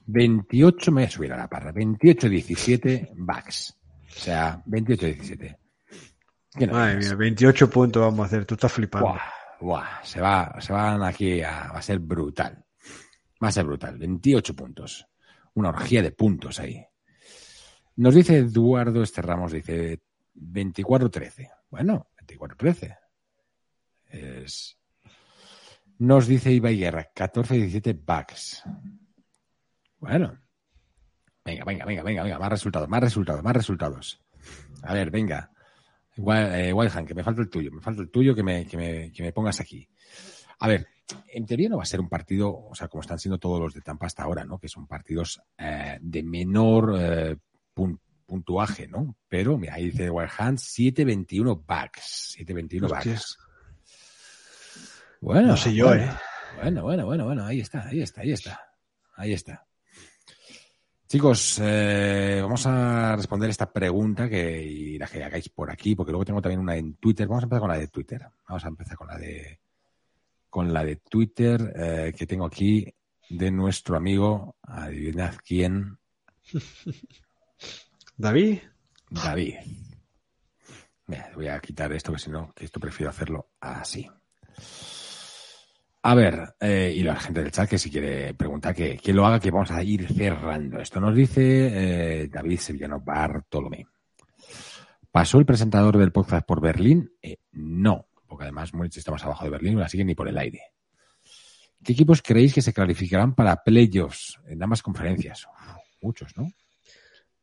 28, 0.06 0.92
me 0.92 1.02
voy 1.02 1.08
a 1.08 1.10
subir 1.10 1.32
a 1.32 1.36
la 1.36 1.48
parra. 1.48 1.72
28-17 1.72 3.10
Bucks. 3.16 3.76
O 4.08 4.18
sea, 4.18 4.62
28-17. 4.64 5.58
¿Qué 6.58 6.66
no 6.66 6.72
Madre 6.72 6.96
mía, 6.96 7.14
28 7.14 7.68
puntos 7.68 8.02
vamos 8.02 8.20
a 8.20 8.26
hacer. 8.26 8.46
Tú 8.46 8.54
estás 8.54 8.72
flipando. 8.72 9.08
Buah, 9.08 9.20
buah, 9.60 10.04
se, 10.04 10.20
va, 10.20 10.56
se 10.60 10.72
van 10.72 11.02
aquí 11.02 11.42
a, 11.42 11.70
va 11.72 11.78
a 11.78 11.82
ser 11.82 11.98
brutal. 11.98 12.64
Va 13.42 13.48
a 13.48 13.52
ser 13.52 13.64
brutal. 13.64 13.98
28 13.98 14.54
puntos. 14.54 15.06
Una 15.54 15.70
orgía 15.70 16.02
de 16.02 16.12
puntos 16.12 16.60
ahí. 16.60 16.82
Nos 17.96 18.14
dice 18.14 18.38
Eduardo 18.38 19.02
Este 19.02 19.22
Ramos, 19.22 19.52
dice 19.52 20.00
24-13. 20.34 21.50
Bueno, 21.70 22.10
24-13. 22.26 22.96
Es... 24.10 24.78
Nos 25.98 26.26
dice 26.26 26.52
Ibai 26.52 26.76
Guerra, 26.78 27.10
14-17 27.14 27.98
Bucks. 28.04 28.62
Bueno. 29.98 30.38
Venga, 31.44 31.64
venga, 31.64 31.84
venga, 31.84 32.02
venga, 32.02 32.22
venga, 32.22 32.38
más 32.38 32.50
resultados, 32.50 32.88
más 32.88 33.00
resultados, 33.00 33.42
más 33.42 33.54
resultados. 33.56 34.20
A 34.82 34.92
ver, 34.94 35.10
venga. 35.10 35.50
eh, 36.16 36.72
Wildhand, 36.72 37.06
que 37.08 37.14
me 37.14 37.22
falta 37.24 37.40
el 37.42 37.48
tuyo, 37.48 37.70
me 37.72 37.80
falta 37.80 38.02
el 38.02 38.10
tuyo 38.10 38.34
que 38.34 38.42
me, 38.42 38.66
que 38.66 38.76
me, 38.76 39.12
que 39.12 39.22
me 39.22 39.32
pongas 39.32 39.60
aquí. 39.60 39.88
A 40.58 40.68
ver, 40.68 40.86
en 41.28 41.46
teoría 41.46 41.68
no 41.68 41.76
va 41.76 41.82
a 41.84 41.86
ser 41.86 42.00
un 42.00 42.08
partido, 42.08 42.52
o 42.54 42.74
sea, 42.74 42.88
como 42.88 43.00
están 43.02 43.18
siendo 43.18 43.38
todos 43.38 43.60
los 43.60 43.74
de 43.74 43.80
Tampa 43.80 44.06
hasta 44.06 44.22
ahora, 44.24 44.44
¿no? 44.44 44.58
Que 44.58 44.68
son 44.68 44.86
partidos 44.86 45.40
eh, 45.56 45.98
de 46.00 46.22
menor 46.22 46.94
eh, 46.98 47.36
pun- 47.74 48.00
puntuaje, 48.26 48.88
¿no? 48.88 49.16
Pero, 49.28 49.56
mira, 49.56 49.74
ahí 49.74 49.86
dice 49.90 50.10
Wildhand 50.10 50.58
7-21 50.58 51.64
backs. 51.64 52.36
7-21 52.38 52.84
Hostia. 52.84 53.12
backs. 53.12 53.38
Bueno, 55.26 55.48
No 55.48 55.56
sé 55.56 55.74
yo, 55.74 55.86
bueno, 55.86 56.04
¿eh? 56.04 56.10
Bueno, 56.62 56.82
bueno, 56.84 57.04
bueno, 57.04 57.24
bueno, 57.24 57.44
ahí 57.44 57.58
está, 57.58 57.88
ahí 57.88 58.00
está, 58.00 58.20
ahí 58.20 58.30
está. 58.30 58.60
Ahí 59.16 59.32
está. 59.32 59.66
Chicos, 61.08 61.60
eh, 61.64 62.38
vamos 62.40 62.64
a 62.66 63.16
responder 63.16 63.50
esta 63.50 63.72
pregunta 63.72 64.28
que, 64.28 64.62
y 64.62 64.96
la 64.96 65.08
que 65.08 65.24
hagáis 65.24 65.48
por 65.48 65.68
aquí, 65.68 65.96
porque 65.96 66.12
luego 66.12 66.24
tengo 66.24 66.40
también 66.40 66.60
una 66.60 66.76
en 66.76 66.94
Twitter. 66.94 67.26
Vamos 67.26 67.42
a 67.42 67.46
empezar 67.46 67.60
con 67.60 67.70
la 67.70 67.78
de 67.78 67.88
Twitter. 67.88 68.24
Vamos 68.48 68.64
a 68.64 68.68
empezar 68.68 68.96
con 68.96 69.08
la 69.08 69.18
de 69.18 69.60
con 70.48 70.72
la 70.72 70.84
de 70.84 70.94
Twitter 70.94 71.72
eh, 71.74 72.14
que 72.16 72.26
tengo 72.28 72.46
aquí 72.46 72.94
de 73.28 73.50
nuestro 73.50 73.96
amigo, 73.96 74.54
adivinad 74.62 75.34
quién, 75.44 75.98
David, 78.16 78.60
David. 79.10 79.56
Mira, 81.08 81.32
voy 81.34 81.48
a 81.48 81.58
quitar 81.58 81.92
esto, 81.92 82.12
que 82.12 82.20
si 82.20 82.30
no, 82.30 82.52
que 82.54 82.64
esto 82.64 82.78
prefiero 82.78 83.10
hacerlo 83.10 83.48
así. 83.58 84.08
A 86.08 86.14
ver, 86.14 86.54
eh, 86.60 86.94
y 86.96 87.02
la 87.02 87.16
gente 87.16 87.42
del 87.42 87.50
chat 87.50 87.68
que 87.68 87.78
si 87.78 87.90
quiere 87.90 88.32
preguntar 88.34 88.74
que, 88.74 88.96
que 88.96 89.12
lo 89.12 89.26
haga, 89.26 89.40
que 89.40 89.50
vamos 89.50 89.72
a 89.72 89.82
ir 89.82 90.06
cerrando. 90.06 90.78
Esto 90.80 91.00
nos 91.00 91.14
dice 91.16 92.22
eh, 92.22 92.28
David 92.28 92.58
Sevillano 92.60 93.00
Bartolomé. 93.00 93.86
¿Pasó 95.10 95.38
el 95.38 95.46
presentador 95.46 95.96
del 95.98 96.12
podcast 96.12 96.46
por 96.46 96.60
Berlín? 96.60 97.10
Eh, 97.20 97.38
no, 97.52 98.06
porque 98.28 98.44
además 98.44 98.72
Múnich 98.72 98.96
está 98.98 99.10
más 99.10 99.24
abajo 99.24 99.44
de 99.46 99.50
Berlín, 99.50 99.80
así 99.80 99.96
que 99.98 100.04
ni 100.04 100.14
por 100.14 100.28
el 100.28 100.38
aire. 100.38 100.60
¿Qué 101.82 101.92
equipos 101.92 102.22
creéis 102.22 102.54
que 102.54 102.62
se 102.62 102.72
clasificarán 102.72 103.34
para 103.34 103.56
playoffs 103.64 104.38
en 104.46 104.62
ambas 104.62 104.82
conferencias? 104.82 105.46
Muchos, 106.00 106.36
¿no? 106.36 106.48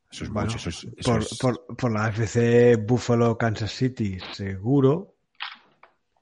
Eso 0.09 0.23
es 0.23 0.29
Bueno, 0.29 0.51
mucho, 0.51 0.69
eso 0.69 0.69
es- 0.69 0.87
eso 0.97 1.37
por, 1.41 1.57
por- 1.65 1.75
por 1.75 1.91
la 1.91 2.07
FC 2.09 2.77
Buffalo 2.77 3.37
Kansas 3.37 3.71
City, 3.71 4.17
seguro. 4.33 5.12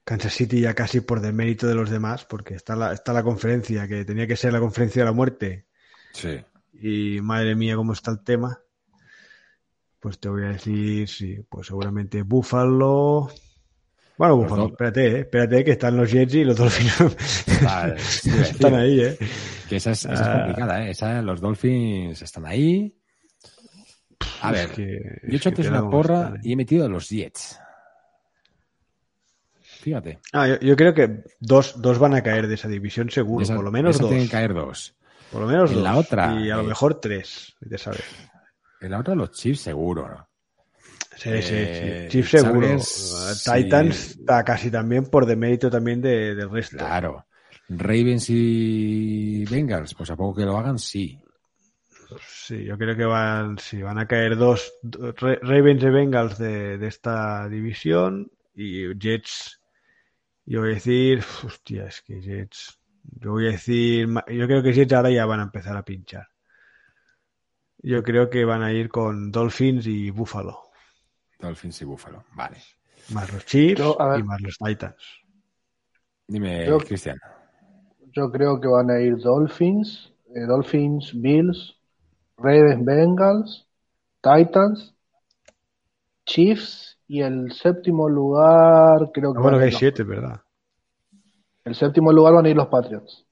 Kansas 0.04 0.32
City 0.34 0.60
ya 0.60 0.74
casi 0.74 1.00
por 1.00 1.20
demérito 1.20 1.66
de 1.68 1.74
los 1.74 1.88
demás, 1.90 2.24
porque 2.24 2.54
está 2.54 2.74
la, 2.76 2.92
está 2.92 3.12
la 3.12 3.22
conferencia, 3.22 3.86
que 3.86 4.04
tenía 4.04 4.26
que 4.26 4.36
ser 4.36 4.52
la 4.52 4.60
conferencia 4.60 5.02
de 5.02 5.06
la 5.06 5.12
muerte. 5.12 5.66
Sí. 6.12 6.40
Y 6.74 7.20
madre 7.20 7.54
mía, 7.54 7.76
cómo 7.76 7.92
está 7.92 8.10
el 8.10 8.22
tema. 8.24 8.58
Pues 10.00 10.18
te 10.18 10.28
voy 10.28 10.42
a 10.44 10.48
decir, 10.48 11.08
sí, 11.08 11.38
pues 11.48 11.68
seguramente 11.68 12.22
Buffalo. 12.22 13.30
Bueno, 14.18 14.36
Buffalo, 14.36 14.66
espérate, 14.68 15.06
eh, 15.06 15.20
espérate, 15.20 15.64
que 15.64 15.70
están 15.72 15.96
los 15.96 16.10
Jets 16.10 16.34
y 16.34 16.44
los 16.44 16.56
Dolphins. 16.56 17.44
Vale, 17.64 17.94
están 18.42 18.74
ahí, 18.74 19.00
¿eh? 19.00 19.16
Que 19.68 19.76
esa 19.76 19.92
es, 19.92 20.04
esa 20.04 20.12
es 20.14 20.20
Ah. 20.20 20.32
complicada, 20.38 20.84
¿eh? 20.86 20.90
Esa, 20.90 21.22
los 21.22 21.40
Dolphins 21.40 22.20
están 22.20 22.44
ahí. 22.46 22.92
A 24.42 24.50
ver, 24.52 24.70
que- 24.70 25.20
yo 25.24 25.32
he 25.32 25.36
hecho 25.36 25.48
antes 25.50 25.68
una 25.68 25.88
porra 25.88 26.34
y 26.42 26.52
he 26.52 26.56
metido 26.56 26.84
a 26.84 26.88
los 26.88 27.08
Jets. 27.08 27.58
Fíjate. 29.82 30.20
Ah, 30.32 30.46
yo, 30.46 30.60
yo 30.60 30.76
creo 30.76 30.94
que 30.94 31.24
dos, 31.40 31.82
dos 31.82 31.98
van 31.98 32.14
a 32.14 32.22
caer 32.22 32.46
de 32.46 32.54
esa 32.54 32.68
división 32.68 33.10
seguro, 33.10 33.42
esa- 33.42 33.56
por 33.56 33.64
lo 33.64 33.72
menos 33.72 33.98
dos. 33.98 34.08
tienen 34.08 34.26
que 34.28 34.32
caer 34.32 34.54
dos. 34.54 34.94
Por 35.32 35.40
lo 35.40 35.48
menos 35.48 35.70
En 35.70 35.76
dos. 35.76 35.84
la 35.84 35.96
otra, 35.96 36.40
Y 36.40 36.50
a 36.50 36.56
lo 36.56 36.62
eh, 36.62 36.66
mejor 36.68 37.00
tres, 37.00 37.56
de 37.60 37.78
saber. 37.78 38.04
En 38.80 38.92
la 38.92 39.00
otra 39.00 39.14
los 39.16 39.32
Chiefs 39.32 39.60
seguro, 39.62 40.08
¿no? 40.08 40.28
Sí, 41.16 41.30
Eh, 41.30 41.42
sí, 41.42 42.06
sí. 42.06 42.08
Chiefs 42.10 42.30
seguro. 42.30 42.78
Titans 43.44 43.96
sí. 43.96 44.20
está 44.20 44.44
casi 44.44 44.70
también 44.70 45.06
por 45.06 45.26
demérito 45.26 45.68
también 45.68 46.00
de, 46.00 46.34
del 46.36 46.48
resto. 46.50 46.76
Claro. 46.78 47.26
Ravens 47.68 48.26
y 48.28 49.44
Bengals, 49.46 49.94
pues 49.94 50.10
a 50.10 50.16
poco 50.16 50.36
que 50.38 50.44
lo 50.46 50.56
hagan, 50.58 50.78
sí. 50.78 51.18
Sí, 52.28 52.64
yo 52.64 52.76
creo 52.76 52.94
que 52.96 53.04
van, 53.04 53.58
sí, 53.58 53.80
van 53.82 53.98
a 53.98 54.06
caer 54.06 54.36
dos, 54.36 54.72
do- 54.82 55.12
Ra- 55.12 55.38
Ravens 55.42 55.82
y 55.82 55.88
Bengals 55.90 56.38
de, 56.38 56.76
de 56.78 56.86
esta 56.86 57.48
división 57.48 58.30
y 58.54 58.94
Jets. 58.98 59.58
Yo 60.44 60.60
voy 60.60 60.70
a 60.72 60.74
decir, 60.74 61.20
hostia, 61.44 61.86
es 61.86 62.02
que 62.02 62.20
Jets. 62.20 62.78
Yo 63.20 63.32
voy 63.32 63.48
a 63.48 63.52
decir, 63.52 64.08
yo 64.08 64.46
creo 64.46 64.62
que 64.62 64.72
Jets 64.72 64.92
ahora 64.92 65.10
ya 65.10 65.26
van 65.26 65.40
a 65.40 65.44
empezar 65.44 65.76
a 65.76 65.84
pinchar. 65.84 66.28
Yo 67.78 68.02
creo 68.02 68.30
que 68.30 68.44
van 68.44 68.62
a 68.62 68.72
ir 68.72 68.88
con 68.88 69.32
Dolphins 69.32 69.86
y 69.86 70.10
Buffalo, 70.10 70.58
Dolphins 71.40 71.82
y 71.82 71.84
Buffalo. 71.84 72.24
Vale. 72.34 72.58
más 73.10 73.32
los 73.32 73.44
Chiefs 73.44 73.78
Yo, 73.80 74.00
a 74.00 74.08
ver. 74.10 74.20
y 74.20 74.22
más 74.22 74.40
los 74.40 74.56
Titans. 74.56 75.02
Dime, 76.28 76.66
Yo- 76.66 76.78
Cristian. 76.78 77.18
Yo 78.14 78.30
creo 78.30 78.60
que 78.60 78.68
van 78.68 78.90
a 78.90 79.00
ir 79.00 79.16
Dolphins, 79.18 80.12
eh, 80.34 80.40
Dolphins, 80.46 81.12
Bills, 81.20 81.76
Ravens, 82.36 82.84
Bengals, 82.84 83.66
Titans, 84.22 84.94
Chiefs 86.26 86.91
y 87.12 87.20
el 87.20 87.52
séptimo 87.52 88.08
lugar 88.08 89.10
creo 89.12 89.34
que 89.34 89.38
Ah, 89.38 89.42
bueno, 89.42 89.58
que 89.58 89.64
hay 89.64 89.70
los- 89.70 89.78
siete, 89.78 90.02
¿verdad? 90.02 90.40
el 91.64 91.74
séptimo 91.74 92.10
lugar 92.10 92.32
van 92.32 92.46
a 92.46 92.48
ir 92.48 92.56
los 92.56 92.68
Patriots. 92.68 93.26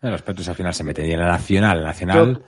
Los 0.00 0.22
Patriots 0.22 0.48
al 0.48 0.54
final 0.54 0.72
se 0.72 0.84
meten 0.84 1.06
y 1.06 1.12
en 1.12 1.18
la 1.20 1.26
nacional, 1.26 1.82
nacional, 1.82 2.44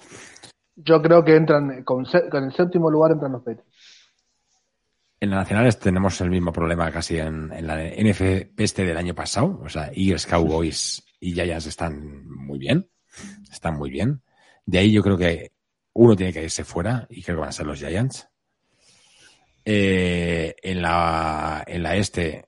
Yo 0.76 1.03
creo 1.03 1.24
que 1.24 1.35
entran 1.35 1.83
con, 1.83 2.07
el 2.07 2.53
séptimo 2.53 2.91
lugar 2.91 3.11
entran 3.12 3.33
los 3.33 3.43
Patriots. 3.43 3.68
en 5.20 5.30
la 5.30 5.37
nacional 5.37 5.76
tenemos 5.76 6.20
el 6.20 6.30
mismo 6.30 6.53
problema 6.53 6.91
casi 6.93 7.18
en, 7.18 7.53
en 7.53 7.66
la 7.66 7.83
NFP 7.83 8.55
este 8.62 8.85
del 8.85 8.97
año 8.97 9.14
pasado. 9.14 9.61
O 9.64 9.68
sea, 9.68 9.91
Eagles, 9.95 10.26
Cowboys 10.26 11.05
y 11.20 11.33
Giants 11.35 11.66
están 11.66 12.24
muy 12.28 12.59
bien. 12.59 12.89
Están 13.51 13.76
muy 13.76 13.91
bien. 13.91 14.22
De 14.64 14.78
ahí 14.78 14.93
yo 14.93 15.03
creo 15.03 15.18
que 15.18 15.53
uno 15.95 16.14
tiene 16.16 16.33
que 16.33 16.43
irse 16.45 16.64
fuera 16.64 17.07
y 17.11 17.22
creo 17.22 17.37
que 17.37 17.41
van 17.41 17.49
a 17.51 17.53
ser 17.53 17.66
los 17.66 17.78
Giants. 17.80 18.28
Eh, 19.65 20.55
en 20.63 20.83
la 20.83 21.63
en 21.67 21.83
la 21.83 21.97
este 21.97 22.47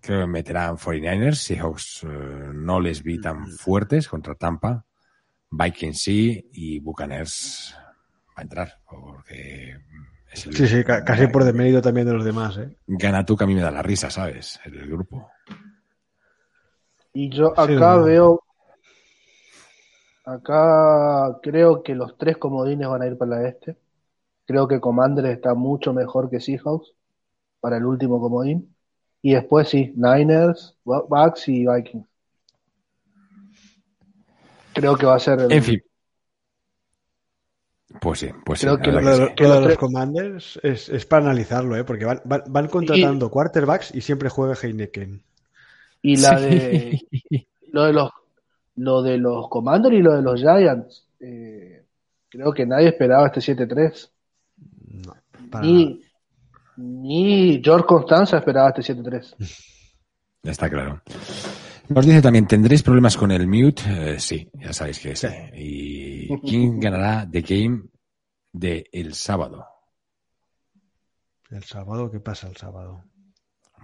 creo 0.00 0.20
que 0.22 0.26
meterán 0.26 0.76
49ers, 0.78 1.34
Seahawks 1.34 2.04
eh, 2.04 2.06
no 2.54 2.80
les 2.80 3.02
vi 3.02 3.20
tan 3.20 3.46
fuertes 3.48 4.08
contra 4.08 4.34
Tampa, 4.34 4.84
Vikings 5.50 6.00
sí 6.00 6.48
y 6.52 6.78
Buccaneers 6.80 7.74
va 8.30 8.34
a 8.36 8.42
entrar 8.42 8.80
porque 8.88 9.76
es 10.32 10.46
el- 10.46 10.54
Sí, 10.54 10.66
sí, 10.68 10.84
ca- 10.84 11.04
casi 11.04 11.26
por 11.26 11.44
demérito 11.44 11.82
también 11.82 12.06
de 12.06 12.14
los 12.14 12.24
demás, 12.24 12.56
¿eh? 12.56 12.74
Gana 12.86 13.26
tú 13.26 13.36
que 13.36 13.44
a 13.44 13.46
mí 13.46 13.54
me 13.54 13.60
da 13.60 13.70
la 13.70 13.82
risa, 13.82 14.08
¿sabes? 14.08 14.58
El 14.64 14.88
grupo. 14.88 15.30
Y 17.12 17.28
yo 17.30 17.52
acá 17.58 17.96
veo, 17.98 18.42
acá 20.24 21.38
creo 21.42 21.82
que 21.82 21.94
los 21.94 22.16
tres 22.16 22.36
comodines 22.36 22.88
van 22.88 23.02
a 23.02 23.06
ir 23.06 23.18
para 23.18 23.30
la 23.42 23.48
este. 23.48 23.76
Creo 24.48 24.66
que 24.66 24.80
Commanders 24.80 25.28
está 25.28 25.52
mucho 25.54 25.92
mejor 25.92 26.28
que 26.30 26.40
Seahawks 26.40 26.92
para 27.60 27.76
el 27.76 27.84
último 27.84 28.18
comodín. 28.20 28.74
Y 29.22 29.34
después 29.34 29.68
sí, 29.68 29.92
Niners, 29.94 30.74
Bu- 30.84 31.06
Bucks 31.06 31.48
y 31.48 31.66
Vikings. 31.66 32.06
Creo 34.72 34.96
que 34.96 35.06
va 35.06 35.16
a 35.16 35.20
ser 35.20 35.40
el- 35.40 35.52
En 35.52 35.62
fin. 35.62 35.82
Pues 38.00 38.20
sí, 38.20 38.28
pues 38.44 38.60
sí. 38.60 38.66
Creo 38.66 38.76
la 38.76 38.82
que 38.82 38.90
Lo 38.92 38.98
de, 38.98 39.02
que 39.02 39.10
lo- 39.20 39.26
sí. 39.28 39.34
que 39.34 39.44
lo 39.44 39.54
de 39.60 39.68
los 39.68 39.76
Commanders 39.78 40.60
es, 40.62 40.88
es 40.88 41.04
para 41.06 41.24
analizarlo, 41.24 41.76
¿eh? 41.76 41.84
Porque 41.84 42.04
van, 42.04 42.20
van, 42.24 42.42
van 42.48 42.68
contratando 42.68 43.30
quarterbacks 43.30 43.94
y 43.94 44.00
siempre 44.02 44.28
juega 44.28 44.54
Heineken. 44.54 45.22
y 46.00 46.16
la 46.16 46.38
Sí. 46.38 46.44
de 46.44 47.46
lo 47.72 47.84
de 47.84 47.92
los 47.92 48.10
lo 48.76 49.02
de 49.02 49.18
los 49.18 49.48
Commanders 49.48 49.94
y 49.96 49.98
lo 50.02 50.14
de 50.14 50.22
los 50.22 50.40
Giants. 50.40 51.04
eh, 51.20 51.82
creo 52.28 52.52
que 52.52 52.64
nadie 52.64 52.88
esperaba 52.88 53.26
este 53.26 53.40
7-3. 53.40 54.10
No, 54.90 55.14
para. 55.50 55.66
Ni, 55.66 56.02
ni 56.76 57.60
George 57.62 57.86
Constanza 57.86 58.38
esperaba 58.38 58.72
este 58.76 58.94
7-3. 58.94 59.34
Está 60.42 60.70
claro. 60.70 61.02
Nos 61.88 62.04
dice 62.04 62.20
también, 62.20 62.46
¿tendréis 62.46 62.82
problemas 62.82 63.16
con 63.16 63.30
el 63.30 63.46
mute? 63.46 63.82
Eh, 63.88 64.20
sí, 64.20 64.48
ya 64.54 64.72
sabéis 64.72 65.00
que 65.00 65.16
sí. 65.16 65.26
¿Y 65.54 66.40
quién 66.40 66.78
ganará 66.80 67.26
The 67.30 67.40
Game 67.40 67.84
de 68.52 68.84
el 68.92 69.14
sábado? 69.14 69.66
El 71.50 71.64
sábado, 71.64 72.10
¿qué 72.10 72.20
pasa 72.20 72.48
el 72.48 72.56
sábado? 72.56 73.04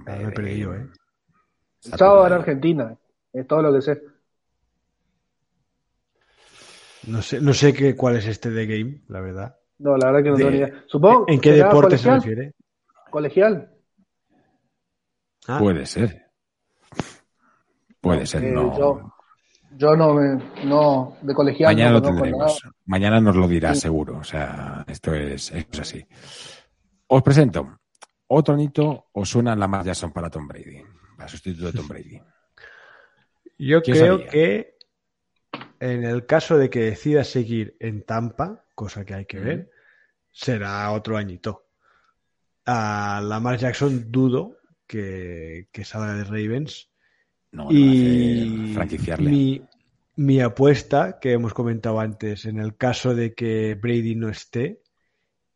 Me 0.05 0.23
he 0.23 0.31
perdido, 0.33 0.75
¿eh? 0.75 0.87
El 1.85 1.99
sábado 1.99 2.27
en. 2.27 2.33
Argentina. 2.35 2.99
Es 3.33 3.47
todo 3.47 3.63
lo 3.63 3.73
que 3.73 3.83
sé. 3.83 4.03
No 7.07 7.23
sé, 7.23 7.41
no 7.41 7.53
sé 7.53 7.73
qué, 7.73 7.97
cuál 7.97 8.17
es 8.17 8.27
este 8.27 8.51
de 8.51 8.67
game, 8.67 9.03
la 9.09 9.21
verdad. 9.21 9.57
No, 9.79 9.97
la 9.97 10.07
verdad 10.13 10.23
que 10.23 10.31
no 10.31 10.37
De- 10.37 10.45
tengo 10.45 10.51
ni 10.51 10.57
idea. 10.59 10.85
Supongo 10.87 11.25
¿En 11.29 11.41
qué 11.41 11.53
¿será 11.55 11.67
deporte 11.69 11.99
se 11.99 12.11
refiere? 12.15 12.53
Colegial. 13.11 13.71
Ah, 15.49 15.59
Puede 15.59 15.85
ser. 15.87 16.23
Puede 18.01 18.21
No, 18.21 18.27
ser, 18.27 18.45
eh, 18.45 18.53
no. 18.53 18.79
yo- 18.79 19.11
Yo 19.77 19.97
no 19.97 20.15
me, 20.15 20.37
no, 20.67 21.17
de 21.21 21.35
colegial 21.35 21.73
Mañana 21.75 21.91
no 21.91 21.97
lo 21.99 22.03
tendremos. 22.03 22.63
Mañana 22.85 23.21
nos 23.21 23.35
lo 23.35 23.49
dirá 23.49 23.75
Sí. 23.75 23.81
seguro. 23.81 24.19
O 24.19 24.23
sea, 24.23 24.85
esto 24.87 25.13
es, 25.15 25.51
esto 25.51 25.73
es 25.73 25.81
así. 25.81 26.07
Os 27.09 27.23
presento 27.23 27.79
¿Otro 28.29 28.55
anito 28.55 29.09
o 29.13 29.25
suena 29.25 29.55
la 29.57 29.67
más 29.69 29.85
Jackson 29.85 30.13
para 30.13 30.31
Tom 30.31 30.47
Brady? 30.49 30.81
Para 31.17 31.29
sustituto 31.29 31.67
de 31.67 31.73
Tom 31.73 31.87
Brady. 31.89 32.21
Yo 33.59 33.83
creo 33.83 34.25
que 34.25 34.77
en 35.81 36.05
el 36.05 36.25
caso 36.25 36.57
de 36.57 36.71
que 36.71 36.81
decida 36.81 37.23
seguir 37.25 37.77
en 37.81 38.03
Tampa, 38.05 38.64
cosa 38.75 39.05
que 39.05 39.15
hay 39.15 39.27
que 39.27 39.41
ver, 39.41 39.71
será 40.31 40.91
otro 40.93 41.17
añito. 41.17 41.67
A 42.67 43.21
Lamar 43.23 43.59
Jackson 43.59 44.11
dudo 44.11 44.57
que, 44.87 45.69
salga 45.85 46.15
de 46.15 46.25
Ravens. 46.25 46.91
No, 47.53 47.69
y 47.71 48.73
franquiciarle. 48.75 49.31
Mi, 49.31 49.63
mi 50.17 50.41
apuesta 50.41 51.19
que 51.21 51.33
hemos 51.33 51.55
comentado 51.55 52.01
antes, 52.01 52.47
en 52.47 52.59
el 52.59 52.77
caso 52.77 53.15
de 53.15 53.35
que 53.35 53.75
Brady 53.75 54.15
no 54.17 54.29
esté 54.29 54.81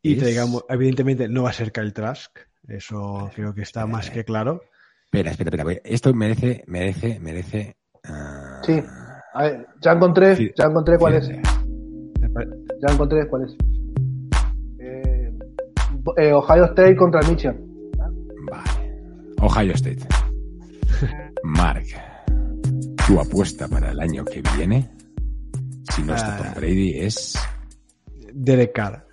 y 0.01 0.15
traigamos, 0.15 0.63
evidentemente 0.69 1.27
no 1.27 1.43
va 1.43 1.49
a 1.49 1.53
ser 1.53 1.71
Kyle 1.71 1.93
Trask, 1.93 2.39
eso 2.67 3.31
creo 3.35 3.53
que 3.53 3.63
está 3.63 3.85
más 3.85 4.09
que 4.09 4.23
claro. 4.23 4.61
Espera, 5.05 5.31
espera, 5.31 5.49
espera. 5.57 5.81
Esto 5.83 6.13
merece, 6.13 6.63
merece, 6.67 7.19
merece. 7.19 7.75
Uh... 8.07 8.63
Sí. 8.63 8.83
A 9.33 9.43
ver, 9.43 9.67
ya 9.81 9.91
encontré, 9.91 10.53
ya 10.55 10.65
encontré 10.65 10.97
cuál 10.97 11.15
es. 11.15 11.29
Ya 12.81 12.93
encontré 12.93 13.27
cuál 13.27 13.43
es. 13.43 13.55
Eh, 14.79 15.33
eh, 16.17 16.33
Ohio 16.33 16.65
State 16.65 16.95
contra 16.95 17.21
Michigan. 17.29 17.57
Vale. 18.49 19.33
Ohio 19.41 19.73
State. 19.73 20.07
Mark, 21.43 21.85
tu 23.07 23.19
apuesta 23.19 23.67
para 23.67 23.91
el 23.91 23.99
año 23.99 24.25
que 24.25 24.41
viene, 24.55 24.89
si 25.93 26.03
no 26.03 26.15
está 26.15 26.37
Tom 26.37 26.47
ah. 26.49 26.53
Brady, 26.55 26.99
es. 26.99 27.37
Derek 28.33 28.73
Carr. 28.73 29.05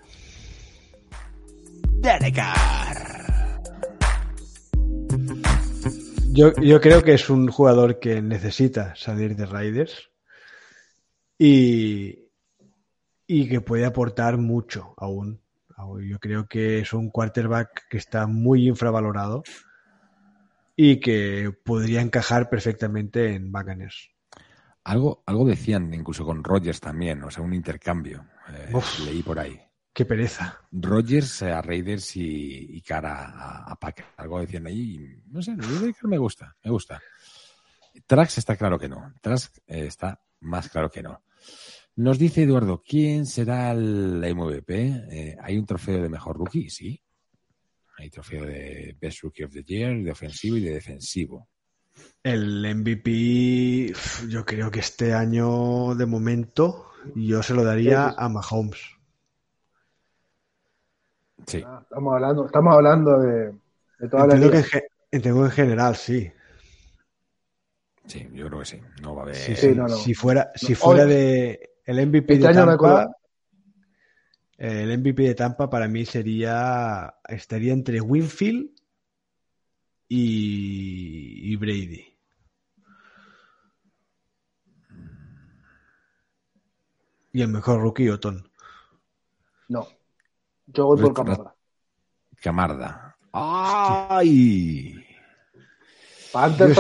Derek 2.01 2.35
Carr. 2.35 3.17
Yo, 6.37 6.81
creo 6.83 7.03
que 7.03 7.15
es 7.15 7.31
un 7.31 7.49
jugador 7.49 7.99
que 7.99 8.21
necesita 8.21 8.95
salir 8.95 9.37
de 9.37 9.47
Raiders 9.47 10.11
y, 11.39 12.26
y 13.27 13.49
que 13.49 13.61
puede 13.61 13.85
aportar 13.85 14.39
mucho 14.39 14.95
aún. 14.97 15.41
Yo 16.09 16.19
creo 16.19 16.47
que 16.47 16.79
es 16.79 16.93
un 16.93 17.11
quarterback 17.11 17.87
que 17.89 17.99
está 17.99 18.27
muy 18.27 18.67
infravalorado 18.67 19.43
y 20.75 21.01
que 21.01 21.53
podría 21.65 22.01
encajar 22.01 22.49
perfectamente 22.49 23.35
en 23.35 23.53
Buccaneers. 23.53 24.11
Algo, 24.85 25.23
algo 25.27 25.45
decían 25.45 25.93
incluso 25.93 26.25
con 26.25 26.45
Rogers 26.45 26.81
también, 26.81 27.23
o 27.25 27.31
sea, 27.31 27.43
un 27.43 27.53
intercambio. 27.53 28.27
Eh, 28.49 28.73
leí 29.05 29.23
por 29.23 29.39
ahí. 29.39 29.61
Qué 29.93 30.05
pereza. 30.05 30.61
Rogers 30.71 31.43
a 31.43 31.61
Raiders 31.63 32.17
y, 32.17 32.83
cara 32.83 33.65
a, 33.67 33.75
Packer. 33.77 34.05
Algo 34.19 34.41
decían 34.41 34.67
ahí. 34.67 35.19
No 35.27 35.43
sé, 35.43 35.57
me 36.03 36.19
gusta, 36.19 36.55
me 36.63 36.71
gusta. 36.71 37.03
Trax 38.07 38.39
está 38.39 38.57
claro 38.57 38.79
que 38.79 38.89
no. 38.89 39.15
Trax 39.21 39.53
eh, 39.67 39.87
está 39.87 40.21
más 40.41 40.69
claro 40.69 40.91
que 40.91 41.03
no. 41.03 41.23
Nos 41.97 42.19
dice 42.19 42.43
Eduardo, 42.43 42.83
¿quién 42.87 43.25
será 43.25 43.73
el 43.73 44.23
MVP? 44.23 44.87
Eh, 45.11 45.37
¿Hay 45.41 45.57
un 45.57 45.65
trofeo 45.65 46.03
de 46.03 46.11
mejor 46.11 46.37
rookie? 46.37 46.69
Sí. 46.69 47.03
Hay 47.97 48.11
trofeo 48.11 48.45
de 48.45 48.95
Best 49.01 49.23
Rookie 49.23 49.45
of 49.45 49.53
the 49.53 49.63
Year, 49.63 50.03
de 50.03 50.11
ofensivo 50.11 50.59
y 50.59 50.61
de 50.61 50.75
defensivo. 50.75 51.49
El 52.23 52.67
MVP, 52.77 53.95
yo 54.29 54.45
creo 54.45 54.71
que 54.71 54.81
este 54.81 55.15
año, 55.15 55.95
de 55.95 56.05
momento, 56.05 56.91
yo 57.15 57.43
se 57.43 57.55
lo 57.55 57.65
daría 57.65 58.11
a 58.11 58.29
Mahomes. 58.29 58.83
Sí. 61.47 61.63
Ah, 61.65 61.79
estamos 61.81 62.13
hablando, 62.13 62.45
estamos 62.45 62.75
hablando 62.75 63.19
de, 63.21 63.55
de 64.01 64.09
toda 64.11 64.27
la 64.27 64.35
que 64.39 64.83
en, 65.13 65.51
general, 65.51 65.97
sí. 65.97 66.31
Sí, 68.05 68.29
yo 68.35 68.49
creo 68.49 68.59
que 68.59 68.67
sí. 68.67 68.81
No 69.01 69.15
va 69.15 69.23
a 69.23 69.25
haber. 69.25 69.37
Si 69.37 70.13
fuera, 70.13 70.53
si 70.55 70.75
fuera 70.75 71.07
de 71.07 71.76
el 71.87 72.07
MVP 72.07 72.35
este 72.35 72.49
de 72.49 72.55
Tampa, 72.55 73.17
el 74.59 74.99
MVP 74.99 75.23
de 75.23 75.35
Tampa 75.35 75.71
para 75.71 75.89
mí 75.89 76.05
sería 76.05 77.15
estaría 77.29 77.73
entre 77.73 78.01
Winfield 78.01 78.71
y, 80.09 81.53
y 81.53 81.57
Brady. 81.57 82.13
Y 87.33 87.43
el 87.43 87.49
mejor 87.49 87.83
rookie, 87.83 88.09
Otón. 88.09 88.51
No. 89.69 89.87
Yo 90.67 90.87
voy 90.87 91.03
por 91.03 91.13
Camarda. 91.13 91.55
Camarda. 92.41 93.17
¡Ay! 93.33 95.05
Panthers 96.33 96.79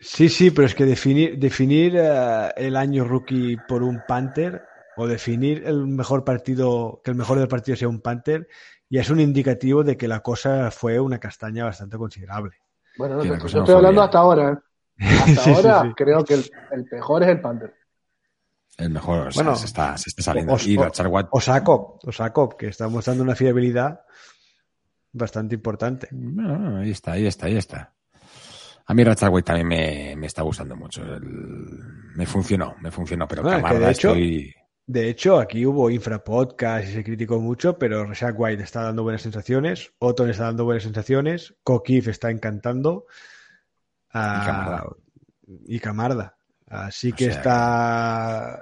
Sí, 0.00 0.28
sí, 0.28 0.50
pero 0.50 0.66
es 0.66 0.74
que 0.74 0.84
definir, 0.84 1.38
definir 1.38 1.96
eh, 1.96 2.52
el 2.56 2.76
año 2.76 3.04
rookie 3.04 3.56
por 3.68 3.82
un 3.82 4.02
Panther 4.06 4.62
o 4.96 5.06
definir 5.06 5.64
el 5.66 5.86
mejor 5.86 6.24
partido, 6.24 7.00
que 7.02 7.10
el 7.10 7.16
mejor 7.16 7.38
del 7.38 7.48
partido 7.48 7.76
sea 7.76 7.88
un 7.88 8.00
Panther, 8.00 8.48
ya 8.88 9.00
es 9.00 9.10
un 9.10 9.20
indicativo 9.20 9.82
de 9.82 9.96
que 9.96 10.08
la 10.08 10.20
cosa 10.20 10.70
fue 10.70 11.00
una 11.00 11.18
castaña 11.18 11.64
bastante 11.64 11.96
considerable. 11.98 12.56
Bueno, 12.96 13.16
no, 13.16 13.24
yo 13.24 13.34
estoy 13.34 13.74
hablando 13.74 14.02
hasta 14.02 14.18
ahora. 14.18 14.52
¿eh? 14.52 14.56
Hasta 15.38 15.54
ahora 15.54 15.94
creo 15.96 16.24
que 16.24 16.34
el, 16.34 16.44
mejor 16.90 17.22
es 17.22 17.28
el 17.28 17.40
Panther. 17.40 17.74
El 18.76 18.90
mejor, 18.90 19.32
bueno, 19.34 19.56
se, 19.56 19.66
está, 19.66 19.96
se 19.96 20.10
está 20.10 20.22
saliendo. 20.22 20.52
O, 20.52 21.28
Osakov, 21.32 22.56
que 22.56 22.68
está 22.68 22.88
mostrando 22.88 23.22
una 23.22 23.34
fiabilidad 23.34 24.00
bastante 25.12 25.56
importante. 25.56 26.08
Bueno, 26.10 26.78
ahí 26.78 26.90
está, 26.90 27.12
ahí 27.12 27.26
está, 27.26 27.46
ahí 27.46 27.56
está. 27.56 27.92
A 28.90 28.94
mí 28.94 29.04
Ratchet 29.04 29.44
también 29.44 29.68
me, 29.68 30.16
me, 30.16 30.26
está 30.26 30.40
gustando 30.40 30.74
mucho. 30.74 31.02
me 32.14 32.24
funcionó, 32.24 32.74
me 32.80 32.90
funcionó, 32.90 33.28
pero 33.28 33.42
de 33.42 33.90
hecho, 33.90 34.14
De 34.86 35.10
hecho, 35.10 35.38
aquí 35.38 35.66
hubo 35.66 35.90
infrapodcast 35.90 36.88
y 36.88 36.92
se 36.92 37.04
criticó 37.04 37.38
mucho, 37.38 37.78
pero 37.78 38.06
Rashad 38.06 38.32
White 38.34 38.62
está 38.62 38.84
dando 38.84 39.02
buenas 39.02 39.20
sensaciones, 39.20 39.92
Otton 39.98 40.30
está 40.30 40.44
dando 40.44 40.64
buenas 40.64 40.84
sensaciones, 40.84 41.54
Kokif 41.62 42.08
está 42.08 42.30
encantando. 42.30 43.04
y 45.66 45.80
Camarda. 45.80 46.38
Así 46.66 47.12
que 47.12 47.26
está 47.26 48.58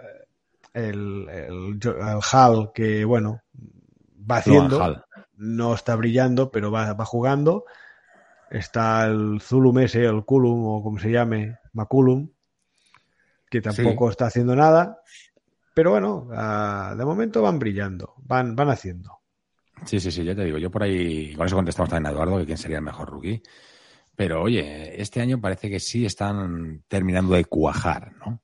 el, 0.74 1.28
el, 1.28 1.78
Hal 2.32 2.72
que, 2.74 3.04
bueno, 3.04 3.42
va 4.28 4.38
haciendo, 4.38 5.04
no 5.36 5.74
está 5.74 5.94
brillando, 5.94 6.50
pero 6.50 6.72
va, 6.72 6.94
va 6.94 7.04
jugando. 7.04 7.64
Está 8.50 9.06
el 9.06 9.40
Zulum 9.40 9.78
ese, 9.80 10.04
el 10.04 10.24
Kulum, 10.24 10.64
o 10.66 10.82
como 10.82 10.98
se 10.98 11.10
llame, 11.10 11.58
Maculum, 11.72 12.30
que 13.50 13.60
tampoco 13.60 14.10
está 14.10 14.26
haciendo 14.26 14.54
nada. 14.54 15.00
Pero 15.74 15.90
bueno, 15.90 16.28
ah, 16.32 16.94
de 16.96 17.04
momento 17.04 17.42
van 17.42 17.58
brillando, 17.58 18.14
van, 18.18 18.56
van 18.56 18.70
haciendo. 18.70 19.20
Sí, 19.84 20.00
sí, 20.00 20.10
sí, 20.10 20.24
ya 20.24 20.34
te 20.34 20.44
digo. 20.44 20.58
Yo 20.58 20.70
por 20.70 20.82
ahí, 20.82 21.34
con 21.34 21.46
eso 21.46 21.56
contestamos 21.56 21.90
también 21.90 22.06
a 22.06 22.10
Eduardo, 22.14 22.38
que 22.38 22.46
quién 22.46 22.58
sería 22.58 22.78
el 22.78 22.84
mejor 22.84 23.10
rookie. 23.10 23.42
Pero 24.16 24.42
oye, 24.42 25.00
este 25.00 25.20
año 25.20 25.40
parece 25.40 25.68
que 25.68 25.78
sí 25.78 26.06
están 26.06 26.82
terminando 26.88 27.34
de 27.34 27.44
cuajar, 27.44 28.12
¿no? 28.16 28.40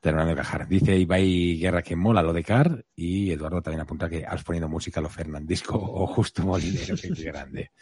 Terminando 0.00 0.30
de 0.30 0.36
cuajar. 0.36 0.68
Dice 0.68 0.96
Ibai 0.96 1.58
Guerra 1.58 1.82
que 1.82 1.96
mola 1.96 2.22
lo 2.22 2.32
de 2.32 2.44
Car 2.44 2.86
y 2.94 3.32
Eduardo 3.32 3.60
también 3.60 3.80
apunta 3.80 4.08
que 4.08 4.24
has 4.24 4.44
ponido 4.44 4.68
música 4.68 5.00
a 5.00 5.02
lo 5.02 5.08
Fernandisco 5.08 5.76
o 5.78 6.06
justo 6.06 6.44
Molinero, 6.44 6.94
que 6.96 7.08
grande. 7.24 7.72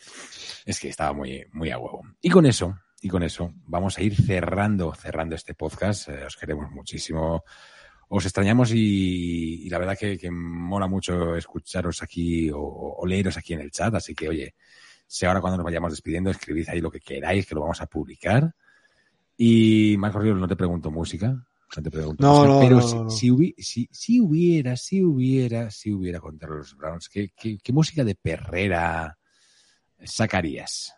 Es 0.65 0.81
que 0.81 0.89
estaba 0.89 1.13
muy, 1.13 1.45
muy 1.53 1.71
a 1.71 1.79
huevo. 1.79 2.03
Y 2.21 2.31
con 2.31 2.47
eso, 2.47 2.77
y 3.01 3.09
con 3.09 3.23
eso, 3.23 3.53
vamos 3.67 3.99
a 3.99 4.03
ir 4.03 4.15
cerrando, 4.15 4.95
cerrando 4.95 5.35
este 5.35 5.55
podcast. 5.55 6.09
Eh, 6.09 6.25
os 6.25 6.37
queremos 6.37 6.71
muchísimo. 6.71 7.45
Os 8.09 8.25
extrañamos 8.25 8.73
y, 8.75 9.69
la 9.71 9.79
verdad 9.79 9.97
que, 9.99 10.31
mola 10.31 10.87
mucho 10.87 11.35
escucharos 11.35 12.03
aquí 12.03 12.51
o, 12.51 12.61
o 12.61 13.07
leeros 13.07 13.37
aquí 13.39 13.55
en 13.55 13.61
el 13.61 13.71
chat. 13.71 13.95
Así 13.95 14.15
que, 14.15 14.29
oye, 14.29 14.55
si 15.07 15.27
ahora 15.27 15.41
cuando 15.41 15.59
nos 15.59 15.65
vayamos 15.65 15.93
despidiendo, 15.93 16.31
escribid 16.31 16.69
ahí 16.69 16.81
lo 16.81 16.91
que 16.91 17.01
queráis, 17.01 17.47
que 17.47 17.55
lo 17.55 17.61
vamos 17.63 17.81
a 17.81 17.87
publicar. 17.87 18.55
Y 19.37 19.97
Marco 19.99 20.19
Ríos, 20.19 20.39
no 20.39 20.49
te 20.49 20.57
pregunto 20.57 20.91
música. 20.91 21.45
No 21.77 21.83
te 21.83 21.91
pregunto 21.91 22.23
no, 22.23 22.47
música, 22.47 22.61
pero 22.61 23.11
si, 23.11 23.89
si, 23.91 24.21
hubiera, 24.21 24.77
si 24.77 25.03
hubiera, 25.03 25.71
si 25.71 25.93
hubiera 25.93 26.21
contra 26.21 26.49
los 26.49 26.77
Browns, 26.77 27.09
¿qué, 27.09 27.31
qué, 27.35 27.73
música 27.73 28.05
de 28.05 28.15
perrera 28.15 29.19
sacarías? 30.05 30.95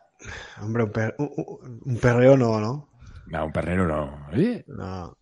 Hombre, 0.60 0.85
un, 1.18 1.81
un, 1.85 1.98
perreo 1.98 2.36
no, 2.36 2.60
¿no? 2.60 2.90
No, 3.26 3.47
un 3.47 3.52
perrero 3.52 3.86
no. 3.86 4.28
No. 4.66 5.18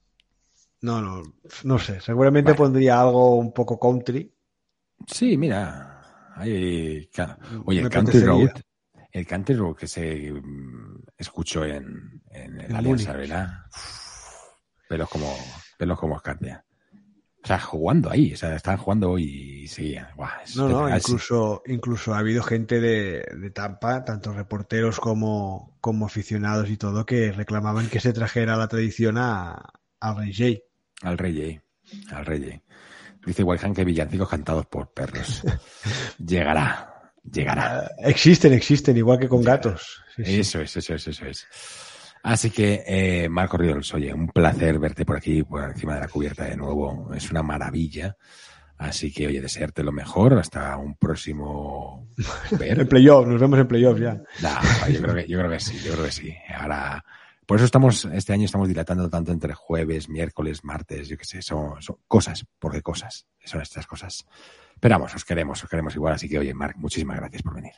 No, 0.83 1.01
no, 1.01 1.23
no 1.63 1.79
sé. 1.79 2.01
Seguramente 2.01 2.55
pondría 2.55 3.01
algo 3.01 3.37
un 3.37 3.53
poco 3.53 3.79
country. 3.79 4.35
Sí, 5.07 5.37
mira. 5.37 6.33
Oye, 6.39 7.09
el 7.81 7.89
Country 7.91 8.21
Road 8.21 8.51
el 9.13 9.27
country 9.27 9.57
que 9.79 9.87
se 9.87 10.33
mm, 10.33 11.03
escuchó 11.19 11.65
en, 11.65 12.23
en, 12.31 12.61
en 12.61 12.75
Alianza 12.75 13.13
Arena, 13.13 13.69
pelos 14.89 15.09
como, 15.09 15.37
pelos 15.77 15.99
como 15.99 16.17
escarpia. 16.17 16.65
O 17.43 17.47
sea, 17.47 17.59
jugando 17.59 18.09
ahí, 18.09 18.33
o 18.35 18.37
sea, 18.37 18.55
estaban 18.55 18.79
jugando 18.79 19.19
y 19.19 19.67
seguían. 19.67 20.07
no, 20.55 20.69
no, 20.69 20.97
incluso, 20.97 21.63
incluso 21.67 22.15
ha 22.15 22.19
habido 22.19 22.41
gente 22.45 22.81
de, 22.81 23.25
de, 23.37 23.51
Tampa, 23.51 24.05
tanto 24.05 24.33
reporteros 24.33 25.01
como, 25.01 25.77
como 25.81 26.07
aficionados 26.07 26.71
y 26.71 26.77
todo, 26.77 27.05
que 27.05 27.33
reclamaban 27.33 27.89
que 27.89 27.99
se 27.99 28.13
trajera 28.13 28.57
la 28.57 28.69
tradición 28.69 29.19
a, 29.19 29.73
al 29.99 30.17
Rey 30.17 30.33
J. 30.33 31.09
Al 31.09 31.19
Rey 31.19 31.61
J. 31.91 32.17
Al 32.17 32.27
Rey 32.27 32.45
J. 32.45 32.63
Dice 33.27 33.43
Wayhan 33.43 33.75
que 33.75 33.85
villancicos 33.85 34.29
cantados 34.29 34.67
por 34.67 34.93
perros. 34.93 35.43
llegará, 36.25 37.13
llegará. 37.29 37.91
Existen, 37.99 38.53
existen, 38.53 38.97
igual 38.97 39.19
que 39.19 39.29
con 39.29 39.43
gatos. 39.43 40.01
Eso 40.17 40.61
es, 40.61 40.77
eso 40.77 40.95
es, 40.95 41.09
eso 41.09 41.27
es. 41.27 41.47
Así 42.23 42.51
que, 42.51 42.85
eh, 42.87 43.29
Marco 43.29 43.57
Riols, 43.57 43.93
oye, 43.95 44.15
un 44.15 44.29
placer 44.29 44.79
verte 44.79 45.05
por 45.05 45.17
aquí, 45.17 45.43
por 45.43 45.71
encima 45.71 45.95
de 45.95 46.01
la 46.03 46.09
cubierta 46.09 46.45
de 46.45 46.57
nuevo. 46.57 47.13
Es 47.15 47.31
una 47.31 47.43
maravilla. 47.43 48.17
Así 48.79 49.13
que, 49.13 49.27
oye, 49.27 49.41
desearte 49.41 49.83
lo 49.83 49.93
mejor 49.93 50.39
hasta 50.39 50.77
un 50.77 50.97
próximo 50.97 52.09
ver. 52.53 52.81
en 52.81 52.89
playoff, 52.89 53.27
nos 53.27 53.41
vemos 53.41 53.59
en 53.59 53.69
playoff 53.69 53.99
ya. 53.99 54.23
yo, 54.89 55.03
creo 55.03 55.15
que, 55.15 55.27
yo 55.27 55.39
creo 55.39 55.51
que 55.51 55.61
sí, 55.61 55.79
yo 55.85 55.93
creo 55.93 56.05
que 56.05 56.13
sí. 56.13 56.35
Ahora, 56.57 57.05
por 57.45 57.57
eso 57.57 57.65
estamos, 57.65 58.05
este 58.07 58.33
año 58.33 58.45
estamos 58.45 58.69
dilatando 58.69 59.11
tanto 59.11 59.33
entre 59.33 59.55
jueves, 59.55 60.09
miércoles, 60.09 60.65
martes, 60.65 61.09
yo 61.09 61.17
qué 61.17 61.25
sé, 61.25 61.43
son, 61.43 61.83
son 61.83 61.97
cosas, 62.07 62.45
porque 62.59 62.83
cosas, 62.83 63.27
son 63.45 63.61
estas 63.63 63.87
cosas. 63.87 64.25
Pero 64.79 64.95
vamos, 64.95 65.15
os 65.15 65.25
queremos, 65.25 65.63
os 65.63 65.69
queremos 65.69 65.95
igual. 65.95 66.15
Así 66.15 66.29
que, 66.29 66.39
oye, 66.39 66.55
Marc, 66.55 66.77
muchísimas 66.77 67.17
gracias 67.19 67.43
por 67.43 67.55
venir. 67.55 67.75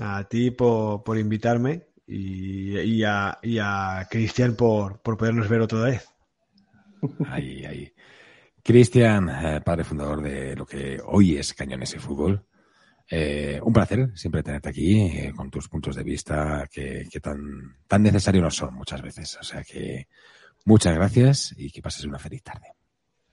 A 0.00 0.24
ti 0.24 0.50
por, 0.50 1.04
por 1.04 1.18
invitarme 1.18 1.93
y, 2.06 2.78
y, 2.78 3.04
a, 3.04 3.38
y 3.42 3.58
a 3.58 4.06
Cristian 4.10 4.54
por, 4.54 5.00
por 5.00 5.16
podernos 5.16 5.48
ver 5.48 5.60
otra 5.60 5.80
vez. 5.80 6.08
Ahí, 7.28 7.64
ahí. 7.64 7.92
Cristian, 8.62 9.28
eh, 9.28 9.60
padre 9.62 9.84
fundador 9.84 10.22
de 10.22 10.56
lo 10.56 10.64
que 10.64 10.98
hoy 11.04 11.36
es 11.36 11.52
Cañones 11.52 11.94
y 11.94 11.98
Fútbol. 11.98 12.44
Eh, 13.10 13.60
un 13.62 13.72
placer 13.74 14.16
siempre 14.16 14.42
tenerte 14.42 14.70
aquí 14.70 15.02
eh, 15.02 15.32
con 15.36 15.50
tus 15.50 15.68
puntos 15.68 15.94
de 15.94 16.02
vista 16.02 16.66
que, 16.72 17.06
que, 17.10 17.20
tan, 17.20 17.76
tan 17.86 18.02
necesarios 18.02 18.42
nos 18.42 18.56
son 18.56 18.74
muchas 18.74 19.02
veces. 19.02 19.36
O 19.38 19.44
sea 19.44 19.62
que 19.62 20.08
muchas 20.64 20.94
gracias 20.94 21.54
y 21.58 21.70
que 21.70 21.82
pases 21.82 22.06
una 22.06 22.18
feliz 22.18 22.42
tarde. 22.42 22.68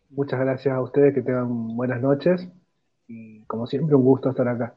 Muchas 0.10 0.41
gracias 0.41 0.76
a 0.76 0.81
ustedes, 0.81 1.14
que 1.14 1.22
tengan 1.22 1.77
buenas 1.77 2.02
noches 2.02 2.45
y 3.07 3.39
como 3.43 3.65
siempre 3.65 3.95
un 3.95 4.03
gusto 4.03 4.31
estar 4.31 4.48
acá. 4.48 4.76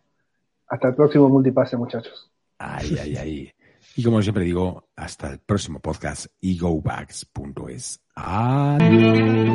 Hasta 0.68 0.88
el 0.88 0.94
próximo 0.94 1.28
multipase, 1.28 1.76
muchachos. 1.76 2.30
Ay, 2.58 2.96
ay, 3.00 3.16
ay. 3.16 3.53
Y 3.96 4.02
como 4.02 4.20
siempre 4.22 4.44
digo, 4.44 4.88
hasta 4.96 5.30
el 5.30 5.38
próximo 5.38 5.80
podcast, 5.80 6.26
egobags.es. 6.40 8.00
Adiós. 8.16 9.54